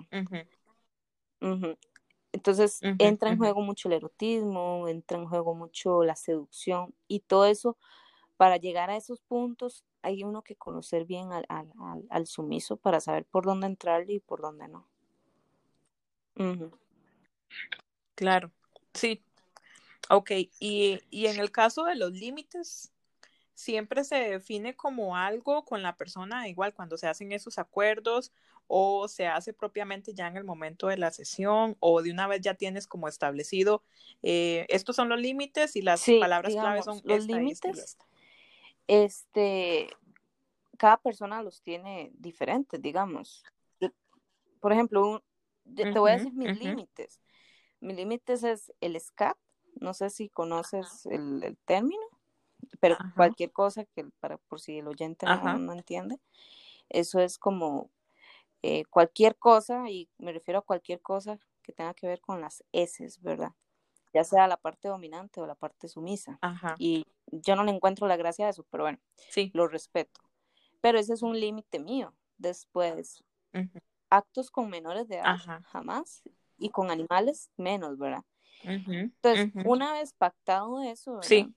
Entonces 2.34 2.82
entra 2.98 3.30
en 3.30 3.38
juego 3.38 3.62
mucho 3.62 3.88
el 3.88 3.94
erotismo, 3.94 4.90
entra 4.90 5.18
en 5.18 5.30
juego 5.30 5.56
mucho 5.56 6.04
la 6.04 6.18
seducción 6.18 6.94
y 7.08 7.22
todo 7.22 7.46
eso 7.46 7.78
para 8.36 8.58
llegar 8.58 8.90
a 8.90 8.98
esos 8.98 9.22
puntos 9.22 9.86
hay 10.02 10.26
uno 10.26 10.42
que 10.42 10.58
conocer 10.58 11.06
bien 11.06 11.32
al, 11.32 11.46
al, 11.48 11.72
al, 12.10 12.28
sumiso 12.28 12.76
para 12.76 13.00
saber 13.00 13.24
por 13.24 13.46
dónde 13.46 13.68
entrar 13.68 14.10
y 14.10 14.20
por 14.20 14.42
dónde 14.42 14.68
no. 14.68 14.86
Claro, 18.16 18.52
sí. 18.94 19.24
Ok, 20.10 20.32
y, 20.60 21.00
y 21.10 21.28
en 21.28 21.40
el 21.40 21.50
caso 21.50 21.86
de 21.86 21.96
los 21.96 22.12
límites, 22.12 22.92
siempre 23.60 24.04
se 24.04 24.16
define 24.16 24.76
como 24.76 25.18
algo 25.18 25.66
con 25.66 25.84
la 25.84 25.96
persona, 25.96 26.48
igual 26.48 26.74
cuando 26.74 26.98
se 26.98 27.08
hacen 27.08 27.32
esos 27.32 27.60
acuerdos 27.60 28.32
o 28.68 29.08
se 29.08 29.28
hace 29.28 29.54
propiamente 29.54 30.14
ya 30.14 30.28
en 30.28 30.38
el 30.38 30.44
momento 30.44 30.88
de 30.88 30.98
la 30.98 31.12
sesión 31.12 31.76
o 31.80 32.02
de 32.02 32.12
una 32.12 32.28
vez 32.28 32.42
ya 32.42 32.54
tienes 32.54 32.88
como 32.88 33.08
establecido, 33.08 33.84
eh, 34.22 34.66
estos 34.70 34.96
son 34.96 35.10
los 35.10 35.20
límites 35.20 35.76
y 35.76 35.82
las 35.82 36.06
palabras 36.20 36.54
clave 36.54 36.84
son 36.84 37.02
los 37.04 37.26
límites 37.26 37.98
este, 38.90 39.88
cada 40.80 40.98
persona 40.98 41.44
los 41.44 41.62
tiene 41.62 42.12
diferentes, 42.16 42.82
digamos. 42.82 43.44
por 44.60 44.74
ejemplo, 44.74 45.24
te 45.76 46.00
voy 46.00 46.10
a 46.10 46.18
decir 46.18 46.34
mis 46.34 46.60
límites. 46.60 47.22
Mis 47.82 47.96
límites 47.96 48.44
es 48.44 48.74
el 48.82 49.00
SCAT, 49.00 49.38
no 49.76 49.94
sé 49.94 50.10
si 50.10 50.28
conoces 50.28 51.06
el, 51.06 51.56
término, 51.66 52.02
pero 52.80 52.98
cualquier 53.16 53.52
cosa 53.52 53.86
que, 53.86 54.06
para, 54.20 54.38
por 54.38 54.60
si 54.60 54.80
el 54.80 54.88
oyente 54.88 55.26
no, 55.26 55.74
entiende, 55.74 56.20
eso 56.90 57.20
es 57.20 57.38
como 57.38 57.90
eh, 58.62 58.86
cualquier 58.86 59.38
cosa, 59.38 59.90
y 59.90 60.10
me 60.18 60.32
refiero 60.32 60.60
a 60.60 60.64
cualquier 60.64 61.02
cosa 61.02 61.40
que 61.62 61.72
tenga 61.72 61.94
que 61.94 62.08
ver 62.08 62.20
con 62.20 62.42
las 62.42 62.64
S, 62.72 63.08
¿verdad? 63.22 63.54
Ya 64.14 64.24
sea 64.24 64.48
la 64.48 64.58
parte 64.58 64.88
dominante 64.88 65.40
o 65.40 65.46
la 65.46 65.56
parte 65.56 65.88
sumisa. 65.88 66.40
Y 66.80 67.06
yo 67.28 67.56
no 67.56 67.64
le 67.64 67.72
encuentro 67.72 68.08
la 68.08 68.18
gracia 68.18 68.48
a 68.48 68.50
eso, 68.50 68.66
pero 68.72 68.84
bueno, 68.84 69.00
sí. 69.30 69.52
lo 69.54 69.68
respeto. 69.68 70.22
Pero 70.82 70.98
ese 70.98 71.14
es 71.14 71.22
un 71.22 71.40
límite 71.40 71.80
mío. 71.80 72.16
Después, 72.38 73.24
actos 74.10 74.50
con 74.50 74.70
menores 74.70 75.08
de 75.08 75.18
edad, 75.18 75.38
jamás, 75.66 76.24
y 76.58 76.70
con 76.70 76.90
animales 76.90 77.52
menos, 77.56 77.98
¿verdad? 77.98 78.24
Entonces, 78.64 79.52
una 79.66 79.94
vez 79.94 80.14
pactado 80.14 80.82
eso, 80.82 81.22
sí. 81.22 81.54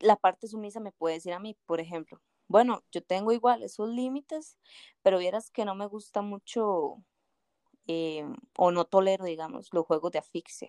La 0.00 0.16
parte 0.16 0.48
sumisa 0.48 0.80
me 0.80 0.92
puede 0.92 1.16
decir 1.16 1.32
a 1.32 1.38
mí, 1.38 1.56
por 1.66 1.80
ejemplo, 1.80 2.20
bueno, 2.48 2.84
yo 2.92 3.02
tengo 3.02 3.32
igual 3.32 3.62
esos 3.62 3.88
límites, 3.88 4.58
pero 5.02 5.18
vieras 5.18 5.50
que 5.50 5.64
no 5.64 5.74
me 5.74 5.86
gusta 5.86 6.22
mucho 6.22 7.02
eh, 7.86 8.24
o 8.56 8.70
no 8.70 8.84
tolero, 8.84 9.24
digamos, 9.24 9.68
los 9.72 9.86
juegos 9.86 10.12
de 10.12 10.18
asfixia. 10.18 10.68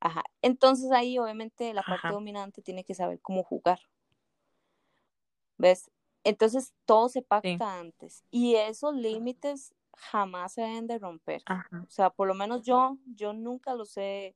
Ajá. 0.00 0.22
Entonces 0.42 0.90
ahí 0.92 1.18
obviamente 1.18 1.72
la 1.72 1.82
parte 1.82 2.08
dominante 2.08 2.62
tiene 2.62 2.84
que 2.84 2.94
saber 2.94 3.20
cómo 3.20 3.42
jugar. 3.42 3.80
¿Ves? 5.56 5.90
Entonces 6.24 6.74
todo 6.84 7.08
se 7.08 7.22
pacta 7.22 7.78
antes 7.78 8.24
y 8.30 8.56
esos 8.56 8.94
límites 8.94 9.74
jamás 9.96 10.54
se 10.54 10.62
deben 10.62 10.86
de 10.86 10.98
romper. 10.98 11.42
O 11.48 11.90
sea, 11.90 12.10
por 12.10 12.28
lo 12.28 12.34
menos 12.34 12.62
yo, 12.62 12.98
yo 13.14 13.32
nunca 13.32 13.74
los 13.74 13.96
he, 13.96 14.34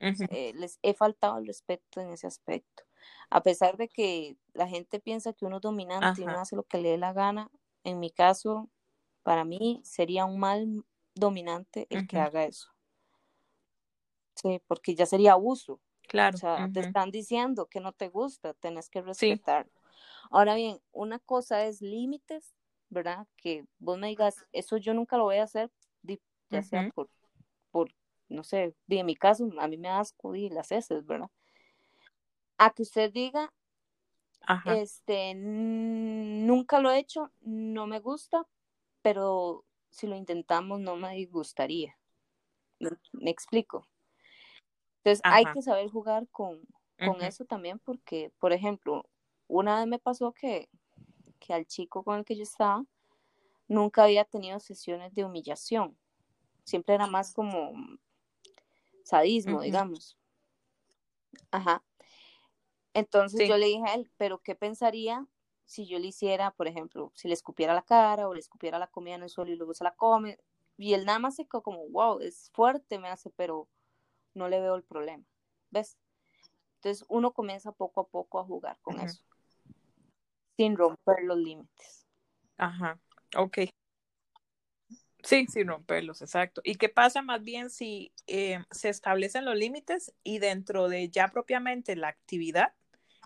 eh, 0.00 0.52
les 0.54 0.78
he 0.82 0.94
faltado 0.94 1.38
el 1.38 1.46
respeto 1.46 2.00
en 2.00 2.10
ese 2.10 2.26
aspecto. 2.26 2.84
A 3.30 3.42
pesar 3.42 3.76
de 3.76 3.88
que 3.88 4.36
la 4.52 4.68
gente 4.68 5.00
piensa 5.00 5.32
que 5.32 5.44
uno 5.44 5.56
es 5.56 5.62
dominante 5.62 6.22
y 6.22 6.26
no 6.26 6.38
hace 6.38 6.56
lo 6.56 6.64
que 6.64 6.78
le 6.78 6.90
dé 6.90 6.98
la 6.98 7.12
gana, 7.12 7.50
en 7.82 8.00
mi 8.00 8.10
caso, 8.10 8.70
para 9.22 9.44
mí 9.44 9.80
sería 9.84 10.24
un 10.24 10.38
mal 10.38 10.84
dominante 11.14 11.86
el 11.90 12.06
que 12.06 12.18
haga 12.18 12.44
eso. 12.44 12.68
Sí, 14.34 14.60
porque 14.66 14.94
ya 14.94 15.06
sería 15.06 15.32
abuso. 15.32 15.80
Claro. 16.02 16.36
O 16.36 16.38
sea, 16.38 16.68
te 16.72 16.80
están 16.80 17.10
diciendo 17.10 17.66
que 17.66 17.80
no 17.80 17.92
te 17.92 18.08
gusta, 18.08 18.54
tenés 18.54 18.88
que 18.88 19.02
respetar. 19.02 19.68
Ahora 20.30 20.54
bien, 20.54 20.80
una 20.92 21.18
cosa 21.18 21.64
es 21.64 21.80
límites, 21.80 22.54
¿verdad? 22.88 23.26
Que 23.36 23.66
vos 23.78 23.98
me 23.98 24.08
digas, 24.08 24.44
eso 24.52 24.76
yo 24.76 24.94
nunca 24.94 25.16
lo 25.16 25.24
voy 25.24 25.36
a 25.36 25.44
hacer, 25.44 25.70
ya 26.50 26.62
sea 26.62 26.90
por, 26.94 27.08
por, 27.70 27.90
no 28.34 28.44
sé, 28.44 28.74
en 28.88 29.06
mi 29.06 29.16
caso, 29.16 29.48
a 29.58 29.68
mí 29.68 29.76
me 29.76 29.88
asco 29.88 30.34
y 30.34 30.48
las 30.50 30.72
heces, 30.72 31.06
¿verdad? 31.06 31.30
A 32.58 32.70
que 32.70 32.82
usted 32.82 33.12
diga, 33.12 33.52
Este, 34.66 35.34
nunca 35.34 36.80
lo 36.80 36.90
he 36.90 36.98
hecho, 36.98 37.30
no 37.40 37.86
me 37.86 38.00
gusta, 38.00 38.46
pero 39.02 39.64
si 39.90 40.06
lo 40.06 40.16
intentamos 40.16 40.80
no 40.80 40.96
me 40.96 41.24
gustaría. 41.26 41.96
Me, 42.78 43.30
explico. 43.30 43.86
Entonces 44.98 45.20
hay 45.24 45.44
que 45.46 45.62
saber 45.62 45.88
jugar 45.88 46.28
con, 46.28 46.60
con 46.98 47.22
eso 47.22 47.44
también 47.44 47.78
porque, 47.78 48.32
por 48.38 48.52
ejemplo, 48.52 49.08
una 49.46 49.78
vez 49.78 49.86
me 49.86 49.98
pasó 49.98 50.32
que, 50.32 50.68
que 51.38 51.54
al 51.54 51.66
chico 51.66 52.02
con 52.02 52.18
el 52.18 52.24
que 52.24 52.36
yo 52.36 52.42
estaba 52.42 52.84
nunca 53.68 54.04
había 54.04 54.24
tenido 54.24 54.58
sesiones 54.60 55.14
de 55.14 55.24
humillación. 55.24 55.96
Siempre 56.64 56.94
era 56.94 57.06
más 57.06 57.32
como 57.32 57.72
sadismo, 59.04 59.60
digamos. 59.60 60.18
Ajá. 61.52 61.84
Entonces 62.94 63.48
yo 63.48 63.56
le 63.56 63.66
dije 63.66 63.84
a 63.86 63.94
él, 63.94 64.10
pero 64.16 64.38
¿qué 64.38 64.54
pensaría 64.54 65.26
si 65.64 65.86
yo 65.86 65.98
le 65.98 66.08
hiciera, 66.08 66.50
por 66.50 66.66
ejemplo, 66.68 67.12
si 67.14 67.28
le 67.28 67.34
escupiera 67.34 67.74
la 67.74 67.82
cara 67.82 68.28
o 68.28 68.34
le 68.34 68.40
escupiera 68.40 68.78
la 68.78 68.88
comida 68.88 69.14
en 69.14 69.22
el 69.22 69.30
suelo 69.30 69.52
y 69.52 69.56
luego 69.56 69.74
se 69.74 69.84
la 69.84 69.94
come? 69.94 70.38
Y 70.76 70.94
él 70.94 71.04
nada 71.04 71.18
más 71.18 71.36
se 71.36 71.46
quedó 71.46 71.62
como, 71.62 71.88
wow, 71.88 72.20
es 72.20 72.50
fuerte, 72.52 72.98
me 72.98 73.08
hace, 73.08 73.30
pero 73.30 73.68
no 74.32 74.48
le 74.48 74.60
veo 74.60 74.74
el 74.74 74.82
problema. 74.82 75.24
¿Ves? 75.70 75.96
Entonces 76.76 77.04
uno 77.08 77.32
comienza 77.32 77.72
poco 77.72 78.00
a 78.00 78.08
poco 78.08 78.38
a 78.38 78.44
jugar 78.44 78.78
con 78.82 79.00
eso, 79.00 79.24
sin 80.56 80.76
romper 80.76 81.22
los 81.22 81.38
límites. 81.38 82.06
Ajá, 82.56 83.00
ok. 83.36 83.58
Sí, 85.24 85.46
sin 85.48 85.66
romperlos, 85.68 86.22
exacto. 86.22 86.60
¿Y 86.64 86.76
qué 86.76 86.88
pasa 86.88 87.22
más 87.22 87.42
bien 87.42 87.70
si 87.70 88.12
eh, 88.26 88.62
se 88.70 88.90
establecen 88.90 89.44
los 89.44 89.56
límites 89.56 90.12
y 90.22 90.38
dentro 90.38 90.88
de 90.88 91.08
ya 91.08 91.28
propiamente 91.28 91.96
la 91.96 92.08
actividad 92.08 92.72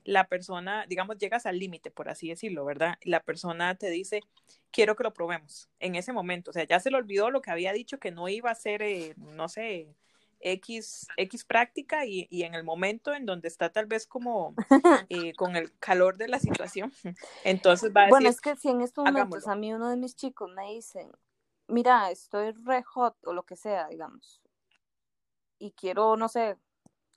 la 0.08 0.26
persona, 0.26 0.86
digamos, 0.88 1.18
llegas 1.18 1.44
al 1.44 1.58
límite, 1.58 1.90
por 1.90 2.08
así 2.08 2.30
decirlo, 2.30 2.64
¿verdad? 2.64 2.94
La 3.02 3.20
persona 3.20 3.74
te 3.74 3.90
dice, 3.90 4.22
quiero 4.70 4.96
que 4.96 5.02
lo 5.02 5.12
probemos 5.12 5.68
en 5.80 5.96
ese 5.96 6.14
momento. 6.14 6.50
O 6.50 6.54
sea, 6.54 6.64
ya 6.64 6.80
se 6.80 6.90
le 6.90 6.96
olvidó 6.96 7.30
lo 7.30 7.42
que 7.42 7.50
había 7.50 7.74
dicho, 7.74 7.98
que 7.98 8.10
no 8.10 8.26
iba 8.28 8.50
a 8.50 8.54
ser, 8.54 8.80
eh, 8.80 9.14
no 9.18 9.48
sé, 9.48 9.94
X, 10.40 11.08
X 11.18 11.44
práctica 11.44 12.06
y, 12.06 12.26
en 12.30 12.54
el 12.54 12.64
momento 12.64 13.12
en 13.12 13.26
donde 13.26 13.48
está 13.48 13.70
tal 13.70 13.84
vez 13.84 14.06
como 14.06 14.54
eh, 15.10 15.34
con 15.34 15.56
el 15.56 15.76
calor 15.78 16.16
de 16.16 16.28
la 16.28 16.38
situación, 16.38 16.90
entonces 17.44 17.90
va 17.94 18.02
a 18.02 18.04
decir, 18.04 18.10
Bueno, 18.10 18.28
es 18.30 18.40
que 18.40 18.56
si 18.56 18.68
en 18.70 18.80
estos 18.80 19.04
momentos 19.04 19.46
a 19.46 19.56
mí 19.56 19.74
uno 19.74 19.90
de 19.90 19.96
mis 19.96 20.16
chicos 20.16 20.50
me 20.54 20.72
dicen, 20.72 21.10
mira, 21.68 22.10
estoy 22.10 22.52
re 22.52 22.82
hot 22.82 23.16
o 23.24 23.32
lo 23.32 23.44
que 23.44 23.56
sea, 23.56 23.88
digamos, 23.88 24.42
y 25.58 25.72
quiero, 25.72 26.16
no 26.16 26.28
sé, 26.28 26.56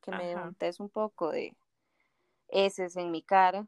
que 0.02 0.12
me 0.12 0.36
untes 0.36 0.80
un 0.80 0.90
poco 0.90 1.32
de 1.32 1.56
ese 2.48 2.86
es 2.86 2.98
en 2.98 3.12
mi 3.12 3.22
cara. 3.22 3.66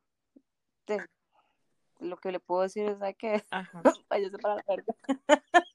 lo 1.99 2.17
que 2.17 2.31
le 2.31 2.39
puedo 2.39 2.63
decir 2.63 2.86
es 2.86 3.15
que 3.17 3.43
váyase 4.09 4.38
para 4.39 4.55
la 4.55 4.63
verga. 4.67 4.93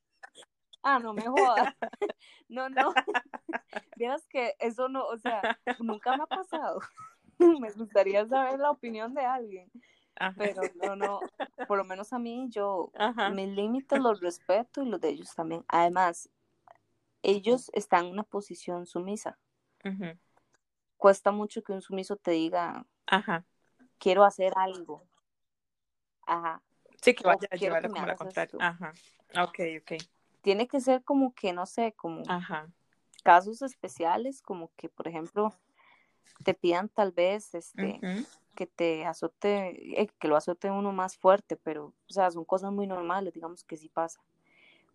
ah, 0.82 0.98
no 0.98 1.14
me 1.14 1.22
jodas. 1.22 1.74
no, 2.48 2.68
no. 2.68 2.92
Vieras 3.96 4.26
que 4.26 4.54
eso 4.58 4.88
no, 4.88 5.06
o 5.06 5.16
sea, 5.16 5.58
nunca 5.78 6.16
me 6.16 6.24
ha 6.24 6.26
pasado. 6.26 6.80
me 7.38 7.70
gustaría 7.72 8.26
saber 8.26 8.58
la 8.58 8.70
opinión 8.70 9.14
de 9.14 9.24
alguien. 9.24 9.70
Pero 10.36 10.62
no, 10.76 10.96
no, 10.96 11.20
por 11.66 11.78
lo 11.78 11.84
menos 11.84 12.12
a 12.12 12.18
mí 12.18 12.48
yo 12.50 12.90
mis 13.32 13.48
límites 13.48 13.98
los 13.98 14.20
respeto 14.20 14.82
y 14.82 14.88
los 14.88 15.00
de 15.00 15.10
ellos 15.10 15.34
también. 15.34 15.64
Además, 15.68 16.30
ellos 17.22 17.70
están 17.74 18.06
en 18.06 18.12
una 18.12 18.22
posición 18.22 18.86
sumisa. 18.86 19.38
Cuesta 20.96 21.30
mucho 21.30 21.62
que 21.62 21.72
un 21.72 21.82
sumiso 21.82 22.16
te 22.16 22.32
diga, 22.32 22.84
Ajá. 23.06 23.44
Quiero 23.98 24.24
hacer 24.24 24.52
algo. 24.56 25.02
Ajá. 26.26 26.62
Sí, 27.02 27.14
que 27.14 27.24
vaya 27.24 27.48
a 27.50 27.56
llevar 27.56 27.88
como 27.88 28.06
la 28.06 28.16
contraria. 28.16 28.58
Ajá. 28.60 28.92
Ok, 29.42 29.60
ok. 29.80 30.02
Tiene 30.42 30.68
que 30.68 30.80
ser 30.80 31.02
como 31.02 31.34
que, 31.34 31.52
no 31.52 31.66
sé, 31.66 31.92
como 31.92 32.22
Ajá. 32.28 32.70
casos 33.24 33.62
especiales, 33.62 34.40
como 34.42 34.70
que, 34.76 34.88
por 34.88 35.08
ejemplo, 35.08 35.52
te 36.44 36.54
pidan 36.54 36.88
tal 36.88 37.12
vez 37.12 37.54
este 37.54 38.00
que 38.58 38.66
te 38.66 39.06
azote, 39.06 40.02
eh, 40.02 40.08
que 40.18 40.26
lo 40.26 40.34
azote 40.36 40.68
uno 40.68 40.90
más 40.92 41.16
fuerte, 41.16 41.56
pero, 41.56 41.94
o 42.08 42.12
sea, 42.12 42.28
son 42.32 42.44
cosas 42.44 42.72
muy 42.72 42.88
normales, 42.88 43.32
digamos 43.32 43.62
que 43.62 43.76
sí 43.76 43.88
pasa. 43.88 44.20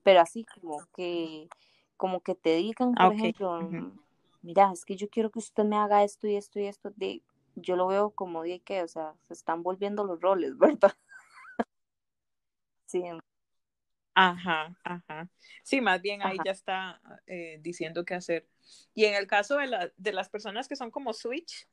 Pero 0.03 0.20
así 0.20 0.43
como 0.43 0.86
que, 0.93 1.47
como 1.95 2.20
que 2.20 2.36
te 2.36 2.57
digan, 2.57 2.93
por 2.93 3.14
ejemplo, 3.14 3.61
mira, 4.41 4.70
es 4.74 4.84
que 4.84 4.97
yo 4.97 5.07
quiero 5.07 5.32
que 5.32 5.39
usted 5.39 5.64
me 5.64 5.78
haga 5.78 6.03
esto 6.03 6.28
y 6.28 6.36
esto 6.36 6.59
y 6.59 6.66
esto, 6.66 6.91
de, 6.97 7.22
yo 7.55 7.78
lo 7.78 7.88
veo 7.88 8.09
como 8.09 8.43
de 8.43 8.59
que, 8.59 8.84
o 8.84 8.88
sea, 8.89 9.14
se 9.30 9.34
están 9.34 9.64
volviendo 9.64 10.03
los 10.03 10.20
roles, 10.20 10.57
¿verdad? 10.57 10.93
sí. 12.86 13.01
Ajá, 14.14 14.78
ajá. 14.84 15.30
Sí, 15.64 15.80
más 15.80 16.01
bien 16.01 16.22
ahí 16.22 16.38
ya 16.43 16.51
está 16.51 16.99
eh, 17.28 17.59
diciendo 17.61 18.03
qué 18.03 18.16
hacer. 18.16 18.45
Y 18.93 19.05
en 19.05 19.16
el 19.16 19.26
caso 19.26 19.55
de, 19.55 19.68
la, 19.68 19.93
de 19.95 20.11
las 20.11 20.28
personas 20.28 20.68
que 20.68 20.76
son 20.76 20.91
como 20.91 21.14
switch, 21.14 21.66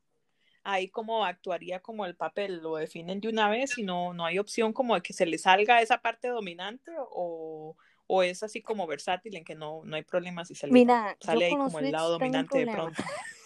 ahí 0.63 0.89
como 0.89 1.25
actuaría 1.25 1.81
como 1.81 2.07
el 2.07 2.17
papel, 2.17 2.59
lo 2.59 2.77
definen 2.77 3.21
de 3.21 3.29
una 3.29 3.49
vez 3.49 3.79
y 3.79 3.83
no, 3.83 4.13
no 4.13 4.25
hay 4.25 4.39
opción 4.39 4.73
como 4.73 4.95
de 4.95 5.03
que 5.03 5.13
se 5.13 5.27
le 5.27 5.39
salga 5.39 5.83
esa 5.83 5.99
parte 5.99 6.29
dominante 6.29 6.93
o, 6.99 7.77
o 8.07 8.23
es 8.23 8.43
así 8.43 8.61
como 8.63 8.87
versátil 8.87 9.37
en 9.37 9.45
que 9.45 9.55
no, 9.55 9.83
no 9.85 9.97
hay 9.97 10.03
problema 10.03 10.45
si 10.45 10.55
se 10.55 10.67
le 10.67 10.87
sale 11.21 11.47
ahí 11.47 11.57
como 11.57 11.79
el 11.79 11.93
lado 11.93 12.13
dominante 12.13 12.59
de 12.59 12.73
pronto 12.73 13.03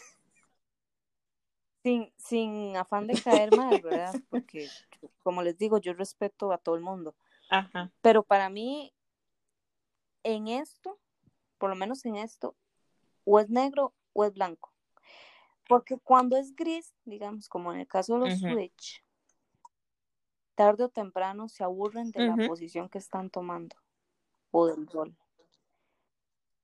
sin, 1.85 2.11
sin 2.17 2.77
afán 2.77 3.07
de 3.07 3.21
caer 3.21 3.55
mal, 3.55 3.81
¿verdad? 3.83 4.15
Porque, 4.31 4.69
como 5.23 5.43
les 5.43 5.57
digo, 5.59 5.79
yo 5.79 5.93
respeto 5.93 6.51
a 6.51 6.59
todo 6.59 6.75
el 6.75 6.81
mundo. 6.81 7.15
Ajá. 7.51 7.93
Pero 8.01 8.23
para 8.23 8.49
mí, 8.49 8.93
en 10.23 10.49
esto, 10.49 10.99
por 11.59 11.69
lo 11.69 11.77
menos 11.77 12.05
en 12.07 12.17
esto, 12.17 12.57
o 13.25 13.39
es 13.39 13.51
negro 13.51 13.93
o 14.15 14.25
es 14.25 14.33
blanco. 14.33 14.74
Porque 15.69 15.99
cuando 15.99 16.37
es 16.37 16.55
gris, 16.55 16.95
digamos, 17.05 17.49
como 17.49 17.73
en 17.73 17.81
el 17.81 17.87
caso 17.87 18.19
de 18.19 18.29
los 18.29 18.39
Switch, 18.39 19.05
tarde 20.55 20.85
o 20.85 20.89
temprano 20.89 21.49
se 21.49 21.65
aburren 21.65 22.11
de 22.11 22.27
la 22.27 22.49
posición 22.49 22.89
que 22.89 22.99
están 22.99 23.31
tomando 23.31 23.77
o 24.51 24.67
del 24.67 24.87
rol. 24.87 25.17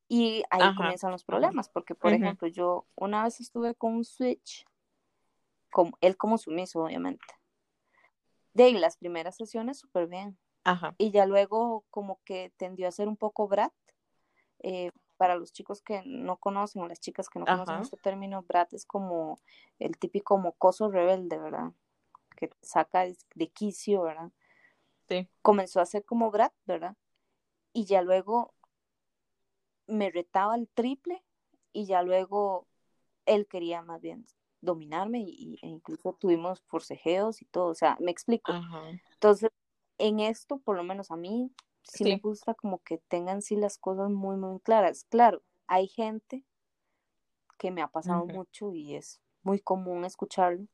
Y 0.09 0.43
ahí 0.51 0.75
comienzan 0.75 1.13
los 1.13 1.25
problemas, 1.25 1.69
porque, 1.69 1.95
por 1.95 2.13
ejemplo, 2.13 2.49
yo 2.49 2.87
una 2.97 3.25
vez 3.25 3.41
estuve 3.41 3.75
con 3.75 3.95
un 3.95 4.05
Switch 4.05 4.67
como, 5.71 5.97
él 6.01 6.17
como 6.17 6.37
sumiso, 6.37 6.83
obviamente. 6.83 7.25
De 8.53 8.65
ahí 8.65 8.73
las 8.75 8.97
primeras 8.97 9.37
sesiones 9.37 9.79
súper 9.79 10.09
bien. 10.09 10.37
Ajá. 10.65 10.95
Y 10.99 11.13
ya 11.13 11.27
luego 11.27 11.85
como 11.91 12.21
que 12.25 12.53
tendió 12.57 12.89
a 12.89 12.93
ser 12.93 13.09
un 13.09 13.17
poco 13.17 13.47
brat. 13.47 13.73
Eh, 14.63 14.91
para 15.21 15.37
los 15.37 15.53
chicos 15.53 15.83
que 15.83 16.03
no 16.07 16.39
conocen 16.39 16.81
o 16.81 16.89
las 16.89 16.99
chicas 16.99 17.29
que 17.29 17.39
no 17.39 17.45
conocen 17.45 17.83
este 17.83 17.99
término, 17.99 18.43
brat 18.49 18.73
es 18.73 18.87
como 18.87 19.39
el 19.79 19.99
típico 19.99 20.39
mocoso 20.39 20.91
rebelde, 20.91 21.37
¿verdad? 21.37 21.73
Que 22.39 22.49
saca 22.63 23.05
de 23.35 23.49
quicio, 23.49 24.01
¿verdad? 24.01 24.33
Sí. 25.11 25.29
Comenzó 25.43 25.83
a 25.83 25.85
ser 25.85 26.07
como 26.07 26.31
brat, 26.31 26.55
¿verdad? 26.65 26.97
Y 27.75 27.85
ya 27.85 28.01
luego 28.01 28.55
me 29.87 30.11
retaba 30.11 30.55
el 30.55 30.69
triple 30.69 31.23
y 31.75 31.85
ya 31.85 32.03
luego 32.03 32.67
él 33.27 33.47
quería 33.47 33.83
más 33.83 34.01
bien 34.01 34.25
dominarme 34.63 35.21
y, 35.21 35.59
e 35.61 35.67
incluso 35.67 36.15
tuvimos 36.15 36.63
forcejeos 36.63 37.43
y 37.43 37.45
todo, 37.45 37.67
o 37.67 37.75
sea, 37.75 37.99
me 38.01 38.11
explico. 38.11 38.55
Entonces, 39.13 39.51
en 39.99 40.21
esto, 40.21 40.61
por 40.61 40.79
lo 40.79 40.83
menos 40.83 41.11
a 41.11 41.17
mí, 41.17 41.53
sí, 41.83 42.05
me 42.05 42.19
gusta 42.19 42.55
como 42.55 42.79
que 42.83 42.99
tengan 42.99 43.43
sí 43.43 43.57
las 43.57 43.79
cosas 43.79 44.11
muy, 44.11 44.37
muy 44.37 44.61
claras. 44.61 45.05
Claro, 45.05 45.43
hay 45.67 45.89
gente 45.89 46.45
que 47.59 47.71
me 47.71 47.83
ha 47.83 47.89
pasado 47.89 48.27
mucho 48.27 48.73
y 48.75 48.95
es 48.95 49.21
muy 49.43 49.61
común 49.61 50.05
escucharlo. 50.05 50.67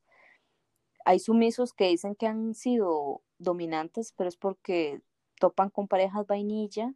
Hay 1.05 1.19
sumisos 1.19 1.73
que 1.73 1.87
dicen 1.87 2.15
que 2.15 2.27
han 2.27 2.53
sido 2.53 3.21
dominantes, 3.37 4.13
pero 4.13 4.27
es 4.27 4.37
porque 4.37 5.01
topan 5.39 5.69
con 5.69 5.87
parejas 5.87 6.25
vainilla 6.27 6.93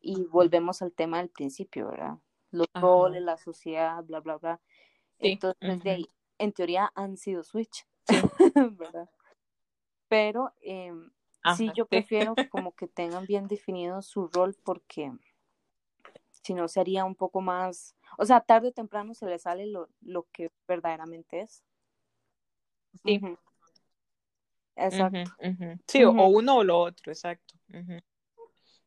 y 0.00 0.24
volvemos 0.24 0.82
al 0.82 0.92
tema 0.92 1.18
del 1.18 1.30
principio, 1.30 1.88
¿verdad? 1.88 2.18
Los 2.50 2.68
roles, 2.74 3.22
la 3.22 3.36
sociedad, 3.36 4.04
bla, 4.04 4.20
bla, 4.20 4.36
bla. 4.36 4.60
Entonces, 5.18 5.82
de 5.82 5.90
ahí, 5.90 6.08
en 6.38 6.52
teoría 6.52 6.92
han 6.94 7.16
sido 7.16 7.42
Switch, 7.42 7.86
¿verdad? 8.78 9.08
Pero 10.08 10.52
em, 11.44 11.56
sí, 11.56 11.70
yo 11.74 11.86
prefiero 11.86 12.34
como 12.50 12.72
que 12.72 12.86
tengan 12.86 13.26
bien 13.26 13.48
definido 13.48 14.02
su 14.02 14.28
rol 14.28 14.56
porque 14.64 15.12
si 16.42 16.54
no 16.54 16.68
sería 16.68 17.04
un 17.04 17.14
poco 17.14 17.40
más, 17.40 17.96
o 18.18 18.24
sea, 18.24 18.40
tarde 18.40 18.68
o 18.68 18.72
temprano 18.72 19.14
se 19.14 19.26
le 19.26 19.38
sale 19.38 19.66
lo, 19.66 19.88
lo 20.02 20.26
que 20.30 20.50
verdaderamente 20.68 21.40
es. 21.40 21.62
Sí. 23.04 23.20
Exacto. 24.76 25.30
Sí, 25.86 26.04
o 26.04 26.10
uno 26.10 26.56
o 26.56 26.64
lo 26.64 26.78
otro, 26.78 27.12
exacto. 27.12 27.54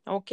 Ok. 0.04 0.32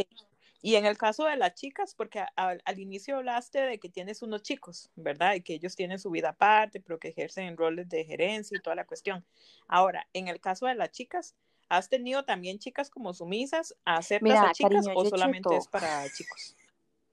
y 0.61 0.75
en 0.75 0.85
el 0.85 0.97
caso 0.97 1.25
de 1.25 1.35
las 1.37 1.53
chicas, 1.55 1.95
porque 1.95 2.23
al 2.35 2.79
inicio 2.79 3.17
hablaste 3.17 3.61
de 3.61 3.79
que 3.79 3.89
tienes 3.89 4.21
unos 4.21 4.41
chicos, 4.41 4.89
¿verdad? 4.95 5.35
Y 5.35 5.41
que 5.41 5.53
ellos 5.53 5.75
tienen 5.75 5.99
su 5.99 6.09
vida 6.11 6.29
aparte, 6.29 6.79
pero 6.79 6.99
que 6.99 7.09
ejercen 7.09 7.47
en 7.47 7.57
roles 7.57 7.89
de 7.89 8.05
gerencia 8.05 8.57
y 8.57 8.61
toda 8.61 8.75
la 8.75 8.85
cuestión. 8.85 9.25
Ahora, 9.67 10.07
en 10.13 10.27
el 10.27 10.39
caso 10.39 10.65
de 10.65 10.75
las 10.75 10.91
chicas, 10.91 11.35
¿has 11.69 11.89
tenido 11.89 12.23
también 12.25 12.59
chicas 12.59 12.89
como 12.89 13.13
sumisas 13.13 13.75
a 13.85 13.97
aceptas 13.97 14.39
a 14.39 14.51
chicas 14.51 14.85
o 14.93 15.05
solamente 15.05 15.55
es 15.55 15.67
para 15.67 16.09
chicos? 16.09 16.55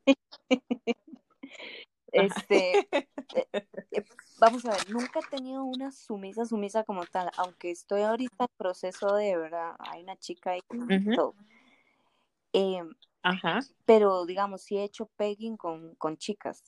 este, 2.12 2.78
eh, 2.80 3.08
eh, 3.90 4.04
vamos 4.38 4.64
a 4.66 4.72
ver, 4.72 4.90
nunca 4.90 5.20
he 5.20 5.36
tenido 5.36 5.64
una 5.64 5.92
sumisa, 5.92 6.44
sumisa 6.44 6.84
como 6.84 7.04
tal, 7.06 7.30
aunque 7.36 7.70
estoy 7.70 8.02
ahorita 8.02 8.44
en 8.44 8.50
proceso 8.56 9.14
de, 9.14 9.36
¿verdad? 9.36 9.74
Hay 9.78 10.02
una 10.02 10.16
chica 10.16 10.50
ahí. 10.50 10.60
Em, 12.54 12.94
Ajá. 13.22 13.60
Pero, 13.86 14.26
digamos, 14.26 14.62
sí 14.62 14.76
he 14.76 14.84
hecho 14.84 15.06
pegging 15.16 15.56
con, 15.56 15.94
con 15.94 16.16
chicas. 16.16 16.64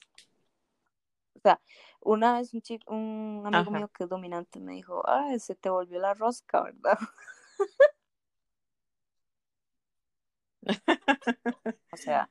O 1.34 1.40
sea, 1.40 1.60
una 2.00 2.38
vez 2.38 2.54
un, 2.54 2.62
chico, 2.62 2.94
un 2.94 3.42
amigo 3.44 3.70
mío 3.70 3.88
que 3.88 4.04
es 4.04 4.08
dominante 4.08 4.60
me 4.60 4.74
dijo, 4.74 5.02
ah, 5.06 5.36
se 5.38 5.54
te 5.54 5.68
volvió 5.68 5.98
la 5.98 6.14
rosca, 6.14 6.62
¿verdad? 6.62 6.98
o 11.92 11.96
sea, 11.96 12.30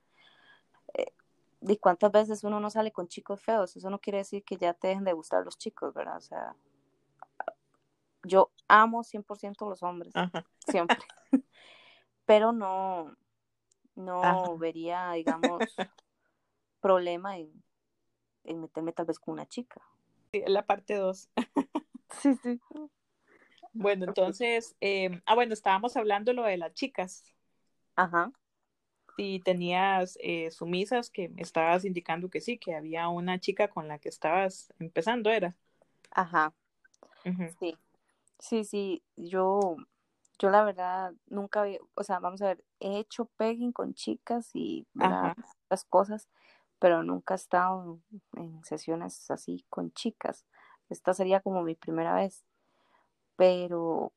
eh, 0.94 1.14
¿y 1.62 1.78
cuántas 1.78 2.12
veces 2.12 2.44
uno 2.44 2.60
no 2.60 2.70
sale 2.70 2.92
con 2.92 3.08
chicos 3.08 3.42
feos? 3.42 3.76
Eso 3.76 3.90
no 3.90 4.00
quiere 4.00 4.20
decir 4.20 4.44
que 4.44 4.58
ya 4.58 4.74
te 4.74 4.90
dejen 4.90 5.04
de 5.04 5.14
gustar 5.14 5.44
los 5.44 5.58
chicos, 5.58 5.94
¿verdad? 5.94 6.18
O 6.18 6.22
sea, 6.22 6.56
yo 8.24 8.52
amo 8.68 9.04
100% 9.04 9.70
los 9.70 9.84
hombres, 9.84 10.14
siempre. 10.68 10.98
Pero 12.26 12.54
no, 12.54 13.16
no 13.96 14.58
vería, 14.58 15.12
digamos, 15.12 15.76
problema 16.80 17.38
en, 17.38 17.52
meterme 18.46 18.94
tal 18.94 19.06
vez 19.06 19.20
con 19.20 19.34
una 19.34 19.46
chica. 19.46 19.82
Sí, 20.32 20.44
la 20.48 20.66
parte 20.66 20.96
2. 20.96 21.30
sí, 22.22 22.36
sí. 22.42 22.60
Bueno, 23.74 24.06
entonces, 24.06 24.76
eh, 24.82 25.22
ah, 25.26 25.36
bueno, 25.36 25.54
estábamos 25.54 25.98
hablando 25.98 26.34
lo 26.34 26.44
de 26.44 26.58
las 26.58 26.74
chicas. 26.74 27.26
Ajá. 27.96 28.32
Si 29.18 29.42
tenías 29.44 30.18
eh, 30.22 30.50
sumisas 30.52 31.10
que 31.10 31.30
me 31.30 31.42
estabas 31.42 31.86
indicando 31.86 32.30
que 32.30 32.42
sí, 32.42 32.58
que 32.58 32.76
había 32.76 33.08
una 33.10 33.40
chica 33.40 33.68
con 33.68 33.88
la 33.88 34.00
que 34.00 34.10
estabas 34.10 34.74
empezando, 34.80 35.30
¿era? 35.30 35.56
Ajá. 36.12 36.54
Sí. 37.60 37.78
Sí, 38.40 38.64
sí, 38.66 39.04
yo 39.16 39.78
yo 40.40 40.50
la 40.50 40.64
verdad 40.64 41.14
nunca 41.28 41.62
había, 41.62 41.80
o 41.96 42.04
sea, 42.04 42.20
vamos 42.20 42.42
a 42.42 42.48
ver, 42.48 42.66
he 42.80 43.00
hecho 43.00 43.26
pegging 43.38 43.72
con 43.72 43.94
chicas 43.94 44.50
y 44.54 44.86
las 44.94 45.86
cosas, 45.86 46.28
pero 46.80 47.04
nunca 47.04 47.34
he 47.34 47.38
estado 47.38 48.02
en 48.36 48.64
sesiones 48.66 49.32
así 49.32 49.66
con 49.70 49.94
chicas. 49.94 50.46
Esta 50.90 51.14
sería 51.14 51.40
como 51.40 51.64
mi 51.64 51.76
primera 51.76 52.14
vez. 52.14 52.44
Pero 53.36 54.14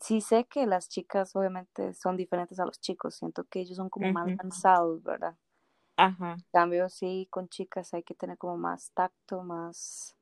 sí 0.00 0.20
sé 0.20 0.44
que 0.44 0.66
las 0.66 0.88
chicas 0.88 1.34
obviamente 1.34 1.94
son 1.94 2.16
diferentes 2.16 2.58
a 2.60 2.66
los 2.66 2.80
chicos. 2.80 3.14
Siento 3.14 3.44
que 3.44 3.60
ellos 3.60 3.76
son 3.76 3.88
como 3.88 4.12
más 4.12 4.28
lanzados, 4.36 5.02
¿verdad? 5.02 5.36
Ajá. 5.96 6.34
En 6.34 6.44
cambio, 6.52 6.88
sí, 6.88 7.26
con 7.30 7.48
chicas 7.48 7.94
hay 7.94 8.02
que 8.02 8.14
tener 8.14 8.36
como 8.38 8.56
más 8.56 8.90
tacto, 8.92 9.42
más... 9.42 10.14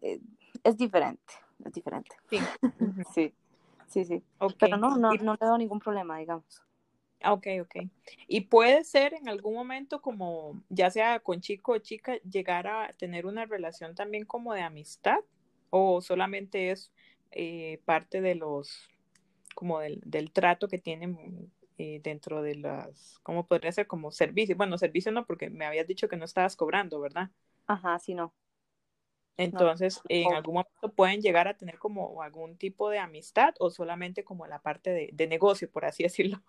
Eh, 0.00 0.20
es 0.64 0.76
diferente 0.76 1.34
es 1.64 1.72
diferente. 1.72 2.16
Sí. 2.28 2.38
sí, 3.14 3.34
sí, 3.86 4.04
sí. 4.04 4.22
Pero 4.58 4.76
no, 4.76 4.96
no, 4.96 5.12
no 5.12 5.36
le 5.40 5.46
doy 5.46 5.58
ningún 5.58 5.80
problema, 5.80 6.18
digamos. 6.18 6.62
Ah, 7.22 7.34
ok, 7.34 7.46
ok. 7.62 7.76
Y 8.28 8.42
puede 8.42 8.82
ser 8.84 9.12
en 9.14 9.28
algún 9.28 9.54
momento 9.54 10.00
como, 10.00 10.58
ya 10.70 10.90
sea 10.90 11.20
con 11.20 11.40
chico 11.40 11.72
o 11.72 11.78
chica, 11.78 12.16
llegar 12.22 12.66
a 12.66 12.92
tener 12.94 13.26
una 13.26 13.44
relación 13.44 13.94
también 13.94 14.24
como 14.24 14.54
de 14.54 14.62
amistad 14.62 15.18
o 15.70 16.00
solamente 16.00 16.70
es 16.70 16.92
eh, 17.30 17.80
parte 17.84 18.20
de 18.20 18.34
los, 18.34 18.88
como 19.54 19.80
del, 19.80 20.00
del 20.04 20.32
trato 20.32 20.68
que 20.68 20.78
tienen 20.78 21.50
eh, 21.78 21.98
dentro 22.02 22.42
de 22.42 22.56
las, 22.56 23.18
¿cómo 23.22 23.46
podría 23.46 23.72
ser? 23.72 23.86
Como 23.86 24.10
servicio. 24.10 24.54
Bueno, 24.54 24.76
servicio 24.76 25.12
no, 25.12 25.24
porque 25.24 25.48
me 25.48 25.64
habías 25.64 25.86
dicho 25.86 26.08
que 26.08 26.16
no 26.18 26.26
estabas 26.26 26.54
cobrando, 26.54 27.00
¿verdad? 27.00 27.30
Ajá, 27.66 27.98
sí, 27.98 28.14
no. 28.14 28.34
Entonces, 29.38 30.02
en 30.10 30.34
algún 30.34 30.56
momento 30.56 30.92
pueden 30.94 31.22
llegar 31.22 31.48
a 31.48 31.56
tener 31.56 31.78
como 31.78 32.20
algún 32.20 32.58
tipo 32.58 32.90
de 32.90 32.98
amistad 32.98 33.54
o 33.58 33.70
solamente 33.70 34.24
como 34.24 34.46
la 34.46 34.60
parte 34.60 35.10
de, 35.10 35.26
negocio, 35.26 35.70
por 35.70 35.86
así 35.86 36.02
decirlo. 36.02 36.42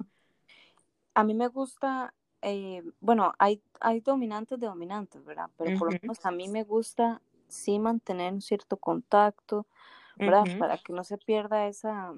A 1.13 1.23
mí 1.23 1.33
me 1.33 1.47
gusta, 1.47 2.13
eh, 2.41 2.83
bueno, 2.99 3.33
hay, 3.39 3.61
hay 3.79 4.01
dominantes 4.01 4.59
de 4.59 4.67
dominantes, 4.67 5.23
¿verdad? 5.23 5.49
Pero 5.57 5.79
por 5.79 5.93
lo 5.93 5.99
menos 6.01 6.25
a 6.25 6.31
mí 6.31 6.49
me 6.49 6.63
gusta 6.63 7.21
sí 7.51 7.79
mantener 7.79 8.33
un 8.33 8.41
cierto 8.41 8.77
contacto, 8.77 9.67
¿verdad? 10.15 10.43
Para 10.57 10.77
que 10.77 10.93
no 10.93 11.03
se 11.03 11.17
pierda 11.17 11.67
esa, 11.67 12.13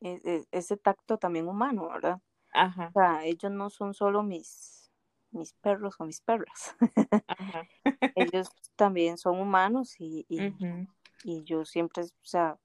e, 0.00 0.20
e, 0.24 0.44
ese 0.52 0.76
tacto 0.76 1.18
también 1.18 1.48
humano, 1.48 1.88
¿verdad? 1.88 2.20
Ajá. 2.52 2.88
O 2.88 2.92
sea, 2.92 3.24
ellos 3.24 3.52
no 3.52 3.70
son 3.70 3.94
solo 3.94 4.22
mis 4.22 4.78
mis 5.30 5.52
perros 5.54 5.96
o 5.98 6.04
mis 6.04 6.20
perras. 6.20 6.76
Ellos 8.14 8.50
también 8.76 9.18
son 9.18 9.38
humanos 9.40 9.96
y, 9.98 10.26
y, 11.24 11.44
yo 11.44 11.64
siempre, 11.64 12.04
o 12.04 12.26
sea, 12.26 12.58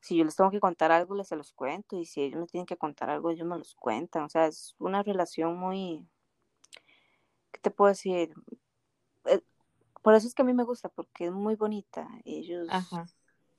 si 0.00 0.16
yo 0.16 0.24
les 0.24 0.36
tengo 0.36 0.50
que 0.50 0.60
contar 0.60 0.92
algo, 0.92 1.14
les 1.14 1.28
se 1.28 1.36
los 1.36 1.52
cuento 1.52 1.98
y 1.98 2.04
si 2.04 2.22
ellos 2.22 2.40
me 2.40 2.46
tienen 2.46 2.66
que 2.66 2.76
contar 2.76 3.10
algo, 3.10 3.30
ellos 3.30 3.46
me 3.46 3.58
los 3.58 3.74
cuentan. 3.74 4.22
O 4.24 4.28
sea, 4.28 4.46
es 4.46 4.74
una 4.78 5.02
relación 5.02 5.56
muy, 5.56 6.06
¿qué 7.52 7.60
te 7.60 7.70
puedo 7.70 7.88
decir? 7.88 8.32
Por 10.02 10.14
eso 10.14 10.26
es 10.26 10.34
que 10.34 10.42
a 10.42 10.44
mí 10.44 10.52
me 10.52 10.64
gusta, 10.64 10.88
porque 10.88 11.26
es 11.26 11.32
muy 11.32 11.54
bonita. 11.54 12.08
Ellos 12.24 12.68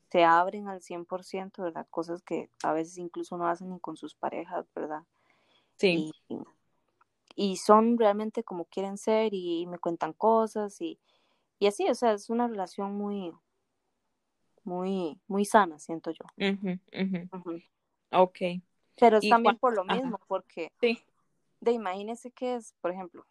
se 0.10 0.24
abren 0.24 0.68
al 0.68 0.82
100%, 0.82 1.64
¿verdad? 1.64 1.88
Cosas 1.90 2.22
que 2.24 2.50
a 2.64 2.74
veces 2.74 2.98
incluso 2.98 3.38
no 3.38 3.48
hacen 3.48 3.70
ni 3.70 3.80
con 3.80 3.98
sus 3.98 4.16
parejas, 4.16 4.66
¿verdad? 4.74 5.04
Sí 5.78 6.12
y 7.42 7.56
son 7.56 7.98
realmente 7.98 8.44
como 8.44 8.66
quieren 8.66 8.98
ser 8.98 9.34
y 9.34 9.66
me 9.66 9.80
cuentan 9.80 10.12
cosas 10.12 10.82
y, 10.82 11.00
y 11.58 11.68
así, 11.68 11.88
o 11.90 11.96
sea, 11.96 12.12
es 12.12 12.30
una 12.30 12.50
relación 12.50 12.98
muy, 12.98 13.32
muy, 14.66 15.22
muy 15.26 15.46
sana, 15.46 15.80
siento 15.80 16.12
yo. 16.12 16.26
Ok. 18.12 18.40
Pero 19.00 19.20
es 19.20 19.30
también 19.30 19.58
por 19.58 19.74
lo 19.74 19.86
mismo, 19.86 20.20
porque 20.28 20.74
sí. 20.82 21.02
de 21.62 21.72
imagínese 21.72 22.30
que 22.32 22.56
es, 22.56 22.74
por 22.82 22.92
ejemplo, 22.92 23.26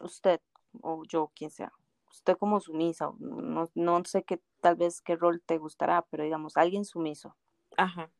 usted 0.00 0.40
o 0.80 1.02
yo, 1.04 1.30
quien 1.34 1.50
sea, 1.50 1.70
usted 2.14 2.36
como 2.36 2.60
sumisa, 2.60 3.10
no, 3.18 3.68
no 3.74 4.04
sé 4.04 4.22
qué, 4.22 4.40
tal 4.60 4.76
vez 4.76 5.00
qué 5.02 5.16
rol 5.16 5.42
te 5.44 5.58
gustará, 5.58 6.02
pero 6.10 6.22
digamos, 6.22 6.56
alguien 6.56 6.84
sumiso. 6.84 7.36
Ajá. 7.76 8.10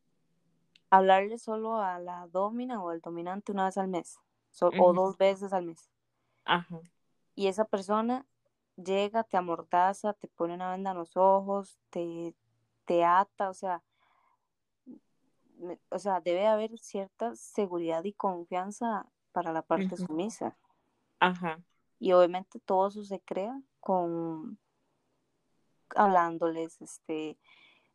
Hablarle 0.90 1.38
solo 1.38 1.80
a 1.80 1.99
la 1.99 2.26
domina 2.28 2.82
o 2.82 2.90
al 2.90 3.01
dominante 3.01 3.53
una 3.53 3.66
vez 3.66 3.78
al 3.78 3.88
mes 3.88 4.18
o 4.61 4.92
dos 4.92 5.16
veces 5.16 5.53
al 5.53 5.64
mes. 5.64 5.90
Ajá. 6.45 6.80
Y 7.34 7.47
esa 7.47 7.64
persona 7.64 8.26
llega, 8.76 9.24
te 9.24 9.36
amordaza, 9.36 10.12
te 10.12 10.28
pone 10.28 10.55
una 10.55 10.70
venda 10.70 10.90
en 10.90 10.99
los 10.99 11.16
ojos, 11.16 11.78
te, 11.90 12.34
te 12.84 13.05
ata, 13.05 13.49
o 13.49 13.55
sea, 13.55 13.82
o 15.88 15.99
sea, 15.99 16.20
debe 16.20 16.47
haber 16.47 16.78
cierta 16.78 17.34
seguridad 17.36 18.05
y 18.05 18.12
confianza 18.12 19.07
para 19.32 19.53
la 19.53 19.62
parte 19.62 19.97
sumisa. 19.97 20.57
Ajá. 21.20 21.61
Y 21.99 22.12
obviamente 22.12 22.61
todo 22.61 22.88
eso 22.88 23.03
se 23.05 23.20
crea 23.20 23.61
con 23.85 24.59
hablándoles, 25.95 26.80
este, 26.80 27.37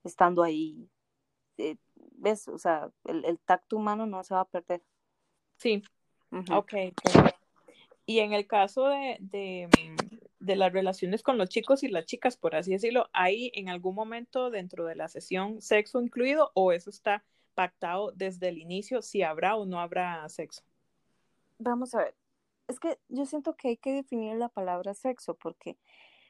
estando 0.04 0.44
ahí. 0.44 0.88
Eh, 1.58 1.78
¿Ves? 1.96 2.48
O 2.48 2.60
sea, 2.60 2.92
el, 3.06 3.26
el, 3.26 3.40
tacto 3.40 3.76
humano 3.76 4.06
no 4.06 4.24
se 4.24 4.36
va 4.36 4.42
a 4.42 4.46
perder. 4.46 4.84
Sí, 5.58 5.84
okay. 6.54 6.94
Y 8.06 8.20
en 8.20 8.34
el 8.34 8.46
caso 8.46 8.88
de, 8.88 9.18
de, 10.40 10.56
las 10.56 10.72
relaciones 10.72 11.24
con 11.24 11.40
los 11.40 11.50
chicos 11.50 11.82
y 11.82 11.88
las 11.88 12.06
chicas, 12.06 12.38
por 12.38 12.56
así 12.56 12.72
decirlo, 12.72 13.10
¿hay 13.12 13.52
en 13.56 13.68
algún 13.68 13.96
momento 13.96 14.52
dentro 14.52 14.86
de 14.86 14.96
la 14.96 15.08
sesión 15.08 15.60
sexo 15.60 16.02
incluido 16.02 16.52
o 16.54 16.72
eso 16.72 16.92
está 16.92 17.24
pactado 17.56 18.12
desde 18.12 18.50
el 18.50 18.60
inicio 18.60 19.02
si 19.02 19.24
habrá 19.24 19.56
o 19.56 19.66
no 19.66 19.80
habrá 19.80 20.30
sexo? 20.30 20.62
Vamos 21.58 21.96
a 21.96 22.04
ver. 22.04 22.16
Es 22.70 22.80
que 22.80 22.98
yo 23.10 23.26
siento 23.26 23.56
que 23.56 23.70
hay 23.70 23.78
que 23.78 23.92
definir 23.92 24.38
la 24.38 24.48
palabra 24.48 24.94
sexo 24.94 25.34
porque 25.34 25.78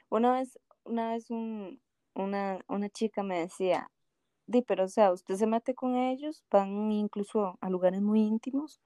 una 0.10 0.34
vez, 0.34 0.60
una 0.84 1.12
vez 1.12 1.30
un, 1.30 1.80
una, 2.16 2.64
una 2.68 2.90
chica 2.90 3.22
me 3.22 3.40
decía, 3.40 3.92
di, 4.48 4.62
pero 4.62 4.86
o 4.86 4.88
sea, 4.88 5.12
usted 5.12 5.36
se 5.36 5.46
mete 5.46 5.76
con 5.76 5.96
ellos, 5.96 6.44
van 6.50 6.92
incluso 6.92 7.58
a 7.62 7.70
lugares 7.70 8.02
muy 8.02 8.22
íntimos. 8.22 8.80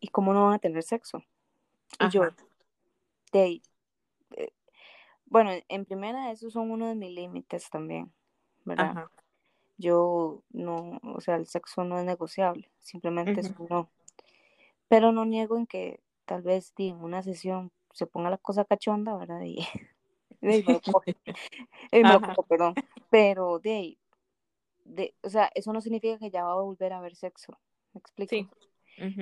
¿y 0.00 0.08
cómo 0.08 0.32
no 0.32 0.46
van 0.46 0.54
a 0.54 0.58
tener 0.58 0.82
sexo? 0.82 1.22
Y 2.00 2.08
yo, 2.08 2.22
de, 3.32 3.60
eh, 4.36 4.52
bueno, 5.26 5.50
en 5.68 5.84
primera, 5.84 6.30
esos 6.30 6.52
son 6.52 6.70
uno 6.70 6.88
de 6.88 6.94
mis 6.94 7.10
límites 7.10 7.68
también, 7.68 8.10
¿verdad? 8.64 9.06
Yo 9.76 10.42
no, 10.50 10.98
o 11.02 11.20
sea, 11.20 11.36
el 11.36 11.46
sexo 11.46 11.84
no 11.84 11.98
es 11.98 12.04
negociable, 12.04 12.70
simplemente 12.80 13.40
es 13.40 13.58
no. 13.60 13.90
Pero 14.90 15.12
no 15.12 15.24
niego 15.24 15.56
en 15.56 15.68
que 15.68 16.00
tal 16.24 16.42
vez 16.42 16.74
en 16.78 16.96
una 16.96 17.22
sesión 17.22 17.70
se 17.92 18.06
ponga 18.06 18.28
la 18.28 18.38
cosa 18.38 18.64
cachonda, 18.64 19.16
¿verdad? 19.16 19.40
Y, 19.42 19.60
y 20.42 20.64
perdón. 22.48 22.74
Pero 23.08 23.60
de 23.60 23.72
ahí, 23.72 23.98
de, 24.84 25.14
o 25.22 25.30
sea, 25.30 25.48
eso 25.54 25.72
no 25.72 25.80
significa 25.80 26.18
que 26.18 26.30
ya 26.30 26.42
va 26.42 26.52
a 26.52 26.62
volver 26.62 26.92
a 26.92 26.98
haber 26.98 27.14
sexo, 27.14 27.56
¿me 27.94 28.00
explico? 28.00 28.30
Sí. 28.30 28.48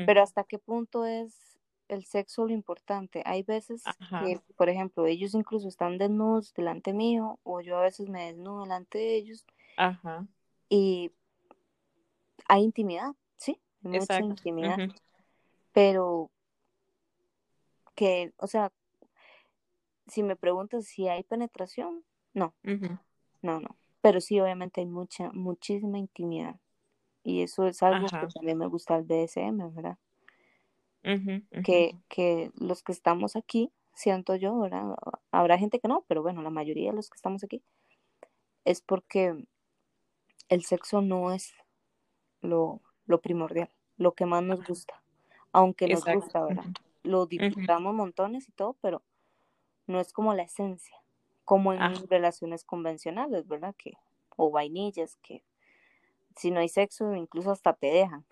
Pero 0.06 0.22
hasta 0.22 0.42
qué 0.42 0.58
punto 0.58 1.04
es 1.04 1.60
el 1.88 2.06
sexo 2.06 2.46
lo 2.46 2.54
importante. 2.54 3.22
Hay 3.26 3.42
veces 3.42 3.84
que, 4.24 4.40
por 4.56 4.70
ejemplo, 4.70 5.04
ellos 5.04 5.34
incluso 5.34 5.68
están 5.68 5.98
desnudos 5.98 6.54
delante 6.54 6.94
mío 6.94 7.38
o 7.42 7.60
yo 7.60 7.76
a 7.76 7.82
veces 7.82 8.08
me 8.08 8.24
desnudo 8.32 8.62
delante 8.62 8.98
de 8.98 9.16
ellos. 9.16 9.46
Ajá. 9.76 10.26
Y 10.70 11.12
hay 12.48 12.64
intimidad, 12.64 13.12
sí, 13.36 13.60
mucha 13.82 14.20
intimidad. 14.20 14.78
Pero 15.78 16.28
que, 17.94 18.32
o 18.38 18.48
sea, 18.48 18.72
si 20.08 20.24
me 20.24 20.34
preguntas 20.34 20.86
si 20.86 21.06
hay 21.06 21.22
penetración, 21.22 22.02
no, 22.34 22.52
no, 23.42 23.60
no. 23.60 23.76
Pero 24.00 24.20
sí, 24.20 24.40
obviamente 24.40 24.80
hay 24.80 24.88
mucha, 24.88 25.30
muchísima 25.30 25.96
intimidad. 25.96 26.56
Y 27.22 27.42
eso 27.42 27.64
es 27.68 27.80
algo 27.84 28.08
que 28.08 28.26
también 28.34 28.58
me 28.58 28.66
gusta 28.66 28.96
el 28.96 29.04
BSM, 29.04 29.72
¿verdad? 29.72 29.98
Que, 31.62 31.96
que 32.08 32.50
los 32.56 32.82
que 32.82 32.90
estamos 32.90 33.36
aquí, 33.36 33.70
siento 33.94 34.34
yo, 34.34 34.58
¿verdad? 34.58 34.96
Habrá 35.30 35.58
gente 35.58 35.78
que 35.78 35.86
no, 35.86 36.04
pero 36.08 36.22
bueno, 36.22 36.42
la 36.42 36.50
mayoría 36.50 36.90
de 36.90 36.96
los 36.96 37.08
que 37.08 37.14
estamos 37.14 37.44
aquí 37.44 37.62
es 38.64 38.80
porque 38.80 39.46
el 40.48 40.64
sexo 40.64 41.02
no 41.02 41.32
es 41.32 41.54
lo, 42.40 42.80
lo 43.06 43.20
primordial, 43.20 43.70
lo 43.96 44.14
que 44.14 44.26
más 44.26 44.42
nos 44.42 44.66
gusta, 44.66 45.00
aunque 45.52 45.88
nos 45.88 46.04
gusta, 46.04 46.44
¿verdad? 46.44 46.64
Lo 47.02 47.26
disfrutamos 47.26 47.94
montones 47.94 48.48
y 48.48 48.52
todo, 48.52 48.76
pero 48.80 49.02
no 49.86 50.00
es 50.00 50.12
como 50.12 50.34
la 50.34 50.42
esencia, 50.42 50.96
como 51.44 51.72
en 51.72 52.08
relaciones 52.08 52.64
convencionales, 52.64 53.46
¿verdad? 53.48 53.74
Que, 53.76 53.94
o 54.36 54.50
vainillas, 54.50 55.16
que 55.22 55.42
si 56.36 56.50
no 56.50 56.60
hay 56.60 56.68
sexo, 56.68 57.14
incluso 57.14 57.50
hasta 57.50 57.72
te 57.72 57.88
dejan. 57.88 58.24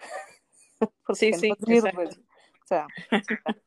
sí, 1.14 1.32
sí, 1.32 1.50
o 1.50 2.66
sea, 2.66 2.86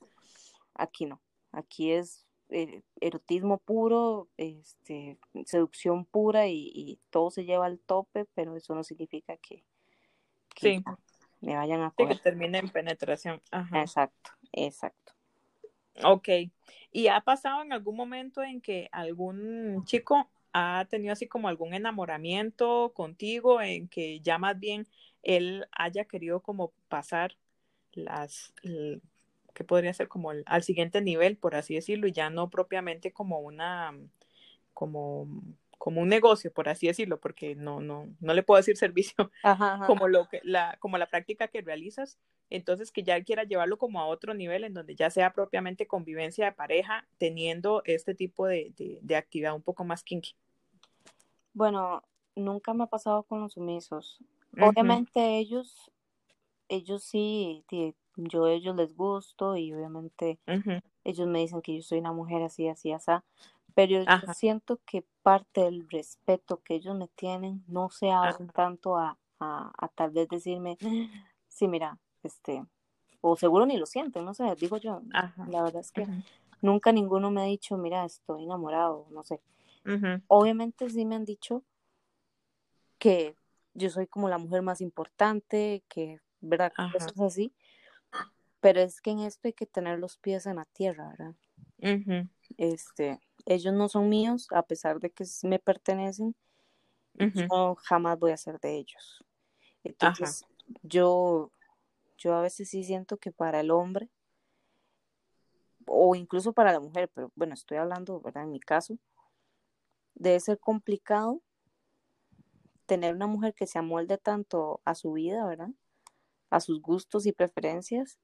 aquí 0.75 1.05
no, 1.05 1.21
aquí 1.51 1.91
es 1.91 2.25
eh, 2.49 2.81
erotismo 2.99 3.59
puro, 3.59 4.27
este, 4.37 5.19
seducción 5.45 6.05
pura 6.05 6.47
y, 6.47 6.99
todo 7.09 7.31
se 7.31 7.45
lleva 7.45 7.65
al 7.65 7.79
tope, 7.79 8.25
pero 8.33 8.55
eso 8.55 8.75
no 8.75 8.83
significa 8.83 9.37
que, 9.37 9.63
me 11.41 11.55
vayan 11.55 11.81
a 11.81 11.91
coger. 11.91 12.17
que 12.17 12.23
termine 12.23 12.59
en 12.59 12.69
penetración. 12.69 13.41
Exacto, 13.73 14.31
exacto. 14.51 15.13
Ok. 16.03 16.29
¿Y 16.91 17.07
ha 17.07 17.21
pasado 17.21 17.61
en 17.61 17.73
algún 17.73 17.95
momento 17.95 18.41
en 18.41 18.61
que 18.61 18.89
algún 18.91 19.83
chico 19.85 20.29
ha 20.53 20.85
tenido 20.89 21.13
así 21.13 21.27
como 21.27 21.47
algún 21.47 21.73
enamoramiento 21.73 22.93
contigo, 22.93 23.61
en 23.61 23.87
que 23.87 24.19
ya 24.21 24.37
más 24.37 24.59
bien 24.59 24.87
él 25.21 25.67
haya 25.71 26.05
querido 26.05 26.41
como 26.41 26.71
pasar 26.87 27.35
las, 27.91 28.53
que 29.53 29.63
podría 29.63 29.93
ser 29.93 30.07
como 30.07 30.31
al 30.31 30.63
siguiente 30.63 31.01
nivel, 31.01 31.37
por 31.37 31.55
así 31.55 31.75
decirlo, 31.75 32.07
y 32.07 32.11
ya 32.11 32.29
no 32.29 32.49
propiamente 32.49 33.11
como 33.11 33.39
una, 33.39 33.95
como, 34.73 35.27
como 35.79 36.01
un 36.01 36.09
negocio, 36.09 36.51
por 36.51 36.67
así 36.67 36.87
decirlo, 36.87 37.19
porque 37.19 37.55
no, 37.55 37.79
no, 37.79 38.05
no 38.19 38.33
le 38.33 38.43
puedo 38.43 38.57
decir 38.57 38.77
servicio 38.77 39.31
como 39.87 40.07
lo 40.07 40.27
que, 40.27 40.41
la, 40.43 40.77
como 40.79 40.99
la 40.99 41.07
práctica 41.07 41.47
que 41.47 41.61
realizas, 41.61 42.19
entonces 42.51 42.91
que 42.91 43.01
ya 43.01 43.23
quiera 43.23 43.45
llevarlo 43.45 43.77
como 43.77 43.99
a 43.99 44.05
otro 44.05 44.33
nivel 44.33 44.65
en 44.65 44.73
donde 44.73 44.95
ya 44.95 45.09
sea 45.09 45.33
propiamente 45.33 45.87
convivencia 45.87 46.45
de 46.45 46.51
pareja, 46.51 47.07
teniendo 47.17 47.81
este 47.85 48.13
tipo 48.13 48.45
de, 48.45 48.73
de, 49.01 49.15
actividad 49.15 49.55
un 49.55 49.61
poco 49.61 49.85
más 49.85 50.03
kinky. 50.03 50.35
Bueno, 51.53 52.03
nunca 52.35 52.73
me 52.73 52.83
ha 52.83 52.87
pasado 52.87 53.23
con 53.23 53.41
los 53.41 53.53
sumisos. 53.53 54.19
Obviamente 54.61 55.37
ellos, 55.37 55.91
ellos 56.67 57.03
sí, 57.03 57.63
yo 58.17 58.45
a 58.45 58.51
ellos 58.51 58.75
les 58.75 58.95
gusto 58.95 59.55
y 59.55 59.73
obviamente 59.73 60.39
ellos 61.05 61.27
me 61.27 61.39
dicen 61.39 61.61
que 61.61 61.77
yo 61.77 61.81
soy 61.83 61.99
una 61.99 62.11
mujer 62.11 62.41
así, 62.41 62.67
así, 62.67 62.91
así, 62.91 63.11
pero 63.79 64.03
yo 64.03 64.33
siento 64.33 64.81
que 64.85 65.05
parte 65.21 65.61
del 65.61 65.87
respeto 65.89 66.61
que 66.61 66.75
ellos 66.75 66.97
me 66.97 67.07
tienen 67.07 67.63
no 67.65 67.89
se 67.89 68.11
abren 68.11 68.49
tanto 68.49 68.97
a, 68.97 69.17
a, 69.39 69.89
tal 69.95 70.11
vez 70.11 70.27
decirme, 70.27 70.77
sí, 71.47 71.69
mira, 71.69 71.97
este, 72.21 72.65
o 73.21 73.37
seguro 73.37 73.65
ni 73.65 73.77
lo 73.77 73.85
sienten, 73.85 74.25
no 74.25 74.33
sé, 74.33 74.43
digo 74.59 74.75
yo, 74.75 75.01
la 75.47 75.63
verdad 75.63 75.79
es 75.79 75.93
que 75.93 76.05
nunca 76.61 76.91
ninguno 76.91 77.31
me 77.31 77.39
ha 77.39 77.45
dicho, 77.45 77.77
mira, 77.77 78.03
estoy 78.03 78.43
enamorado, 78.43 79.07
no 79.11 79.23
sé. 79.23 79.39
Obviamente 80.27 80.89
sí 80.89 81.05
me 81.05 81.15
han 81.15 81.23
dicho 81.23 81.63
que 82.97 83.33
yo 83.73 83.89
soy 83.89 84.07
como 84.07 84.27
la 84.27 84.39
mujer 84.39 84.61
más 84.61 84.81
importante, 84.81 85.85
que, 85.87 86.19
¿verdad? 86.41 86.73
Cosas 86.91 87.17
así. 87.21 87.53
Pero 88.59 88.81
es 88.81 88.99
que 88.99 89.11
en 89.11 89.19
esto 89.19 89.47
hay 89.47 89.53
que 89.53 89.65
tener 89.65 89.99
los 89.99 90.17
pies 90.17 90.47
en 90.47 90.57
la 90.57 90.65
tierra, 90.65 91.07
¿verdad? 91.11 91.35
Este, 92.57 93.21
ellos 93.49 93.73
no 93.73 93.89
son 93.89 94.09
míos, 94.09 94.47
a 94.51 94.61
pesar 94.61 94.99
de 94.99 95.09
que 95.09 95.25
me 95.43 95.57
pertenecen, 95.57 96.35
yo 97.15 97.75
jamás 97.81 98.19
voy 98.19 98.31
a 98.31 98.37
ser 98.37 98.59
de 98.59 98.75
ellos. 98.75 99.25
Entonces, 99.83 100.45
yo, 100.83 101.51
yo 102.15 102.35
a 102.35 102.41
veces 102.41 102.69
sí 102.69 102.83
siento 102.83 103.17
que 103.17 103.31
para 103.31 103.59
el 103.59 103.71
hombre, 103.71 104.07
o 105.87 106.13
incluso 106.13 106.53
para 106.53 106.71
la 106.71 106.79
mujer, 106.79 107.09
pero 107.11 107.31
bueno, 107.35 107.55
estoy 107.55 107.77
hablando, 107.77 108.21
¿verdad? 108.21 108.43
En 108.43 108.51
mi 108.51 108.59
caso, 108.59 108.99
debe 110.13 110.39
ser 110.39 110.59
complicado 110.59 111.41
tener 112.85 113.15
una 113.15 113.27
mujer 113.27 113.55
que 113.55 113.65
se 113.65 113.79
amolde 113.79 114.19
tanto 114.19 114.79
a 114.85 114.93
su 114.93 115.13
vida, 115.13 115.45
¿verdad? 115.47 115.69
A 116.51 116.59
sus 116.59 116.81
gustos 116.83 117.25
y 117.25 117.31
preferencias, 117.31 118.19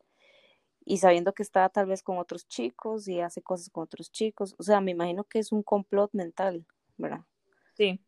y 0.85 0.97
sabiendo 0.97 1.33
que 1.33 1.41
está 1.41 1.67
tal 1.69 1.87
vez 1.87 2.03
con 2.03 2.19
otros 2.19 2.47
chicos 2.47 3.07
y 3.07 3.19
hace 3.19 3.41
cosas 3.41 3.69
con 3.69 3.83
otros 3.83 4.11
chicos. 4.11 4.55
O 4.59 4.63
sea, 4.63 4.79
me 4.81 4.91
imagino 4.91 5.23
que 5.23 5.39
es 5.39 5.51
un 5.51 5.63
complot 5.63 6.13
mental, 6.13 6.65
¿verdad? 6.97 7.25
Sí. 7.73 7.99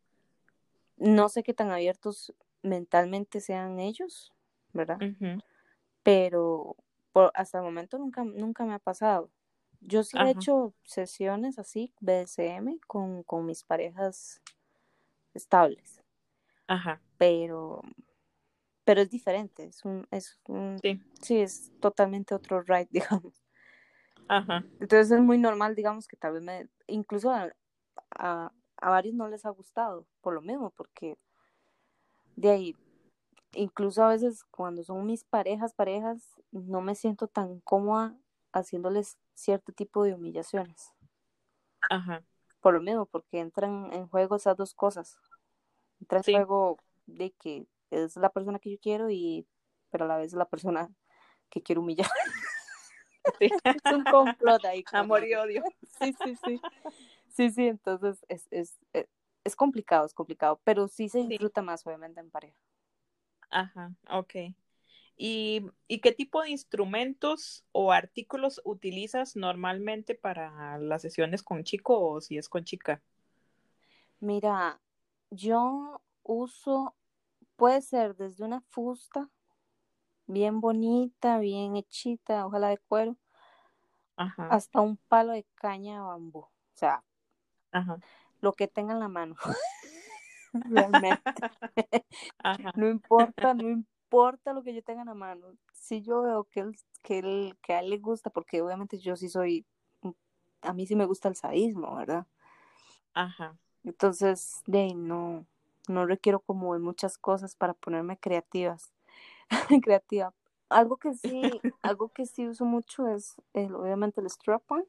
No 0.96 1.28
sé 1.28 1.42
qué 1.42 1.56
tan 1.56 1.72
abiertos 1.72 2.34
mentalmente 2.62 3.42
sean 3.42 3.80
ellos, 3.80 4.32
¿verdad? 4.74 5.00
Pero 6.04 6.76
por, 7.12 7.32
hasta 7.34 7.58
el 7.58 7.64
momento 7.64 7.98
nunca, 7.98 8.24
nunca 8.24 8.64
me 8.66 8.76
ha 8.76 8.80
pasado. 8.80 9.32
Yo 9.82 10.04
sí 10.04 10.18
he 10.18 10.30
hecho 10.30 10.74
sesiones 10.84 11.60
así, 11.60 11.94
BDSM, 12.00 12.80
con, 12.88 13.24
con 13.24 13.46
mis 13.46 13.64
parejas 13.64 14.42
estables. 15.34 16.04
Ajá. 16.68 17.02
Pero 17.18 17.82
pero 18.88 19.02
es 19.02 19.10
diferente, 19.10 19.66
es 19.66 19.84
un, 19.84 20.08
es 20.12 20.40
un, 20.48 20.80
sí. 21.22 21.42
es 21.42 21.74
totalmente 21.82 22.34
otro 22.34 22.62
ride, 22.62 22.88
digamos. 22.90 23.44
Ajá. 24.30 24.64
Entonces 24.80 25.12
es 25.12 25.20
muy 25.20 25.38
normal, 25.38 25.76
digamos, 25.76 26.08
que 26.08 26.16
tal 26.16 26.32
vez 26.32 26.42
me, 26.42 26.70
incluso 26.88 27.30
a, 27.30 27.54
a, 28.12 28.50
varios 28.80 29.14
no 29.14 29.28
les 29.28 29.46
ha 29.46 29.50
gustado, 29.50 30.08
por 30.22 30.34
lo 30.34 30.42
mismo, 30.42 30.70
porque 30.70 31.18
de 32.38 32.50
ahí, 32.50 32.76
incluso 33.52 34.06
a 34.06 34.08
veces 34.08 34.46
cuando 34.46 34.82
son 34.86 35.06
mis 35.06 35.26
parejas, 35.26 35.74
parejas, 35.74 36.42
no 36.52 36.80
me 36.80 36.96
siento 36.96 37.28
tan 37.28 37.60
cómoda 37.60 38.16
haciéndoles 38.54 39.18
cierto 39.34 39.74
tipo 39.74 40.06
de 40.06 40.14
humillaciones. 40.14 40.94
Ajá. 41.90 42.24
Por 42.62 42.76
lo 42.76 42.80
mismo, 42.80 43.06
porque 43.06 43.42
entran 43.42 43.92
en 43.92 44.08
juego 44.08 44.38
esas 44.38 44.56
dos 44.56 44.74
cosas. 44.74 45.18
Entra 46.00 46.22
en 46.26 46.36
juego 46.36 46.78
de 47.06 47.32
que 47.32 47.68
es 47.92 48.16
la 48.18 48.30
persona 48.30 48.60
que 48.60 48.72
yo 48.72 48.78
quiero 48.80 49.10
y 49.10 49.48
pero 49.90 50.06
a 50.06 50.08
la 50.08 50.18
vez 50.18 50.28
es 50.28 50.38
la 50.38 50.50
persona 50.50 50.90
que 51.50 51.62
quiero 51.62 51.82
humillar. 51.82 52.10
es 53.40 53.94
un 53.94 54.04
complot 54.04 54.66
ahí. 54.66 54.84
Amor 54.92 55.26
y 55.26 55.34
odio. 55.36 55.64
Sí, 56.00 56.14
sí, 56.24 56.36
sí. 56.46 56.62
Sí, 57.30 57.52
sí, 57.52 57.68
entonces 57.68 58.26
es, 58.30 58.48
es, 58.52 58.78
eh, 58.94 59.08
es, 59.44 59.56
complicado, 59.56 60.06
es 60.06 60.14
complicado, 60.14 60.60
pero 60.64 60.88
sí 60.88 61.10
se 61.10 61.24
disfruta 61.24 61.62
más 61.62 61.86
obviamente 61.86 62.20
en 62.20 62.30
pareja. 62.30 62.58
Ajá, 63.50 63.94
ok. 64.10 64.54
¿Y, 65.18 65.66
¿Y 65.88 66.00
qué 66.00 66.12
tipo 66.12 66.42
de 66.42 66.50
instrumentos 66.50 67.64
o 67.72 67.92
artículos 67.92 68.62
utilizas 68.64 69.36
normalmente 69.36 70.14
para 70.14 70.78
las 70.78 71.02
sesiones 71.02 71.42
con 71.42 71.64
chico 71.64 72.00
o 72.00 72.22
si 72.22 72.38
es 72.38 72.50
con 72.50 72.64
chica? 72.64 73.02
Mira, 74.20 74.80
yo 75.32 76.02
uso 76.24 76.96
Puede 77.58 77.82
ser 77.82 78.16
desde 78.16 78.46
una 78.46 78.62
fusta 78.62 79.30
bien 80.28 80.62
bonita, 80.62 81.40
bien 81.40 81.76
hechita, 81.76 82.46
ojalá 82.46 82.70
de 82.70 82.78
cuero, 82.78 83.18
hasta 84.16 84.80
un 84.82 84.98
palo 84.98 85.34
de 85.34 85.46
caña 85.56 85.96
de 85.96 86.00
bambú. 86.02 86.40
O 86.40 86.52
sea, 86.74 87.04
lo 88.42 88.54
que 88.54 88.68
tenga 88.68 88.94
en 88.94 89.00
la 89.00 89.08
mano. 89.10 89.36
realmente. 90.54 91.22
no 92.76 92.88
importa, 92.88 93.54
no 93.54 93.70
importa 93.70 94.54
lo 94.54 94.64
que 94.64 94.74
yo 94.74 94.84
tenga 94.84 95.02
en 95.02 95.08
la 95.08 95.14
mano. 95.14 95.48
Si 95.74 96.02
yo 96.02 96.22
veo 96.22 96.44
que, 96.46 96.60
él, 96.62 96.78
que, 97.04 97.20
él, 97.20 97.58
que 97.62 97.74
a 97.74 97.80
él 97.80 97.90
le 97.90 97.98
gusta, 97.98 98.30
porque 98.30 98.62
obviamente 98.62 98.98
yo 99.00 99.16
sí 99.16 99.30
soy, 99.30 99.66
a 100.62 100.74
mí 100.74 100.86
sí 100.86 100.96
me 100.96 101.06
gusta 101.06 101.30
el 101.30 101.36
sadismo, 101.36 101.96
¿verdad? 101.96 102.28
Ajá. 103.14 103.58
Entonces, 103.84 104.62
de 104.66 104.94
no, 104.94 105.46
no 105.88 106.06
requiero 106.06 106.40
como 106.40 106.74
de 106.74 106.80
muchas 106.80 107.18
cosas 107.18 107.56
para 107.56 107.74
ponerme 107.74 108.18
creativas, 108.18 108.94
creativa. 109.84 110.34
Algo 110.70 110.98
que 110.98 111.14
sí, 111.14 111.42
algo 111.82 112.10
que 112.10 112.26
sí 112.26 112.48
uso 112.48 112.66
mucho 112.66 113.08
es 113.08 113.36
el, 113.54 113.76
obviamente 113.76 114.22
el 114.22 114.28
strap-on, 114.28 114.86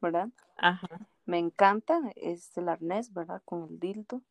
¿verdad? 0.00 0.28
Ajá. 0.56 0.88
Me 1.24 1.38
encanta, 1.38 2.00
es 2.16 2.56
el 2.56 2.68
arnés, 2.68 3.12
¿verdad? 3.12 3.42
Con 3.44 3.64
el 3.64 3.78
dildo. 3.78 4.22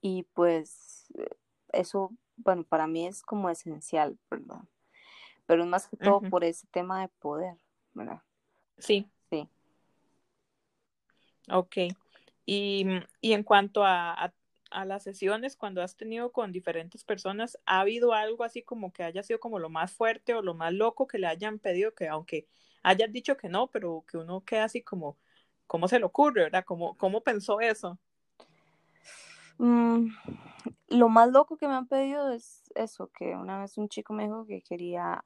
Y 0.00 0.24
pues 0.34 1.06
eso, 1.72 2.12
bueno, 2.36 2.64
para 2.64 2.86
mí 2.86 3.06
es 3.06 3.22
como 3.22 3.50
esencial, 3.50 4.18
¿verdad? 4.30 4.60
Pero 5.46 5.62
es 5.62 5.68
más 5.68 5.88
que 5.88 5.96
todo 5.96 6.20
por 6.20 6.44
ese 6.44 6.66
tema 6.66 7.00
de 7.00 7.08
poder, 7.08 7.56
¿verdad? 7.94 8.20
Sí. 8.76 9.08
Sí. 9.30 9.48
Ok. 11.50 11.76
Y, 12.44 12.86
y 13.20 13.32
en 13.32 13.42
cuanto 13.42 13.84
a, 13.84 14.12
a 14.12 14.32
las 14.70 15.02
sesiones, 15.02 15.56
cuando 15.56 15.82
has 15.82 15.96
tenido 15.96 16.32
con 16.32 16.52
diferentes 16.52 17.04
personas, 17.04 17.58
¿ha 17.66 17.80
habido 17.80 18.12
algo 18.12 18.44
así 18.44 18.62
como 18.62 18.92
que 18.92 19.02
haya 19.02 19.22
sido 19.22 19.40
como 19.40 19.58
lo 19.58 19.70
más 19.70 19.92
fuerte 19.92 20.34
o 20.34 20.42
lo 20.42 20.54
más 20.54 20.72
loco 20.72 21.06
que 21.06 21.18
le 21.18 21.26
hayan 21.26 21.58
pedido 21.58 21.94
que 21.94 22.08
aunque 22.08 22.46
hayas 22.82 23.12
dicho 23.12 23.36
que 23.36 23.48
no, 23.48 23.68
pero 23.68 24.04
que 24.06 24.18
uno 24.18 24.44
queda 24.44 24.64
así 24.64 24.82
como, 24.82 25.16
¿cómo 25.66 25.88
se 25.88 25.98
le 25.98 26.04
ocurre, 26.04 26.42
verdad? 26.44 26.64
¿Cómo, 26.64 26.96
cómo 26.96 27.22
pensó 27.22 27.60
eso? 27.60 27.98
Mm, 29.58 30.08
lo 30.88 31.08
más 31.08 31.30
loco 31.30 31.56
que 31.56 31.66
me 31.66 31.74
han 31.74 31.88
pedido 31.88 32.30
es 32.32 32.70
eso, 32.74 33.08
que 33.08 33.34
una 33.36 33.60
vez 33.60 33.76
un 33.78 33.88
chico 33.88 34.12
me 34.12 34.24
dijo 34.24 34.46
que 34.46 34.62
quería 34.62 35.24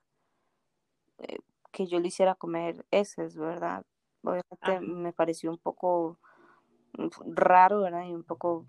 eh, 1.18 1.38
que 1.70 1.86
yo 1.86 1.98
le 2.00 2.08
hiciera 2.08 2.34
comer 2.34 2.84
heces, 2.90 3.36
¿verdad? 3.36 3.84
Obviamente 4.22 4.80
me 4.80 5.12
pareció 5.12 5.50
un 5.50 5.58
poco 5.58 6.18
raro, 7.26 7.82
¿verdad? 7.82 8.04
Y 8.06 8.14
un 8.14 8.24
poco 8.24 8.66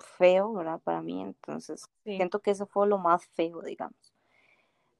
feo, 0.00 0.52
¿verdad? 0.52 0.80
Para 0.80 1.02
mí, 1.02 1.22
entonces 1.22 1.88
siento 2.04 2.40
que 2.40 2.50
eso 2.50 2.66
fue 2.66 2.86
lo 2.86 2.98
más 2.98 3.26
feo, 3.26 3.62
digamos. 3.62 4.14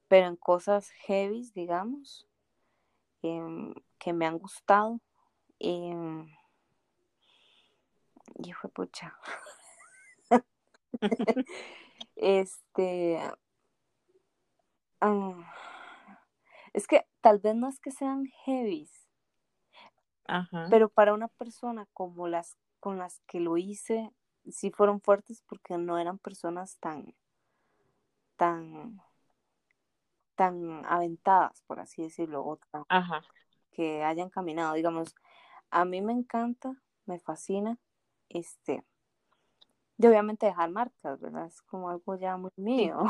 Pero 0.08 0.26
en 0.26 0.36
cosas 0.36 0.90
heavy, 0.90 1.50
digamos, 1.54 2.28
em, 3.22 3.74
que 3.98 4.12
me 4.12 4.26
han 4.26 4.38
gustado, 4.38 5.00
eh, 5.60 6.26
y 8.34 8.52
fue 8.52 8.70
pucha. 8.70 9.16
este, 12.16 13.20
ah, 15.00 15.52
es 16.72 16.86
que 16.86 17.06
tal 17.20 17.38
vez 17.38 17.54
no 17.54 17.68
es 17.68 17.78
que 17.80 17.90
sean 17.90 18.26
heavy, 18.44 18.88
pero 20.70 20.88
para 20.88 21.12
una 21.12 21.28
persona 21.28 21.86
como 21.92 22.28
las 22.28 22.56
con 22.80 22.98
las 22.98 23.20
que 23.26 23.38
lo 23.38 23.58
hice, 23.58 24.12
sí 24.50 24.70
fueron 24.70 25.00
fuertes 25.00 25.42
porque 25.46 25.78
no 25.78 25.98
eran 25.98 26.18
personas 26.18 26.78
tan, 26.78 27.14
tan, 28.36 29.00
tan 30.34 30.84
aventadas, 30.86 31.62
por 31.66 31.80
así 31.80 32.02
decirlo, 32.02 32.44
o 32.44 32.58
que 33.70 34.02
hayan 34.02 34.30
caminado. 34.30 34.74
Digamos, 34.74 35.14
a 35.70 35.84
mí 35.84 36.00
me 36.02 36.12
encanta, 36.12 36.74
me 37.06 37.18
fascina, 37.18 37.78
este, 38.28 38.84
y 40.02 40.06
obviamente 40.06 40.46
dejar 40.46 40.70
marcas, 40.70 41.20
¿verdad? 41.20 41.46
Es 41.46 41.62
como 41.62 41.88
algo 41.88 42.16
ya 42.16 42.36
muy 42.36 42.50
mío. 42.56 43.04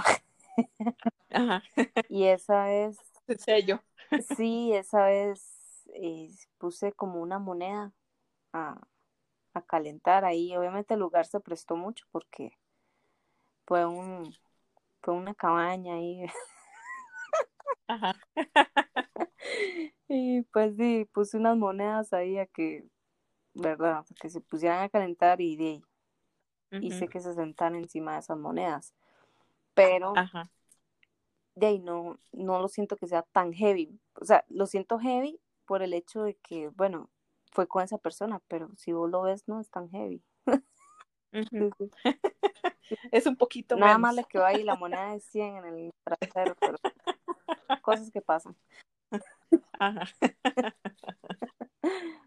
y 2.10 2.24
esa 2.24 2.70
es... 2.70 2.98
El 3.26 3.38
sello. 3.38 3.82
Sí, 4.36 4.74
esa 4.74 5.06
vez 5.06 5.88
eh, 5.94 6.28
puse 6.58 6.92
como 6.92 7.22
una 7.22 7.38
moneda 7.38 7.92
a, 8.52 8.78
a 9.54 9.62
calentar 9.62 10.24
ahí. 10.24 10.56
Obviamente 10.56 10.94
el 10.94 11.00
lugar 11.00 11.26
se 11.26 11.40
prestó 11.40 11.76
mucho 11.76 12.04
porque 12.10 12.58
fue 13.66 13.86
un 13.86 14.34
fue 15.02 15.14
una 15.14 15.34
cabaña 15.34 15.94
ahí. 15.94 16.24
Ajá. 17.88 18.14
y 20.08 20.42
pues 20.42 20.76
sí, 20.76 21.08
puse 21.12 21.36
unas 21.36 21.56
monedas 21.56 22.12
ahí 22.12 22.38
a 22.38 22.46
que, 22.46 22.88
¿verdad? 23.54 24.04
Que 24.20 24.30
se 24.30 24.40
pusieran 24.40 24.82
a 24.82 24.88
calentar 24.88 25.40
y 25.40 25.56
de 25.56 25.64
ahí 25.64 25.84
hice 26.80 27.08
que 27.08 27.20
se 27.20 27.34
sentaran 27.34 27.74
encima 27.76 28.14
de 28.14 28.20
esas 28.20 28.38
monedas. 28.38 28.94
Pero 29.74 30.14
de 31.54 31.66
ahí 31.66 31.78
no, 31.78 32.18
no 32.32 32.60
lo 32.60 32.68
siento 32.68 32.96
que 32.96 33.06
sea 33.06 33.22
tan 33.22 33.52
heavy. 33.52 34.00
O 34.14 34.24
sea, 34.24 34.44
lo 34.48 34.66
siento 34.66 34.98
heavy 34.98 35.40
por 35.66 35.82
el 35.82 35.92
hecho 35.94 36.22
de 36.22 36.36
que, 36.36 36.68
bueno, 36.70 37.10
fue 37.52 37.68
con 37.68 37.84
esa 37.84 37.98
persona, 37.98 38.40
pero 38.48 38.70
si 38.76 38.92
vos 38.92 39.08
lo 39.10 39.22
ves, 39.22 39.46
no 39.46 39.60
es 39.60 39.70
tan 39.70 39.88
heavy. 39.90 40.22
es 43.12 43.26
un 43.26 43.36
poquito 43.36 43.76
Nada 43.76 43.98
más 43.98 44.14
le 44.14 44.24
quedó 44.24 44.44
ahí 44.44 44.62
la 44.64 44.74
moneda 44.74 45.12
de 45.12 45.20
100 45.20 45.56
en 45.56 45.64
el 45.64 45.92
trasero, 46.04 46.54
pero 46.60 46.76
cosas 47.82 48.10
que 48.10 48.20
pasan. 48.20 48.56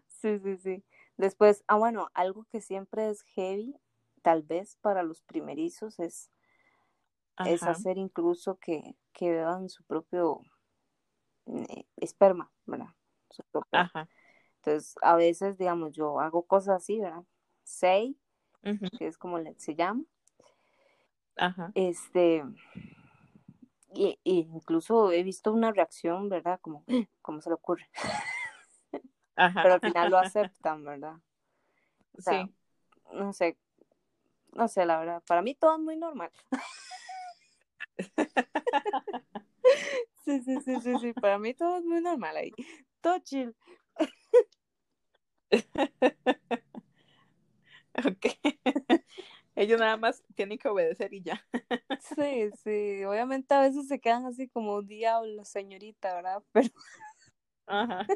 sí, 0.06 0.38
sí, 0.38 0.56
sí. 0.58 0.84
Después, 1.16 1.64
ah, 1.66 1.76
bueno, 1.76 2.08
algo 2.14 2.44
que 2.50 2.60
siempre 2.60 3.08
es 3.10 3.22
heavy, 3.22 3.76
tal 4.22 4.42
vez 4.42 4.76
para 4.80 5.02
los 5.02 5.22
primerizos, 5.22 5.98
es, 5.98 6.30
es 7.44 7.62
hacer 7.62 7.96
incluso 7.98 8.58
que, 8.58 8.96
que 9.12 9.30
beban 9.30 9.68
su 9.68 9.82
propio 9.84 10.40
eh, 11.46 11.86
esperma, 11.96 12.50
¿verdad? 12.66 12.90
Su 13.30 13.42
propio, 13.44 13.78
Ajá. 13.78 14.08
Entonces, 14.66 14.96
a 15.00 15.14
veces, 15.14 15.56
digamos, 15.58 15.92
yo 15.92 16.18
hago 16.18 16.42
cosas 16.42 16.82
así, 16.82 16.98
¿verdad? 16.98 17.22
Say, 17.62 18.18
que 18.98 19.06
es 19.06 19.16
como 19.16 19.38
se 19.58 19.76
llama. 19.76 20.02
Ajá. 21.36 21.70
Este, 21.74 22.42
y, 23.94 24.18
incluso 24.24 25.12
he 25.12 25.22
visto 25.22 25.52
una 25.52 25.70
reacción, 25.70 26.28
¿verdad? 26.28 26.58
Como, 26.60 26.84
¿cómo 27.22 27.40
se 27.40 27.50
le 27.50 27.54
ocurre? 27.54 27.88
Ajá. 29.36 29.62
Pero 29.62 29.74
al 29.74 29.80
final 29.80 30.10
lo 30.10 30.18
aceptan, 30.26 30.84
¿verdad? 30.84 31.14
sí. 32.18 32.52
No 33.12 33.32
sé, 33.32 33.56
no 34.52 34.66
sé, 34.66 34.84
la 34.84 34.98
verdad, 34.98 35.22
para 35.28 35.42
mí 35.42 35.54
todo 35.54 35.76
es 35.76 35.80
muy 35.80 35.96
normal. 35.96 36.32
sí, 40.24 40.42
sí, 40.42 40.60
sí, 40.60 40.80
sí, 40.80 40.98
sí, 41.00 41.12
para 41.12 41.38
mí 41.38 41.54
todo 41.54 41.78
es 41.78 41.84
muy 41.84 42.00
normal 42.00 42.36
ahí. 42.36 42.52
Todo 43.00 43.20
chill. 43.20 43.54
ok. 47.94 48.26
Ellos 49.54 49.80
nada 49.80 49.96
más 49.96 50.22
tienen 50.34 50.58
que 50.58 50.68
obedecer 50.68 51.14
y 51.14 51.22
ya. 51.22 51.42
sí, 52.00 52.50
sí. 52.62 53.04
Obviamente 53.04 53.54
a 53.54 53.60
veces 53.60 53.88
se 53.88 54.00
quedan 54.00 54.26
así 54.26 54.48
como 54.48 54.82
diablo, 54.82 55.44
señorita, 55.44 56.14
¿verdad? 56.14 56.42
Pero. 56.52 56.68
Ajá. 57.66 58.06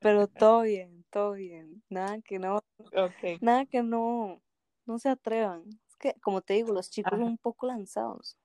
Pero 0.00 0.26
todo 0.26 0.62
bien, 0.62 1.04
todo 1.10 1.32
bien. 1.32 1.82
Nada 1.90 2.20
que 2.22 2.38
no. 2.38 2.60
Okay. 2.92 3.38
Nada 3.40 3.66
que 3.66 3.82
no. 3.82 4.42
No 4.86 4.98
se 4.98 5.10
atrevan. 5.10 5.68
Es 5.88 5.96
que, 5.96 6.14
como 6.20 6.40
te 6.40 6.54
digo, 6.54 6.72
los 6.72 6.90
chicos 6.90 7.12
son 7.12 7.22
un 7.22 7.38
poco 7.38 7.66
lanzados. 7.66 8.38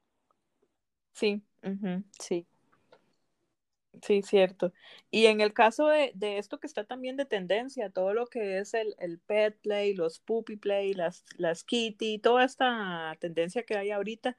Sí. 1.13 1.41
Sí. 2.19 2.45
Sí, 4.01 4.21
cierto. 4.21 4.73
Y 5.11 5.25
en 5.27 5.41
el 5.41 5.53
caso 5.53 5.87
de, 5.87 6.13
esto 6.37 6.59
que 6.59 6.67
está 6.67 6.83
también 6.85 7.17
de 7.17 7.25
tendencia, 7.25 7.89
todo 7.89 8.13
lo 8.13 8.27
que 8.27 8.59
es 8.59 8.73
el, 8.73 9.19
pet 9.25 9.59
play, 9.61 9.93
los 9.93 10.19
puppy 10.19 10.57
play, 10.57 10.93
las, 10.93 11.25
las 11.37 11.63
kitty, 11.63 12.19
toda 12.19 12.43
esta 12.43 13.15
tendencia 13.19 13.63
que 13.63 13.77
hay 13.77 13.91
ahorita, 13.91 14.37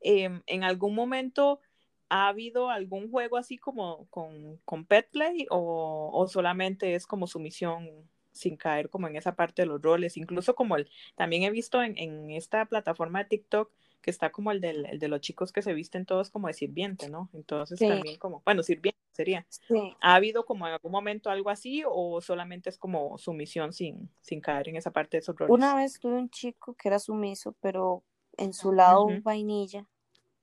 em, 0.00 0.42
¿en 0.46 0.64
algún 0.64 0.94
momento 0.94 1.60
ha 2.08 2.28
habido 2.28 2.70
algún 2.70 3.10
juego 3.10 3.36
así 3.36 3.58
como 3.58 4.06
con, 4.10 4.58
con 4.64 4.86
pet 4.86 5.10
play 5.10 5.46
o, 5.50 6.10
o, 6.12 6.28
solamente 6.28 6.94
es 6.94 7.06
como 7.06 7.26
sumisión 7.26 7.88
sin 8.32 8.56
caer 8.56 8.90
como 8.90 9.08
en 9.08 9.16
esa 9.16 9.36
parte 9.36 9.62
de 9.62 9.66
los 9.66 9.82
roles? 9.82 10.16
Incluso 10.16 10.54
como 10.54 10.76
el, 10.76 10.90
también 11.16 11.42
he 11.44 11.50
visto 11.50 11.82
en, 11.82 11.96
en 11.98 12.30
esta 12.30 12.64
plataforma 12.66 13.20
de 13.20 13.28
TikTok 13.30 13.70
que 14.06 14.12
está 14.12 14.30
como 14.30 14.52
el, 14.52 14.60
del, 14.60 14.86
el 14.86 15.00
de 15.00 15.08
los 15.08 15.20
chicos 15.20 15.52
que 15.52 15.62
se 15.62 15.74
visten 15.74 16.06
todos 16.06 16.30
como 16.30 16.46
de 16.46 16.54
sirviente, 16.54 17.10
¿no? 17.10 17.28
Entonces 17.32 17.76
también 17.76 18.20
como, 18.20 18.40
bueno, 18.44 18.62
sirviente 18.62 19.00
sería. 19.10 19.44
Sí. 19.50 19.96
¿Ha 20.00 20.14
habido 20.14 20.46
como 20.46 20.64
en 20.68 20.74
algún 20.74 20.92
momento 20.92 21.28
algo 21.28 21.50
así 21.50 21.82
o 21.84 22.20
solamente 22.20 22.70
es 22.70 22.78
como 22.78 23.18
sumisión 23.18 23.72
sin, 23.72 24.08
sin 24.20 24.40
caer 24.40 24.68
en 24.68 24.76
esa 24.76 24.92
parte 24.92 25.16
de 25.16 25.22
esos 25.22 25.34
roles? 25.34 25.52
Una 25.52 25.74
vez 25.74 25.98
tuve 25.98 26.14
un 26.18 26.30
chico 26.30 26.74
que 26.74 26.86
era 26.86 27.00
sumiso, 27.00 27.56
pero 27.58 28.04
en 28.36 28.52
su 28.52 28.70
lado 28.72 29.08
vainilla 29.24 29.88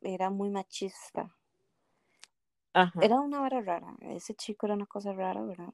era 0.01 0.30
muy 0.30 0.49
machista. 0.49 1.34
Ajá. 2.74 2.99
Era 3.01 3.22
una 3.22 3.39
vara 3.39 3.61
rara, 3.61 3.95
ese 4.01 4.36
chico 4.36 4.66
era 4.66 4.76
una 4.76 4.88
cosa 4.88 5.14
rara, 5.14 5.41
¿verdad? 5.41 5.74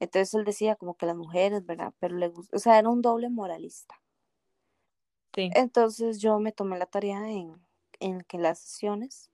Entonces 0.00 0.32
él 0.32 0.46
decía 0.46 0.76
como 0.76 0.96
que 0.96 1.04
las 1.04 1.16
mujeres, 1.16 1.66
¿verdad? 1.66 1.92
Pero 2.00 2.16
le 2.16 2.28
gusta, 2.28 2.56
o 2.56 2.58
sea, 2.58 2.78
era 2.78 2.88
un 2.88 3.02
doble 3.02 3.28
moralista. 3.28 3.94
Entonces 5.36 6.20
yo 6.20 6.38
me 6.38 6.52
tomé 6.52 6.78
la 6.78 6.86
tarea 6.86 7.30
en, 7.30 7.54
en 8.00 8.22
que 8.22 8.38
las 8.38 8.60
sesiones 8.60 9.30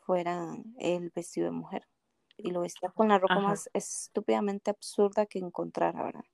fueran 0.00 0.74
el 0.78 1.10
vestido 1.10 1.46
de 1.46 1.52
mujer 1.52 1.86
y 2.36 2.50
lo 2.50 2.62
vestía 2.62 2.90
con 2.90 3.08
la 3.08 3.18
ropa 3.18 3.38
más 3.38 3.70
estúpidamente 3.74 4.70
absurda 4.70 5.26
que 5.26 5.38
encontrara, 5.38 6.02
¿verdad? 6.02 6.24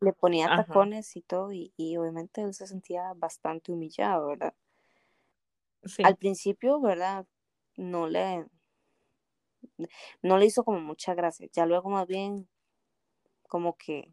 Le 0.00 0.12
ponía 0.12 0.48
tacones 0.48 1.16
y 1.16 1.22
todo 1.22 1.52
y, 1.52 1.72
obviamente 1.96 2.42
él 2.42 2.54
se 2.54 2.66
sentía 2.66 3.12
bastante 3.14 3.72
humillado, 3.72 4.28
¿verdad? 4.28 4.54
Al 6.02 6.16
principio, 6.16 6.80
¿verdad? 6.80 7.26
No 7.76 8.06
le, 8.06 8.46
no 10.22 10.38
le 10.38 10.46
hizo 10.46 10.64
como 10.64 10.80
mucha 10.80 11.14
gracia, 11.14 11.48
ya 11.52 11.66
luego 11.66 11.90
más 11.90 12.06
bien 12.06 12.48
como 13.48 13.76
que 13.76 14.12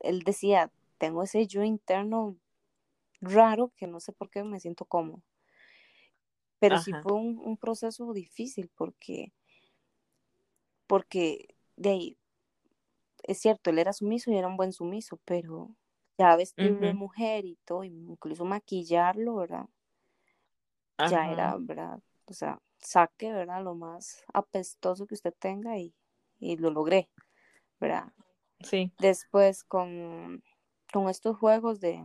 él 0.00 0.22
decía, 0.22 0.70
tengo 0.98 1.22
ese 1.22 1.46
yo 1.46 1.62
interno 1.62 2.36
raro 3.24 3.72
que 3.76 3.86
no 3.86 4.00
sé 4.00 4.12
por 4.12 4.30
qué 4.30 4.44
me 4.44 4.60
siento 4.60 4.84
cómodo. 4.84 5.22
Pero 6.58 6.78
sí 6.78 6.92
fue 7.02 7.12
un, 7.12 7.56
proceso 7.58 8.12
difícil 8.14 8.70
porque, 8.74 9.32
porque 10.86 11.54
de 11.76 11.90
ahí, 11.90 12.18
es 13.22 13.38
cierto, 13.38 13.70
él 13.70 13.78
era 13.78 13.92
sumiso 13.92 14.30
y 14.30 14.36
era 14.36 14.48
un 14.48 14.56
buen 14.56 14.72
sumiso, 14.72 15.18
pero 15.24 15.74
ya 16.16 16.36
vestirlo 16.36 16.86
de 16.86 16.94
mujer 16.94 17.44
y 17.44 17.56
todo, 17.64 17.84
incluso 17.84 18.44
maquillarlo, 18.44 19.36
¿verdad? 19.36 19.66
Ya 21.10 21.30
era, 21.30 21.56
¿verdad? 21.58 22.00
O 22.26 22.32
sea, 22.32 22.62
saque, 22.78 23.32
¿verdad? 23.32 23.62
Lo 23.62 23.74
más 23.74 24.24
apestoso 24.32 25.06
que 25.06 25.14
usted 25.14 25.34
tenga 25.38 25.76
y, 25.78 25.94
y 26.38 26.56
lo 26.56 26.70
logré, 26.70 27.10
¿verdad? 27.80 28.12
Sí. 28.60 28.92
Después 28.98 29.64
con, 29.64 30.42
con 30.92 31.10
estos 31.10 31.36
juegos 31.36 31.80
de, 31.80 32.02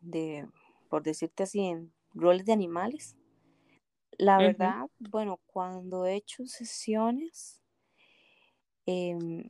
de, 0.00 0.48
por 0.88 1.02
decirte 1.02 1.42
así, 1.42 1.60
en 1.60 1.92
roles 2.14 2.44
de 2.44 2.52
animales. 2.52 3.16
La 4.18 4.38
verdad, 4.38 4.88
bueno, 4.98 5.38
cuando 5.46 6.04
he 6.06 6.16
hecho 6.16 6.44
sesiones 6.46 7.62
em, 8.86 9.44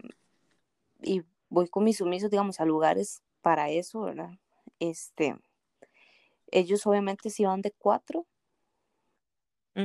y 1.01 1.23
voy 1.49 1.69
con 1.69 1.85
mis 1.85 1.99
sumisos, 1.99 2.31
digamos, 2.31 2.61
a 2.61 2.65
lugares 2.65 3.23
para 3.41 3.71
eso, 3.71 4.03
¿verdad? 4.03 4.39
Este, 4.79 5.37
ellos 6.51 6.87
obviamente 6.87 7.31
sí 7.31 7.45
van 7.45 7.63
de 7.63 7.73
cuatro, 7.73 8.27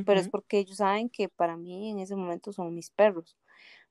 pero 0.06 0.20
es 0.20 0.28
porque 0.28 0.58
ellos 0.58 0.78
saben 0.78 1.08
que 1.08 1.30
para 1.30 1.56
mí 1.56 1.92
en 1.92 2.00
ese 2.00 2.16
momento 2.16 2.52
son 2.52 2.74
mis 2.74 2.90
perros. 2.90 3.38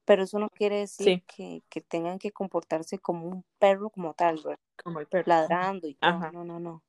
Pero 0.05 0.25
eso 0.25 0.39
no 0.39 0.49
quiere 0.51 0.79
decir 0.79 1.23
que, 1.27 1.63
tengan 1.89 2.19
que 2.19 2.33
comportarse 2.33 2.99
como 2.99 3.27
un 3.27 3.45
perro 3.59 3.91
como 3.91 4.15
tal, 4.15 4.37
¿verdad? 4.37 4.59
Como 4.83 5.01
el 5.01 5.07
perro. 5.07 5.25
Ladrando 5.29 5.87
y 5.87 5.95
todo. 5.95 6.31
No, 6.33 6.45
no, 6.45 6.59
no. 6.59 6.83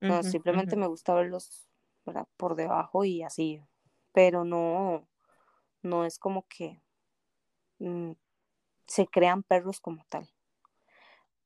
No, 0.00 0.22
simplemente 0.22 0.76
me 0.76 0.86
gusta 0.86 1.14
verlos 1.14 1.68
por 2.36 2.54
debajo 2.54 3.04
y 3.04 3.22
así. 3.22 3.60
Pero 4.12 4.44
no, 4.44 5.08
no 5.82 6.04
es 6.04 6.18
como 6.18 6.46
que 6.48 6.80
mm, 7.78 8.12
se 8.86 9.06
crean 9.06 9.42
perros 9.42 9.80
como 9.80 10.04
tal. 10.08 10.30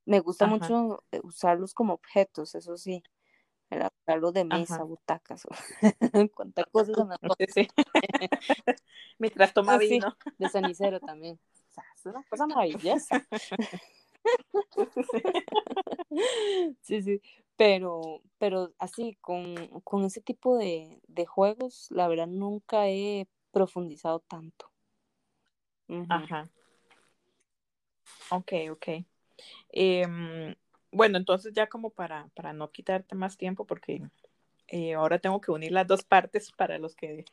Me 0.05 0.21
gusta 0.21 0.47
mucho 0.47 1.05
eh, 1.13 1.21
usarlos 1.23 1.73
como 1.73 1.95
objetos, 1.95 2.55
eso 2.55 2.77
sí. 2.77 3.03
Usarlos 3.71 4.33
de 4.33 4.45
mesa, 4.45 4.83
butacas, 4.83 5.47
cuántas 6.35 6.67
cosas 6.67 6.97
sí, 7.55 7.69
Mientras 9.19 9.55
toma 9.55 9.79
vino. 9.79 10.17
de 10.39 10.49
cenicero 10.49 11.01
también. 11.01 11.39
O 11.53 11.73
sea, 11.73 11.85
es 11.95 12.07
una 12.07 12.23
cosa 12.25 12.47
maravillosa. 12.47 13.27
sí, 16.83 17.03
sí 17.03 17.21
pero, 17.61 18.23
pero 18.39 18.73
así, 18.79 19.19
con, 19.21 19.55
ese 20.07 20.23
tipo 20.23 20.57
de, 20.57 20.99
juegos, 21.27 21.89
la 21.91 22.09
verdad 22.09 22.27
nunca 22.27 22.89
he 22.89 23.29
profundizado 23.51 24.21
tanto. 24.21 24.73
Ajá. 26.09 26.49
Ok, 28.31 28.53
ok. 28.71 28.89
Em, 29.69 30.55
bueno, 30.93 31.19
entonces 31.19 31.53
ya 31.55 31.69
como 31.69 31.91
para, 31.91 32.29
para 32.35 32.53
no 32.53 32.71
quitarte 32.71 33.15
más 33.15 33.37
tiempo, 33.37 33.67
porque 33.67 34.03
eh, 34.69 34.95
ahora 34.95 35.19
tengo 35.19 35.41
que 35.41 35.51
unir 35.51 35.73
las 35.73 35.87
dos 35.87 36.03
partes 36.05 36.51
para 36.53 36.79
los 36.79 36.95
que 36.95 37.25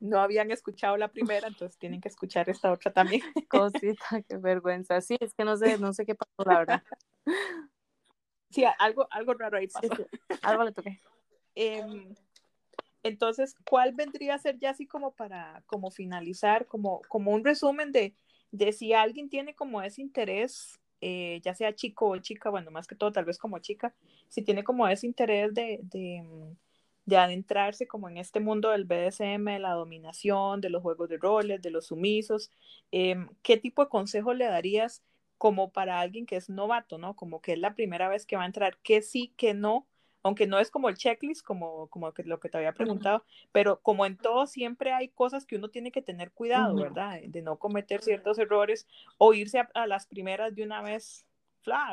no 0.00 0.20
habían 0.20 0.50
escuchado 0.50 0.96
la 0.96 1.08
primera, 1.08 1.48
entonces 1.48 1.78
tienen 1.78 2.00
que 2.00 2.08
escuchar 2.08 2.48
esta 2.48 2.72
otra 2.72 2.92
también. 2.92 3.22
Cosita, 3.48 4.22
qué 4.28 4.36
vergüenza. 4.36 5.00
Sí, 5.00 5.16
es 5.20 5.34
que 5.34 5.44
no 5.44 5.56
sé, 5.56 5.78
no 5.78 5.92
sé 5.92 6.06
qué 6.06 6.14
pasó, 6.14 6.48
la 6.48 6.58
verdad. 6.58 6.82
Sí, 8.50 8.64
algo, 8.78 9.06
algo 9.10 9.34
raro 9.34 9.58
ahí 9.58 9.68
pasó. 9.68 9.94
algo 10.42 10.64
le 10.64 10.72
toqué. 10.72 11.00
Em, 11.60 12.14
entonces, 13.02 13.56
¿cuál 13.68 13.92
vendría 13.92 14.34
a 14.34 14.38
ser 14.38 14.60
ya 14.60 14.70
así 14.70 14.86
como 14.86 15.12
para 15.16 15.64
como 15.66 15.90
finalizar, 15.90 16.66
como, 16.66 17.00
como 17.08 17.32
un 17.32 17.44
resumen 17.44 17.90
de, 17.90 18.14
de 18.52 18.72
si 18.72 18.92
alguien 18.92 19.28
tiene 19.28 19.56
como 19.56 19.82
ese 19.82 20.00
interés, 20.00 20.78
eh, 21.00 21.40
ya 21.44 21.54
sea 21.54 21.74
chico 21.74 22.08
o 22.08 22.18
chica, 22.18 22.50
bueno, 22.50 22.70
más 22.70 22.86
que 22.86 22.94
todo 22.96 23.12
tal 23.12 23.24
vez 23.24 23.38
como 23.38 23.58
chica, 23.58 23.94
si 24.28 24.42
tiene 24.42 24.64
como 24.64 24.86
ese 24.88 25.06
interés 25.06 25.54
de, 25.54 25.80
de, 25.82 26.24
de 27.06 27.16
adentrarse 27.16 27.86
como 27.86 28.08
en 28.08 28.18
este 28.18 28.40
mundo 28.40 28.70
del 28.70 28.84
BDSM, 28.84 29.52
de 29.52 29.58
la 29.58 29.72
dominación, 29.72 30.60
de 30.60 30.70
los 30.70 30.82
juegos 30.82 31.08
de 31.08 31.16
roles, 31.18 31.62
de 31.62 31.70
los 31.70 31.86
sumisos, 31.86 32.50
em, 32.90 33.28
¿qué 33.42 33.56
tipo 33.56 33.82
de 33.84 33.88
consejo 33.90 34.34
le 34.34 34.46
darías? 34.46 35.02
como 35.38 35.70
para 35.72 36.00
alguien 36.00 36.26
que 36.26 36.34
es 36.36 36.48
novato, 36.50 36.98
¿no? 36.98 37.14
Como 37.14 37.40
que 37.40 37.52
es 37.52 37.58
la 37.60 37.74
primera 37.74 38.08
vez 38.08 38.26
que 38.26 38.36
va 38.36 38.42
a 38.42 38.46
entrar, 38.46 38.76
que 38.78 39.02
sí, 39.02 39.32
que 39.36 39.54
no, 39.54 39.86
aunque 40.22 40.46
no 40.46 40.58
es 40.58 40.70
como 40.70 40.88
el 40.88 40.96
checklist, 40.96 41.44
como, 41.44 41.88
como 41.88 42.12
que 42.12 42.24
lo 42.24 42.40
que 42.40 42.48
te 42.48 42.58
había 42.58 42.72
preguntado, 42.72 43.24
pero 43.52 43.80
como 43.80 44.06
en 44.06 44.16
todo 44.16 44.46
siempre 44.46 44.92
hay 44.92 45.08
cosas 45.08 45.46
que 45.46 45.56
uno 45.56 45.68
tiene 45.68 45.92
que 45.92 46.02
tener 46.02 46.32
cuidado, 46.32 46.74
¿verdad? 46.76 47.20
De 47.26 47.42
no 47.42 47.58
cometer 47.58 48.02
ciertos 48.02 48.38
errores 48.38 48.86
o 49.18 49.34
irse 49.34 49.62
a 49.74 49.86
las 49.86 50.06
primeras 50.06 50.54
de 50.54 50.64
una 50.64 50.82
vez 50.82 51.27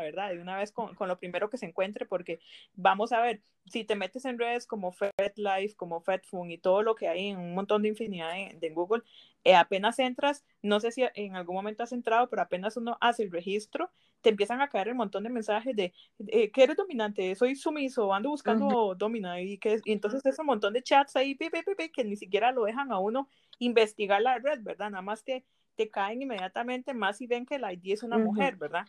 ¿verdad? 0.01 0.31
De 0.31 0.41
una 0.41 0.57
vez 0.57 0.71
con, 0.71 0.95
con, 0.95 1.07
lo 1.07 1.17
primero 1.17 1.49
que 1.49 1.57
se 1.57 1.65
encuentre, 1.65 2.05
porque 2.05 2.39
vamos 2.73 3.11
a 3.11 3.21
ver, 3.21 3.41
si 3.65 3.83
te 3.83 3.95
metes 3.95 4.25
en 4.25 4.37
redes 4.37 4.67
como 4.67 4.91
FedLife, 4.91 5.75
como 5.75 5.99
FedFun 6.01 6.51
y 6.51 6.57
todo 6.57 6.83
lo 6.83 6.95
que 6.95 7.07
hay 7.07 7.29
en 7.29 7.39
un 7.39 7.55
montón 7.55 7.81
de 7.81 7.89
infinidad 7.89 8.33
de, 8.55 8.69
Google, 8.69 9.03
eh, 9.43 9.55
apenas 9.55 9.97
entras, 9.99 10.45
no 10.61 10.79
sé 10.79 10.91
si 10.91 11.03
en 11.15 11.35
algún 11.35 11.55
momento 11.55 11.83
has 11.83 11.91
entrado, 11.91 12.29
pero 12.29 12.41
apenas 12.41 12.77
uno 12.77 12.97
hace 13.01 13.23
el 13.23 13.31
registro, 13.31 13.91
te 14.21 14.29
empiezan 14.29 14.61
a 14.61 14.69
caer 14.69 14.89
un 14.89 14.97
montón 14.97 15.23
de 15.23 15.29
mensajes 15.29 15.75
de 15.75 15.93
eh, 16.27 16.51
que 16.51 16.63
eres 16.63 16.77
dominante, 16.77 17.35
soy 17.35 17.55
sumiso, 17.55 18.13
ando 18.13 18.29
buscando 18.29 18.95
domina 18.95 19.39
y 19.39 19.57
que 19.57 19.79
y 19.85 19.91
entonces 19.91 20.25
es 20.25 20.39
un 20.39 20.47
montón 20.47 20.73
de 20.73 20.81
chats 20.81 21.15
ahí 21.15 21.37
que 21.37 22.03
ni 22.03 22.15
siquiera 22.15 22.51
lo 22.51 22.65
dejan 22.65 22.91
a 22.91 22.99
uno 22.99 23.29
investigar 23.59 24.21
la 24.21 24.39
red, 24.39 24.61
¿verdad? 24.61 24.89
Nada 24.89 25.01
más 25.01 25.23
te, 25.23 25.45
te 25.75 25.89
caen 25.89 26.21
inmediatamente 26.21 26.93
más 26.93 27.21
y 27.21 27.27
ven 27.27 27.45
que 27.45 27.59
la 27.59 27.73
ID 27.73 27.93
es 27.93 28.03
una 28.03 28.17
mujer, 28.17 28.55
¿verdad? 28.55 28.87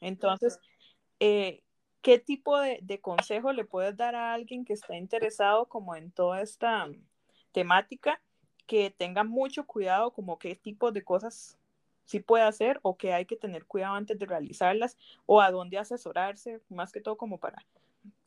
Entonces, 0.00 0.58
eh, 1.18 1.62
¿qué 2.02 2.18
tipo 2.18 2.58
de, 2.58 3.00
consejo 3.00 3.52
le 3.52 3.64
puedes 3.64 3.96
dar 3.96 4.14
a 4.14 4.32
alguien 4.32 4.64
que 4.64 4.72
está 4.72 4.96
interesado 4.96 5.66
como 5.66 5.94
en 5.94 6.10
toda 6.10 6.40
esta 6.40 6.88
temática, 7.52 8.20
que 8.66 8.90
tenga 8.90 9.24
mucho 9.24 9.66
cuidado 9.66 10.12
como 10.12 10.38
qué 10.38 10.54
tipo 10.54 10.92
de 10.92 11.02
cosas 11.02 11.58
sí 12.04 12.20
puede 12.20 12.44
hacer 12.44 12.78
o 12.82 12.96
que 12.96 13.12
hay 13.12 13.26
que 13.26 13.36
tener 13.36 13.66
cuidado 13.66 13.94
antes 13.94 14.18
de 14.18 14.26
realizarlas 14.26 14.96
o 15.26 15.40
a 15.40 15.50
dónde 15.50 15.78
asesorarse, 15.78 16.60
más 16.68 16.92
que 16.92 17.00
todo 17.00 17.16
como 17.16 17.38
para 17.38 17.64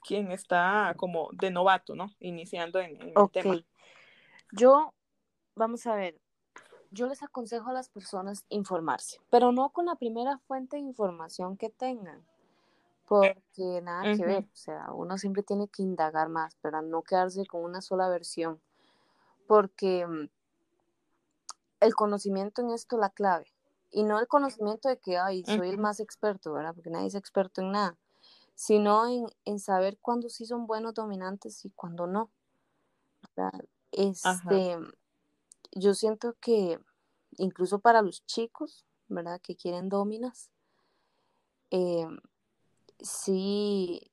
quien 0.01 0.31
está 0.31 0.93
como 0.97 1.29
de 1.33 1.49
novato, 1.49 1.95
¿no? 1.95 2.13
Iniciando 2.19 2.79
en, 2.79 3.01
el 3.01 3.13
tema. 3.31 3.63
Yo, 4.51 4.93
vamos 5.55 5.87
a 5.87 5.95
ver, 5.95 6.19
yo 6.93 7.07
les 7.07 7.23
aconsejo 7.23 7.69
a 7.69 7.73
las 7.73 7.89
personas 7.89 8.45
informarse, 8.49 9.19
pero 9.29 9.51
no 9.51 9.71
con 9.71 9.87
la 9.87 9.95
primera 9.95 10.37
fuente 10.37 10.77
de 10.77 10.83
información 10.83 11.57
que 11.57 11.69
tengan, 11.69 12.23
porque 13.07 13.81
nada 13.81 14.15
que 14.15 14.23
ver, 14.23 14.43
o 14.43 14.55
sea, 14.55 14.91
uno 14.93 15.17
siempre 15.17 15.43
tiene 15.43 15.67
que 15.67 15.81
indagar 15.81 16.29
más, 16.29 16.55
para 16.55 16.81
no 16.81 17.01
quedarse 17.01 17.45
con 17.45 17.63
una 17.63 17.81
sola 17.81 18.07
versión, 18.09 18.61
porque 19.47 20.05
mm, 20.05 20.29
el 21.79 21.95
conocimiento 21.95 22.61
en 22.61 22.69
esto 22.69 22.95
es 22.95 22.99
la 23.01 23.09
clave, 23.09 23.51
y 23.89 24.03
no 24.03 24.19
el 24.19 24.27
conocimiento 24.27 24.87
de 24.87 24.97
que, 24.97 25.17
ay, 25.17 25.43
soy 25.45 25.69
el 25.69 25.77
más 25.77 25.99
experto, 25.99 26.53
¿verdad? 26.53 26.73
Porque 26.73 26.89
nadie 26.89 27.07
es 27.07 27.15
experto 27.15 27.61
en 27.61 27.71
nada, 27.71 27.97
sino 28.55 29.07
en, 29.07 29.25
en 29.45 29.59
saber 29.59 29.97
cuándo 29.99 30.29
sí 30.29 30.45
son 30.45 30.67
buenos 30.67 30.93
dominantes 30.93 31.65
y 31.65 31.69
cuándo 31.71 32.07
no. 32.07 32.31
Este, 33.91 34.77
yo 35.75 35.93
siento 35.93 36.35
que 36.39 36.79
incluso 37.37 37.79
para 37.79 38.01
los 38.01 38.25
chicos, 38.25 38.85
¿verdad? 39.07 39.41
Que 39.41 39.55
quieren 39.55 39.89
dominas, 39.89 40.51
eh, 41.71 42.07
sí 42.99 44.11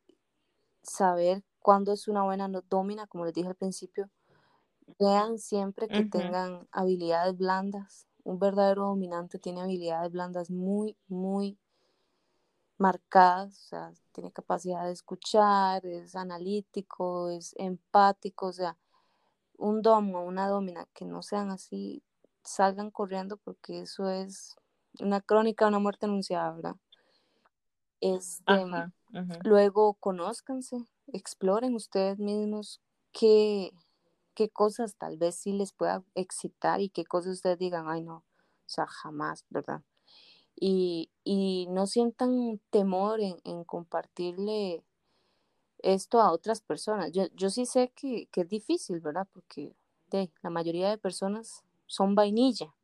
saber 0.82 1.44
cuándo 1.60 1.92
es 1.92 2.08
una 2.08 2.22
buena 2.22 2.48
domina, 2.68 3.06
como 3.06 3.24
les 3.24 3.34
dije 3.34 3.48
al 3.48 3.54
principio, 3.54 4.10
vean 4.98 5.38
siempre 5.38 5.88
que 5.88 6.04
tengan 6.04 6.66
habilidades 6.72 7.36
blandas. 7.36 8.06
Un 8.24 8.38
verdadero 8.38 8.86
dominante 8.86 9.38
tiene 9.38 9.60
habilidades 9.60 10.10
blandas 10.12 10.50
muy, 10.50 10.96
muy, 11.08 11.58
marcadas, 12.80 13.58
o 13.66 13.68
sea, 13.68 13.92
tiene 14.12 14.32
capacidad 14.32 14.86
de 14.86 14.92
escuchar, 14.92 15.84
es 15.84 16.16
analítico, 16.16 17.28
es 17.28 17.54
empático, 17.58 18.46
o 18.46 18.52
sea, 18.52 18.76
un 19.60 19.82
domo, 19.82 20.24
una 20.24 20.48
domina 20.48 20.86
que 20.94 21.04
no 21.04 21.22
sean 21.22 21.50
así, 21.50 22.02
salgan 22.42 22.90
corriendo 22.90 23.36
porque 23.36 23.82
eso 23.82 24.08
es 24.08 24.56
una 24.98 25.20
crónica 25.20 25.66
de 25.66 25.68
una 25.68 25.78
muerte 25.78 26.06
anunciada, 26.06 26.52
¿verdad? 26.52 26.76
Este, 28.00 28.52
Luego 29.44 29.94
conózcanse, 29.94 30.86
exploren 31.12 31.74
ustedes 31.74 32.18
mismos 32.18 32.80
qué, 33.12 33.72
qué 34.34 34.48
cosas 34.48 34.96
tal 34.96 35.18
vez 35.18 35.34
sí 35.34 35.52
les 35.52 35.72
pueda 35.72 36.02
excitar 36.14 36.80
y 36.80 36.88
qué 36.88 37.04
cosas 37.04 37.34
ustedes 37.34 37.58
digan, 37.58 37.88
ay 37.88 38.02
no, 38.02 38.16
o 38.16 38.24
sea, 38.66 38.86
jamás, 38.86 39.44
¿verdad? 39.50 39.82
Y, 40.54 41.10
y 41.22 41.66
no 41.70 41.86
sientan 41.86 42.60
temor 42.70 43.20
en, 43.20 43.36
en, 43.44 43.64
compartirle 43.64 44.82
esto 45.82 46.20
a 46.20 46.32
otras 46.32 46.60
personas. 46.60 47.12
Yo, 47.12 47.26
yo 47.34 47.50
sí 47.50 47.66
sé 47.66 47.92
que, 47.94 48.26
que, 48.30 48.42
es 48.42 48.48
difícil, 48.48 49.00
¿verdad? 49.00 49.26
Porque 49.32 49.74
de, 50.10 50.30
la 50.42 50.50
mayoría 50.50 50.90
de 50.90 50.98
personas 50.98 51.64
son 51.86 52.14
vainilla 52.14 52.74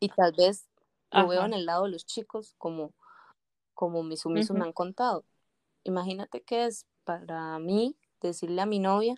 y 0.00 0.08
tal 0.08 0.32
vez 0.32 0.68
lo 1.10 1.28
veo 1.28 1.44
en 1.44 1.54
el 1.54 1.66
lado 1.66 1.84
de 1.84 1.90
los 1.90 2.04
chicos 2.06 2.54
como, 2.58 2.92
como 3.72 4.02
mis 4.02 4.20
sumisos 4.20 4.56
me 4.56 4.64
han 4.64 4.72
contado. 4.72 5.24
Imagínate 5.84 6.42
que 6.42 6.64
es 6.66 6.86
para 7.04 7.58
mí 7.58 7.96
decirle 8.20 8.62
a 8.62 8.66
mi 8.66 8.78
novia, 8.78 9.14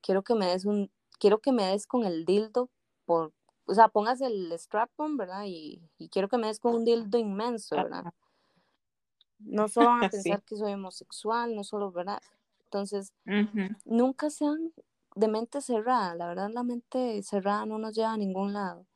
quiero 0.00 0.22
que 0.22 0.34
me 0.34 0.46
des 0.46 0.64
un, 0.64 0.90
quiero 1.18 1.40
que 1.40 1.52
me 1.52 1.64
des 1.64 1.86
con 1.86 2.04
el 2.04 2.24
dildo 2.24 2.70
por, 3.04 3.32
o 3.66 3.74
sea, 3.74 3.88
pongas 3.88 4.20
el 4.20 4.50
strap 4.52 4.90
on, 4.96 5.16
¿verdad? 5.16 5.44
Y, 5.46 5.82
quiero 6.10 6.28
que 6.28 6.38
me 6.38 6.46
des 6.46 6.58
con 6.58 6.74
un 6.74 6.84
dildo 6.84 7.18
inmenso, 7.18 7.76
¿verdad? 7.76 8.12
No 9.40 9.68
solo 9.68 9.88
van 9.90 10.02
a 10.02 10.06
pensar 10.10 10.42
que 10.44 10.56
soy 10.56 10.72
homosexual, 10.74 11.54
no 11.54 11.64
solo, 11.64 11.92
¿verdad? 11.92 12.20
Entonces, 12.64 13.12
nunca 13.84 14.30
sean 14.30 14.72
de 15.16 15.28
mente 15.28 15.60
cerrada, 15.62 16.14
la 16.16 16.28
verdad 16.28 16.50
la 16.52 16.64
mente 16.64 17.22
cerrada 17.22 17.66
no 17.66 17.78
nos 17.78 17.94
lleva 17.94 18.12
a 18.14 18.18
ningún 18.18 18.52
lado. 18.54 18.86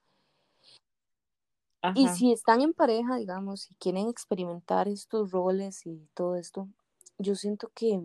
Y 1.95 2.11
si 2.11 2.32
están 2.32 2.61
en 2.61 2.74
pareja, 2.74 3.16
digamos, 3.16 3.70
y 3.70 3.74
quieren 3.76 4.07
experimentar 4.09 4.88
estos 4.88 5.30
roles 5.30 5.86
y 5.86 6.07
todo 6.12 6.36
esto, 6.36 6.68
yo 7.16 7.34
siento 7.34 7.70
que, 7.74 7.99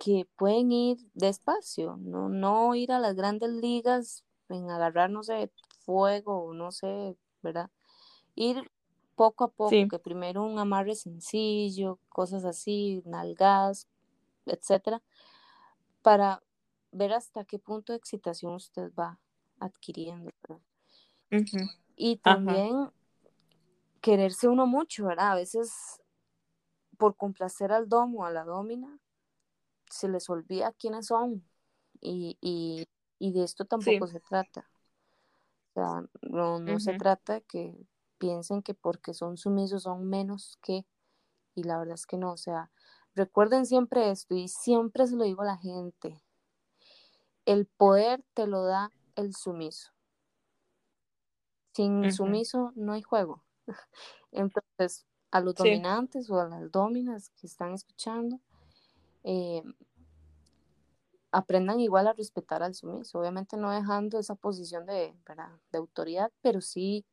que 0.00 0.26
pueden 0.36 0.72
ir 0.72 0.98
despacio, 1.14 1.96
no, 1.98 2.28
no 2.28 2.74
ir 2.74 2.92
a 2.92 2.98
las 2.98 3.14
grandes 3.14 3.50
ligas 3.50 4.24
en 4.48 4.70
agarrar, 4.70 5.10
no 5.10 5.22
sé, 5.22 5.50
fuego, 5.84 6.52
no 6.54 6.72
sé, 6.72 7.16
¿verdad? 7.42 7.70
Ir 8.34 8.70
poco 9.14 9.44
a 9.44 9.48
poco, 9.48 9.70
que 9.88 9.98
primero 9.98 10.42
un 10.44 10.58
amarre 10.58 10.94
sencillo, 10.94 11.98
cosas 12.08 12.44
así, 12.44 13.02
nalgadas, 13.06 13.88
etcétera, 14.46 15.02
para 16.02 16.42
ver 16.92 17.12
hasta 17.12 17.44
qué 17.44 17.58
punto 17.58 17.92
de 17.92 17.98
excitación 17.98 18.54
usted 18.54 18.92
va 18.98 19.18
adquiriendo. 19.58 20.30
Y 21.96 22.16
también 22.16 22.90
quererse 24.00 24.48
uno 24.48 24.66
mucho, 24.66 25.06
¿verdad? 25.06 25.32
A 25.32 25.36
veces 25.36 26.00
por 26.98 27.16
complacer 27.16 27.72
al 27.72 27.88
domo 27.88 28.20
o 28.20 28.24
a 28.24 28.30
la 28.30 28.44
domina, 28.44 28.98
se 29.90 30.08
les 30.08 30.28
olvida 30.30 30.72
quiénes 30.72 31.06
son. 31.06 31.44
Y, 32.00 32.36
y, 32.40 32.86
y 33.18 33.32
de 33.32 33.44
esto 33.44 33.64
tampoco 33.64 34.06
se 34.06 34.20
trata. 34.20 34.68
O 35.70 35.72
sea, 35.74 36.04
no, 36.22 36.58
no 36.60 36.78
se 36.78 36.94
trata 36.94 37.40
que 37.40 37.74
piensen 38.18 38.62
que 38.62 38.74
porque 38.74 39.14
son 39.14 39.36
sumisos 39.36 39.84
son 39.84 40.08
menos 40.08 40.58
que, 40.62 40.86
y 41.54 41.62
la 41.64 41.78
verdad 41.78 41.94
es 41.94 42.06
que 42.06 42.18
no, 42.18 42.32
o 42.32 42.36
sea, 42.36 42.70
recuerden 43.14 43.66
siempre 43.66 44.10
esto 44.10 44.34
y 44.34 44.48
siempre 44.48 45.06
se 45.06 45.16
lo 45.16 45.24
digo 45.24 45.42
a 45.42 45.46
la 45.46 45.56
gente, 45.56 46.20
el 47.44 47.66
poder 47.66 48.24
te 48.34 48.46
lo 48.46 48.64
da 48.64 48.90
el 49.16 49.34
sumiso. 49.34 49.92
Sin 51.74 52.12
sumiso 52.12 52.72
no 52.76 52.92
hay 52.92 53.02
juego. 53.02 53.42
Entonces, 54.32 55.06
a 55.30 55.40
los 55.40 55.56
dominantes 55.56 56.30
o 56.30 56.40
a 56.40 56.48
las 56.48 56.70
dominas 56.70 57.30
que 57.30 57.46
están 57.46 57.72
escuchando, 57.72 58.40
eh, 59.24 59.62
aprendan 61.32 61.80
igual 61.80 62.06
a 62.06 62.12
respetar 62.12 62.62
al 62.62 62.74
sumiso, 62.74 63.18
obviamente 63.18 63.56
no 63.56 63.72
dejando 63.72 64.20
esa 64.20 64.36
posición 64.36 64.86
de, 64.86 65.16
de 65.72 65.78
autoridad, 65.78 66.30
pero 66.40 66.60
sí, 66.60 67.04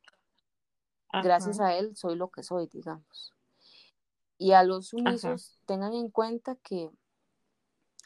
gracias 1.23 1.59
a 1.59 1.75
él 1.75 1.95
soy 1.95 2.15
lo 2.15 2.29
que 2.29 2.43
soy, 2.43 2.67
digamos. 2.67 3.33
Y 4.37 4.53
a 4.53 4.63
los 4.63 4.87
sumisos 4.87 5.59
tengan 5.65 5.93
en 5.93 6.09
cuenta 6.09 6.55
que 6.55 6.89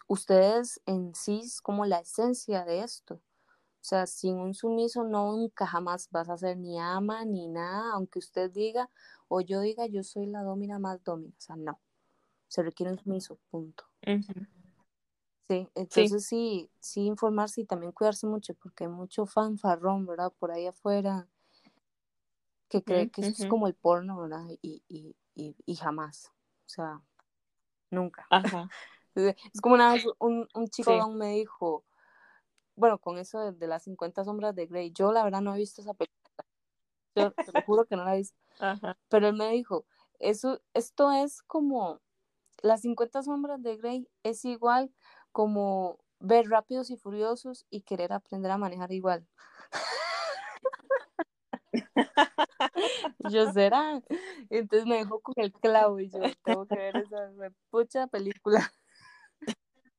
ustedes 0.07 0.81
en 0.85 1.15
sí 1.15 1.41
es 1.43 1.61
como 1.61 1.85
la 1.85 1.99
esencia 1.99 2.65
de 2.65 2.83
esto. 2.83 3.15
O 3.15 3.87
sea, 3.87 4.07
sin 4.07 4.37
un 4.37 4.53
sumiso 4.53 5.03
nunca 5.03 5.67
jamás 5.67 6.09
vas 6.11 6.27
a 6.29 6.37
ser 6.37 6.57
ni 6.57 6.79
ama 6.79 7.23
ni 7.23 7.47
nada, 7.47 7.93
aunque 7.93 8.19
usted 8.19 8.51
diga 8.51 8.89
o 9.27 9.41
yo 9.41 9.61
diga 9.61 9.85
yo 9.85 10.03
soy 10.03 10.25
la 10.25 10.41
domina 10.41 10.79
más 10.79 11.03
domina. 11.03 11.33
O 11.37 11.41
sea, 11.41 11.55
no. 11.55 11.79
Se 12.47 12.63
requiere 12.63 12.91
un 12.91 12.99
sumiso, 12.99 13.37
punto. 13.49 13.85
Sí, 15.47 15.69
entonces 15.75 16.25
sí. 16.25 16.69
sí, 16.79 17.05
informarse 17.05 17.61
y 17.61 17.65
también 17.65 17.91
cuidarse 17.91 18.25
mucho 18.25 18.55
porque 18.55 18.85
hay 18.85 18.89
mucho 18.89 19.25
fanfarrón, 19.25 20.05
¿verdad? 20.05 20.33
Por 20.39 20.51
ahí 20.51 20.65
afuera 20.65 21.27
que 22.69 22.83
cree 22.83 23.09
que 23.09 23.21
esto 23.21 23.43
es 23.43 23.49
como 23.49 23.67
el 23.67 23.75
porno, 23.75 24.19
¿verdad? 24.19 24.45
Y, 24.61 24.83
y, 24.87 25.15
y, 25.35 25.55
y 25.65 25.75
jamás. 25.75 26.31
O 26.65 26.69
sea, 26.69 27.01
nunca. 27.89 28.27
Ajá. 28.29 28.69
Es 29.15 29.61
como 29.61 29.75
una 29.75 29.93
vez 29.93 30.05
un, 30.19 30.45
un 30.53 30.67
chico 30.67 31.09
me 31.09 31.35
dijo, 31.35 31.85
bueno, 32.75 32.97
con 32.99 33.17
eso 33.17 33.53
de, 33.53 33.67
las 33.67 33.83
50 33.83 34.25
sombras 34.25 34.53
de 34.55 34.65
Grey, 34.65 34.91
yo 34.91 35.13
la 35.13 35.23
verdad 35.23 35.39
no 35.41 35.55
he 35.55 35.57
visto 35.57 35.81
esa 35.81 35.93
película. 35.93 36.45
Yo 37.15 37.31
te 37.31 37.51
lo 37.53 37.61
juro 37.61 37.85
que 37.85 37.95
no 37.95 38.03
la 38.03 38.15
he 38.15 38.17
visto. 38.17 38.37
Pero 39.09 39.27
él 39.29 39.35
me 39.35 39.49
dijo, 39.51 39.85
eso, 40.19 40.61
esto 40.73 41.11
es 41.13 41.41
como, 41.43 42.01
las 42.61 42.81
50 42.81 43.23
sombras 43.23 43.63
de 43.63 43.77
Grey 43.77 44.09
es 44.23 44.43
igual 44.43 44.93
como 45.31 45.99
ver 46.19 46.49
rápidos 46.49 46.89
y 46.89 46.97
furiosos 46.97 47.65
y 47.69 47.81
querer 47.81 48.11
aprender 48.11 48.51
a 48.51 48.57
manejar 48.57 48.91
igual. 48.91 49.25
yo 53.31 53.51
será. 53.51 54.01
Entonces 54.49 54.87
me 54.87 54.97
dejó 54.97 55.19
con 55.19 55.33
el 55.37 55.51
clavo 55.53 55.99
y 55.99 56.09
yo 56.09 56.19
tengo 56.43 56.65
que 56.65 56.75
ver 56.75 56.97
esa 56.97 57.31
pucha 57.69 58.07
película. 58.07 58.71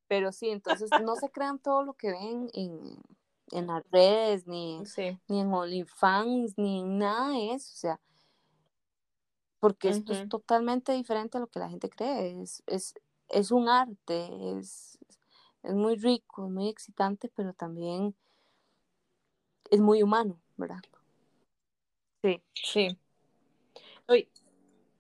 Pero 0.09 0.33
sí, 0.33 0.51
entonces 0.51 0.91
no 1.03 1.17
se 1.17 1.31
crean 1.31 1.59
todo 1.59 1.83
lo 1.83 1.95
que 1.95 2.13
ven 2.13 2.49
en, 2.55 3.03
en 3.51 3.67
las 3.67 3.83
redes, 3.91 4.47
ni, 4.47 4.83
ni 5.29 5.41
en 5.41 5.53
OnlyFans, 5.53 6.57
ni 6.57 6.81
en 6.81 6.99
nada 6.99 7.31
de 7.31 7.55
eso. 7.55 7.73
O 7.73 7.77
sea, 7.77 8.01
porque 9.59 9.89
esto 9.89 10.13
es 10.13 10.29
totalmente 10.29 10.93
diferente 10.93 11.39
a 11.39 11.41
lo 11.41 11.49
que 11.49 11.59
la 11.59 11.69
gente 11.69 11.91
cree. 11.91 12.41
Es, 12.41 12.63
es, 12.67 12.95
es 13.29 13.51
un 13.51 13.69
arte, 13.69 14.29
es, 14.59 14.99
es 15.65 15.75
muy 15.75 15.97
rico, 15.97 16.47
es 16.47 16.53
muy 16.53 16.69
excitante, 16.69 17.29
pero 17.35 17.53
también 17.53 18.15
es 19.71 19.81
muy 19.81 20.03
humano, 20.03 20.39
¿verdad? 20.57 20.81
Sí, 22.23 22.43
sí. 22.55 22.97
Y, 24.09 24.29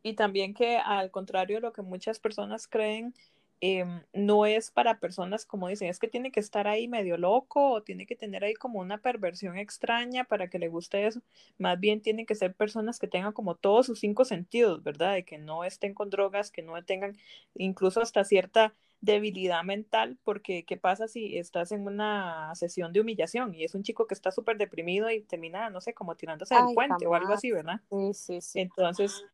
y 0.02 0.14
también 0.14 0.54
que 0.54 0.78
al 0.78 1.10
contrario 1.10 1.56
de 1.56 1.62
lo 1.62 1.72
que 1.72 1.82
muchas 1.82 2.18
personas 2.18 2.66
creen, 2.68 3.14
Em, 3.62 4.02
no 4.12 4.44
es 4.44 4.70
para 4.70 5.00
personas 5.00 5.46
como 5.46 5.68
dicen, 5.68 5.88
es 5.88 5.98
que 5.98 6.08
tiene 6.08 6.30
que 6.30 6.40
estar 6.40 6.68
ahí 6.68 6.88
medio 6.88 7.16
loco 7.16 7.70
o 7.70 7.82
tiene 7.82 8.04
que 8.04 8.14
tener 8.14 8.44
ahí 8.44 8.52
como 8.52 8.80
una 8.80 8.98
perversión 8.98 9.56
extraña 9.56 10.24
para 10.24 10.48
que 10.50 10.58
le 10.58 10.68
guste 10.68 11.06
eso. 11.06 11.22
Más 11.58 11.80
bien 11.80 12.02
tienen 12.02 12.26
que 12.26 12.34
ser 12.34 12.54
personas 12.54 12.98
que 12.98 13.08
tengan 13.08 13.32
como 13.32 13.54
todos 13.54 13.86
sus 13.86 13.98
cinco 14.00 14.26
sentidos, 14.26 14.82
¿verdad? 14.82 15.14
De 15.14 15.24
que 15.24 15.38
no 15.38 15.64
estén 15.64 15.94
con 15.94 16.10
drogas, 16.10 16.50
que 16.50 16.60
no 16.62 16.82
tengan 16.84 17.16
incluso 17.54 18.02
hasta 18.02 18.24
cierta 18.24 18.74
debilidad 19.00 19.62
mental, 19.62 20.18
porque 20.24 20.64
¿qué 20.64 20.76
pasa 20.76 21.08
si 21.08 21.38
estás 21.38 21.72
en 21.72 21.86
una 21.86 22.54
sesión 22.54 22.92
de 22.92 23.00
humillación 23.00 23.54
y 23.54 23.64
es 23.64 23.74
un 23.74 23.82
chico 23.82 24.06
que 24.06 24.14
está 24.14 24.30
súper 24.30 24.58
deprimido 24.58 25.10
y 25.10 25.20
termina, 25.20 25.70
no 25.70 25.80
sé, 25.80 25.94
como 25.94 26.16
tirándose 26.16 26.54
del 26.54 26.74
puente 26.74 27.06
o 27.06 27.14
algo 27.14 27.32
así, 27.32 27.52
¿verdad? 27.52 27.80
Sí, 27.90 28.14
sí, 28.14 28.40
sí. 28.40 28.60
Entonces, 28.60 29.24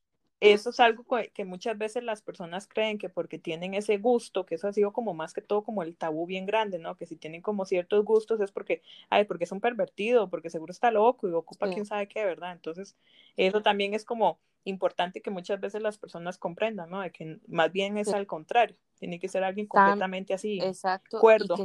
eso 0.41 0.71
es 0.71 0.81
algo 0.81 1.05
que 1.33 1.45
muchas 1.45 1.79
veces 1.79 2.03
las 2.03 2.21
personas 2.21 2.67
creen 2.67 2.99
que 2.99 3.09
porque 3.09 3.39
tienen 3.39 3.75
ese 3.75 3.99
gusto, 3.99 4.45
que 4.45 4.57
eso 4.57 4.67
ha 4.67 4.73
sido 4.73 4.93
como 4.93 5.15
más 5.15 5.33
que 5.33 5.41
todo 5.41 5.63
como 5.63 5.85
el 5.85 5.97
tabú 5.97 6.27
bien 6.27 6.47
grande, 6.47 6.81
¿no? 6.81 6.97
Que 6.97 7.07
si 7.07 7.15
tienen 7.15 7.43
como 7.43 7.65
ciertos 7.65 8.05
gustos 8.05 8.41
es 8.41 8.51
porque, 8.51 8.83
ay, 9.09 9.25
porque 9.25 9.45
es 9.45 9.53
un 9.53 9.61
pervertido, 9.61 10.29
porque 10.29 10.51
seguro 10.51 10.73
está 10.73 10.91
loco 10.91 11.29
y 11.29 11.33
ocupa 11.33 11.69
quién 11.71 11.87
sabe 11.87 12.09
qué, 12.09 12.25
¿verdad? 12.25 12.53
Entonces, 12.53 12.97
eso 13.37 13.63
también 13.63 13.95
es 13.95 14.05
como 14.05 14.41
importante 14.65 15.23
que 15.23 15.31
muchas 15.31 15.61
veces 15.61 15.83
las 15.83 15.99
personas 15.99 16.39
comprendan, 16.39 16.91
¿no? 16.91 17.01
De 17.01 17.11
que 17.11 17.41
más 17.49 17.73
bien 17.73 17.99
es 17.99 18.09
al 18.09 18.27
contrario, 18.27 18.77
tiene 18.99 19.19
que 19.19 19.29
ser 19.29 19.45
alguien 19.45 19.67
completamente 19.67 20.35
así, 20.35 20.61
exacto, 20.61 21.19
cuerdo. 21.21 21.57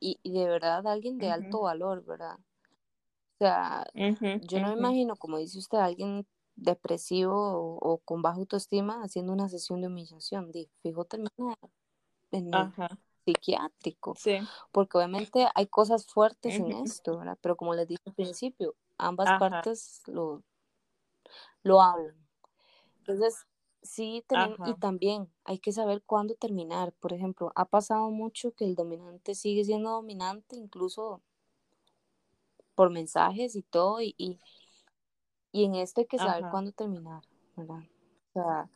Y, 0.00 0.18
y, 0.22 0.32
de 0.32 0.46
verdad 0.46 0.86
alguien 0.86 1.18
de 1.18 1.30
alto 1.30 1.62
valor, 1.62 2.04
¿verdad? 2.04 2.38
O 2.38 3.38
sea, 3.38 3.84
yo 3.94 4.60
no 4.60 4.68
me 4.68 4.78
imagino, 4.78 5.16
como 5.16 5.38
dice 5.38 5.58
usted, 5.58 5.78
alguien 5.78 6.26
depresivo 6.56 7.78
o, 7.80 7.98
con 7.98 8.22
baja 8.22 8.38
autoestima 8.38 9.02
haciendo 9.02 9.32
una 9.32 9.48
sesión 9.48 9.80
de 9.80 9.88
humillación. 9.88 10.52
Di, 10.52 10.70
fijo, 10.82 11.04
termina 11.04 11.30
en 12.30 12.50
psiquiátrico. 13.24 14.14
Porque 14.70 14.98
obviamente 14.98 15.46
hay 15.54 15.66
cosas 15.66 16.06
fuertes 16.06 16.54
en 16.54 16.72
esto, 16.72 17.18
¿verdad? 17.18 17.38
Pero 17.40 17.56
como 17.56 17.74
les 17.74 17.88
dije 17.88 18.02
al 18.06 18.14
principio, 18.14 18.76
ambas 18.98 19.38
partes 19.38 20.02
lo, 20.06 20.42
lo 21.62 21.82
hablan. 21.82 22.23
Entonces, 23.06 23.46
sí, 23.82 24.24
y 24.66 24.74
también 24.74 25.28
hay 25.44 25.58
que 25.58 25.72
saber 25.72 26.02
cuándo 26.02 26.34
terminar. 26.34 26.92
Por 26.92 27.12
ejemplo, 27.12 27.52
ha 27.54 27.66
pasado 27.66 28.10
mucho 28.10 28.52
que 28.52 28.64
el 28.64 28.74
dominante 28.74 29.34
sigue 29.34 29.64
siendo 29.64 29.90
dominante, 29.90 30.56
incluso 30.56 31.20
por 32.74 32.90
mensajes 32.90 33.54
y 33.54 33.62
todo, 33.62 34.00
y, 34.00 34.14
y, 34.18 34.38
en 35.52 35.76
esto 35.76 36.00
hay 36.00 36.06
que 36.06 36.18
saber 36.18 36.46
cuándo 36.50 36.72
terminar, 36.72 37.22
¿verdad? 37.56 37.84
O 38.30 38.32
sea, 38.32 38.70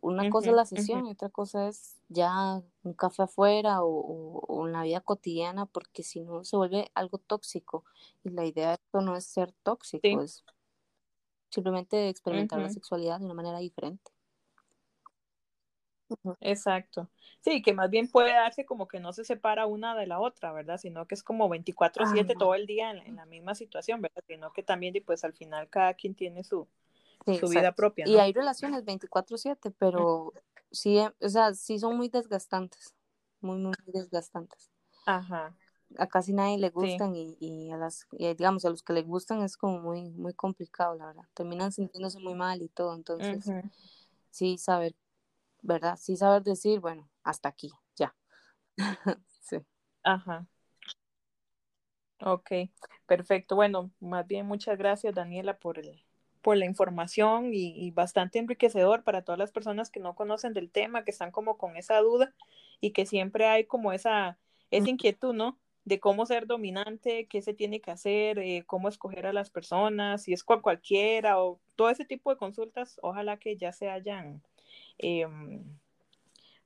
una 0.00 0.28
cosa 0.30 0.50
es 0.50 0.56
la 0.56 0.64
sesión 0.64 1.06
y 1.06 1.12
otra 1.12 1.28
cosa 1.28 1.68
es 1.68 1.96
ya 2.08 2.60
un 2.82 2.94
café 2.94 3.22
afuera 3.22 3.82
o, 3.82 4.66
en 4.66 4.72
la 4.72 4.82
vida 4.82 5.00
cotidiana, 5.00 5.66
porque 5.66 6.02
si 6.02 6.20
no 6.20 6.42
se 6.44 6.56
vuelve 6.56 6.90
algo 6.94 7.18
tóxico. 7.18 7.84
Y 8.24 8.30
la 8.30 8.44
idea 8.44 8.68
de 8.68 8.74
esto 8.74 9.00
no 9.00 9.16
es 9.16 9.26
ser 9.26 9.52
tóxico, 9.62 10.22
es 10.22 10.44
simplemente 11.56 12.08
experimentar 12.08 12.60
la 12.60 12.68
sexualidad 12.68 13.18
de 13.18 13.24
una 13.24 13.34
manera 13.34 13.58
diferente. 13.58 14.12
Exacto. 16.40 17.10
Sí, 17.40 17.62
que 17.62 17.72
más 17.72 17.90
bien 17.90 18.08
puede 18.08 18.32
darse 18.32 18.64
como 18.64 18.86
que 18.86 19.00
no 19.00 19.12
se 19.12 19.24
separa 19.24 19.66
una 19.66 19.96
de 19.96 20.06
la 20.06 20.20
otra, 20.20 20.52
¿verdad? 20.52 20.78
Sino 20.78 21.06
que 21.06 21.14
es 21.14 21.22
como 21.22 21.48
24/7 21.48 22.34
todo 22.38 22.54
el 22.54 22.66
día 22.66 22.90
en, 22.90 23.16
la 23.16 23.26
misma 23.26 23.54
situación, 23.54 24.02
¿verdad? 24.02 24.22
Sino 24.26 24.52
que 24.52 24.62
también, 24.62 24.94
pues 25.04 25.24
al 25.24 25.32
final 25.32 25.68
cada 25.68 25.94
quien 25.94 26.14
tiene 26.14 26.44
su, 26.44 26.68
su 27.40 27.48
vida 27.48 27.72
propia. 27.72 28.06
Y 28.06 28.18
hay 28.18 28.32
relaciones 28.32 28.84
24/7, 28.84 29.72
pero 29.78 30.32
sí, 30.70 30.98
o 30.98 31.28
sea, 31.28 31.54
sí 31.54 31.78
son 31.78 31.96
muy 31.96 32.08
desgastantes, 32.08 32.94
muy, 33.40 33.58
muy 33.58 33.74
desgastantes. 33.86 34.70
Ajá. 35.06 35.56
A 35.98 36.06
casi 36.06 36.32
nadie 36.32 36.58
le 36.58 36.70
gustan 36.70 37.14
y, 37.14 37.70
a 37.72 37.76
las, 37.76 38.06
digamos, 38.10 38.64
a 38.64 38.70
los 38.70 38.82
que 38.82 38.92
les 38.92 39.06
gustan 39.06 39.42
es 39.42 39.56
como 39.56 39.80
muy, 39.80 40.10
muy 40.10 40.34
complicado, 40.34 40.94
la 40.96 41.06
verdad. 41.06 41.24
Terminan 41.34 41.72
sintiéndose 41.72 42.18
muy 42.18 42.34
mal 42.34 42.60
y 42.62 42.68
todo, 42.68 42.94
entonces, 42.94 43.44
sí, 44.30 44.58
saber 44.58 44.94
¿verdad? 45.66 45.96
Sí 46.00 46.16
saber 46.16 46.42
decir, 46.42 46.80
bueno, 46.80 47.08
hasta 47.22 47.48
aquí, 47.48 47.72
ya. 47.96 48.14
sí. 49.40 49.58
Ajá. 50.02 50.46
Ok, 52.20 52.50
perfecto. 53.06 53.56
Bueno, 53.56 53.90
más 54.00 54.26
bien 54.26 54.46
muchas 54.46 54.78
gracias, 54.78 55.14
Daniela, 55.14 55.58
por 55.58 55.78
el, 55.78 56.02
por 56.40 56.56
la 56.56 56.64
información 56.64 57.50
y, 57.52 57.90
bastante 57.90 58.38
enriquecedor 58.38 59.02
para 59.02 59.22
todas 59.22 59.38
las 59.38 59.52
personas 59.52 59.90
que 59.90 60.00
no 60.00 60.14
conocen 60.14 60.54
del 60.54 60.70
tema, 60.70 61.04
que 61.04 61.10
están 61.10 61.30
como 61.30 61.58
con 61.58 61.76
esa 61.76 61.98
duda 61.98 62.34
y 62.80 62.92
que 62.92 63.04
siempre 63.04 63.46
hay 63.46 63.66
como 63.66 63.92
esa, 63.92 64.38
esa 64.70 64.88
inquietud, 64.88 65.34
¿no? 65.34 65.58
De 65.86 65.98
cómo 66.00 66.26
ser 66.26 66.46
dominante, 66.46 67.26
qué 67.26 67.40
se 67.40 67.54
tiene 67.54 67.80
que 67.80 67.90
hacer, 67.90 68.38
eh, 68.38 68.64
cómo 68.66 68.88
escoger 68.88 69.26
a 69.26 69.32
las 69.32 69.48
personas, 69.48 70.24
si 70.24 70.34
es 70.34 70.44
con 70.44 70.60
cualquiera 70.60 71.40
o 71.42 71.58
todo 71.76 71.88
ese 71.88 72.04
tipo 72.04 72.28
de 72.30 72.36
consultas, 72.36 73.00
ojalá 73.02 73.38
que 73.38 73.56
ya 73.56 73.72
se 73.72 73.88
hayan 73.88 74.42
Em, 74.98 75.62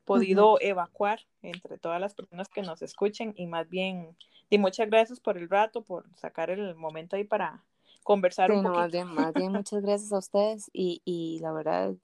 podido 0.04 0.58
evacuar 0.60 1.20
entre 1.42 1.78
todas 1.78 2.00
las 2.00 2.14
personas 2.14 2.48
que 2.48 2.62
nos 2.62 2.82
escuchen 2.82 3.32
y 3.36 3.46
más 3.46 3.68
bien, 3.68 4.16
y 4.48 4.58
muchas 4.58 4.88
gracias 4.88 5.20
por 5.20 5.38
el 5.38 5.48
rato, 5.48 5.82
por 5.82 6.04
sacar 6.16 6.50
el 6.50 6.74
momento 6.74 7.16
ahí 7.16 7.24
para 7.24 7.62
conversar 8.02 8.50
un 8.50 8.62
poquito. 8.62 9.04
Más 9.06 9.34
bien, 9.34 9.52
muchas 9.52 9.82
gracias 9.82 10.12
a 10.12 10.18
ustedes 10.18 10.70
y, 10.72 11.00
y 11.04 11.38
la 11.40 11.52
verdad, 11.52 11.94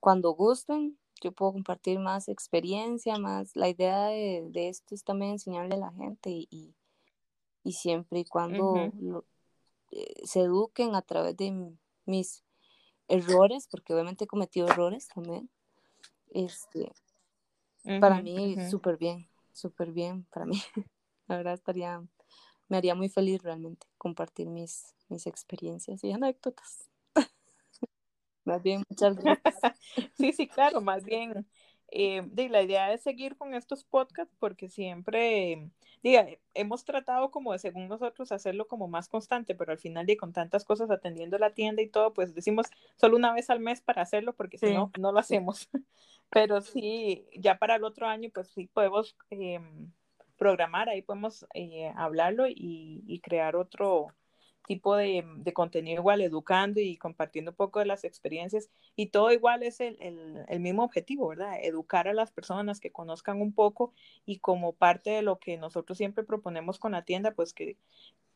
cuando 0.00 0.32
gusten, 0.32 0.98
yo 1.20 1.32
puedo 1.32 1.52
compartir 1.52 1.98
más 1.98 2.28
experiencia, 2.28 3.18
más 3.18 3.54
la 3.56 3.68
idea 3.68 4.06
de, 4.06 4.46
de 4.50 4.68
esto 4.68 4.94
es 4.94 5.04
también 5.04 5.32
enseñarle 5.32 5.74
a 5.74 5.78
la 5.78 5.92
gente 5.92 6.30
y, 6.30 6.74
y 7.62 7.72
siempre 7.72 8.20
y 8.20 8.24
cuando 8.24 8.92
eh, 9.90 10.14
se 10.24 10.40
eduquen 10.40 10.94
a 10.94 11.02
través 11.02 11.36
de 11.36 11.72
mis 12.04 12.44
errores, 13.08 13.68
porque 13.68 13.94
obviamente 13.94 14.24
he 14.24 14.26
cometido 14.26 14.66
errores 14.68 15.08
también, 15.08 15.48
este, 16.30 16.92
para 18.00 18.20
mí, 18.20 18.56
súper 18.70 18.96
bien, 18.96 19.28
súper 19.52 19.92
bien 19.92 20.24
para 20.24 20.46
mí. 20.46 20.60
La 21.28 21.36
verdad 21.36 21.54
estaría, 21.54 22.02
me 22.68 22.76
haría 22.76 22.94
muy 22.94 23.08
feliz 23.08 23.42
realmente 23.42 23.86
compartir 23.98 24.48
mis, 24.48 24.94
mis 25.08 25.26
experiencias 25.26 26.02
y 26.04 26.12
anécdotas. 26.12 26.90
Más 28.44 28.62
bien, 28.62 28.82
muchas 28.88 29.16
gracias. 29.16 29.54
sí, 30.14 30.32
sí, 30.32 30.46
claro, 30.48 30.80
más 30.80 31.04
bien. 31.04 31.46
Eh, 31.96 32.22
la 32.48 32.62
idea 32.62 32.92
es 32.92 33.02
seguir 33.02 33.36
con 33.36 33.54
estos 33.54 33.84
podcasts 33.84 34.34
porque 34.40 34.68
siempre, 34.68 35.70
diga, 36.02 36.26
hemos 36.54 36.84
tratado 36.84 37.30
como 37.30 37.52
de, 37.52 37.58
según 37.58 37.88
nosotros, 37.88 38.32
hacerlo 38.32 38.66
como 38.66 38.88
más 38.88 39.08
constante, 39.08 39.54
pero 39.54 39.70
al 39.70 39.78
final 39.78 40.06
de 40.06 40.16
con 40.16 40.32
tantas 40.32 40.64
cosas 40.64 40.90
atendiendo 40.90 41.38
la 41.38 41.54
tienda 41.54 41.82
y 41.82 41.88
todo, 41.88 42.12
pues 42.12 42.34
decimos 42.34 42.66
solo 42.96 43.16
una 43.16 43.32
vez 43.32 43.48
al 43.50 43.60
mes 43.60 43.80
para 43.80 44.02
hacerlo 44.02 44.34
porque 44.34 44.58
si 44.58 44.72
no, 44.72 44.90
no 44.98 45.12
lo 45.12 45.18
hacemos. 45.18 45.68
Pero 46.30 46.60
sí, 46.62 47.28
ya 47.36 47.58
para 47.58 47.76
el 47.76 47.84
otro 47.84 48.08
año, 48.08 48.28
pues 48.34 48.48
sí 48.48 48.66
podemos 48.66 49.16
em, 49.30 49.92
programar, 50.36 50.88
ahí 50.88 51.02
podemos 51.02 51.46
eh, 51.54 51.92
hablarlo 51.96 52.46
y, 52.48 53.20
crear 53.22 53.56
otro 53.56 54.08
tipo 54.66 54.96
de, 54.96 55.24
contenido 55.52 56.00
igual, 56.00 56.20
educando 56.20 56.80
y 56.80 56.96
compartiendo 56.96 57.52
un 57.52 57.56
poco 57.56 57.78
de 57.78 57.86
las 57.86 58.04
experiencias. 58.04 58.70
Y 58.96 59.06
todo 59.06 59.32
igual 59.32 59.62
es 59.62 59.80
el, 59.80 60.46
mismo 60.60 60.84
objetivo, 60.84 61.28
¿verdad? 61.28 61.58
Educar 61.62 62.08
a 62.08 62.14
las 62.14 62.32
personas 62.32 62.80
que 62.80 62.90
conozcan 62.90 63.40
un 63.40 63.52
poco 63.52 63.92
y 64.26 64.38
como 64.38 64.72
parte 64.72 65.10
de 65.10 65.22
lo 65.22 65.38
que 65.38 65.56
nosotros 65.56 65.98
siempre 65.98 66.24
proponemos 66.24 66.78
con 66.78 66.92
la 66.92 67.04
tienda, 67.04 67.32
pues 67.32 67.52
que 67.52 67.76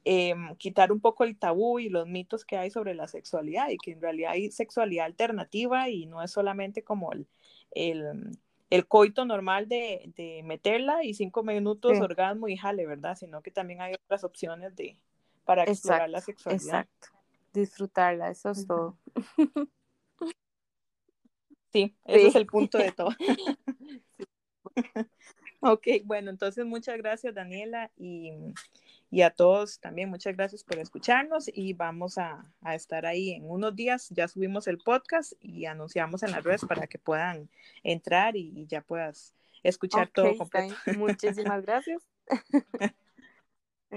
em, 0.05 0.55
quitar 0.57 0.93
un 0.93 1.01
poco 1.01 1.25
el 1.25 1.39
tabú 1.39 1.79
y 1.79 1.89
los 1.89 2.07
mitos 2.07 2.45
que 2.45 2.57
hay 2.57 2.71
sobre 2.71 2.95
la 2.95 3.09
sexualidad 3.09 3.71
y 3.71 3.79
que 3.79 3.93
en 3.93 4.01
realidad 4.01 4.33
hay 4.33 4.51
sexualidad 4.51 5.07
alternativa 5.07 5.89
y 5.89 6.07
no 6.07 6.23
es 6.23 6.31
solamente 6.31 6.83
como 6.83 7.13
el, 7.13 7.27
el, 7.73 8.39
el 8.71 8.87
coito 8.87 9.25
normal 9.25 9.69
de, 9.69 10.13
de, 10.17 10.43
meterla 10.45 11.05
y 11.05 11.15
cinco 11.15 11.43
minutos 11.43 11.99
orgasmo 12.01 12.49
y 12.49 12.57
jale, 12.57 12.87
¿verdad? 12.87 13.17
Sino 13.17 13.43
que 13.43 13.51
también 13.51 13.81
hay 13.81 13.95
otras 13.95 14.25
opciones 14.25 14.77
de, 14.77 14.97
para 15.49 15.65
explorar 15.65 16.11
la 16.11 16.21
sexualidad. 16.21 16.81
Exacto. 16.81 17.09
Disfrutarla, 17.55 18.31
eso 18.31 18.51
es 18.51 18.67
todo. 18.67 18.99
Sí, 21.71 21.95
ese 22.07 22.29
es 22.29 22.35
el 22.35 22.47
punto 22.47 22.79
de 22.79 22.93
todo. 22.93 23.11
ok, 25.61 25.87
bueno, 26.05 26.31
entonces 26.31 26.65
muchas 26.65 26.97
gracias 26.97 27.35
Daniela 27.35 27.91
y 27.95 28.33
y 29.11 29.23
a 29.23 29.31
todos 29.31 29.81
también 29.81 30.11
muchas 30.11 30.37
gracias 30.37 30.65
por 30.65 30.79
escucharnos 30.79 31.51
y 31.53 31.73
vamos 31.73 32.19
a, 32.19 32.45
estar 32.75 33.07
ahí 33.07 33.31
en 33.31 33.49
unos 33.49 33.75
días. 33.75 34.09
Ya 34.11 34.29
subimos 34.29 34.67
el 34.67 34.79
podcast 34.79 35.33
y 35.41 35.65
anunciamos 35.65 36.23
en 36.23 36.33
las 36.33 36.45
redes 36.45 36.65
para 36.67 36.87
que 36.87 36.99
puedan 36.99 37.49
entrar 37.83 38.37
y, 38.37 38.67
ya 38.67 38.83
puedas 38.83 39.35
escuchar 39.63 40.09
todo 40.09 40.37
completo. 40.37 40.75
Muchísimas 40.99 41.63
gracias. 41.63 42.07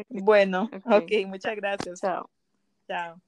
Bueno, 0.09 0.69
ok, 0.85 1.11
muchas 1.27 1.55
gracias. 1.55 1.99
Chao. 2.01 2.29
Chao. 2.87 3.21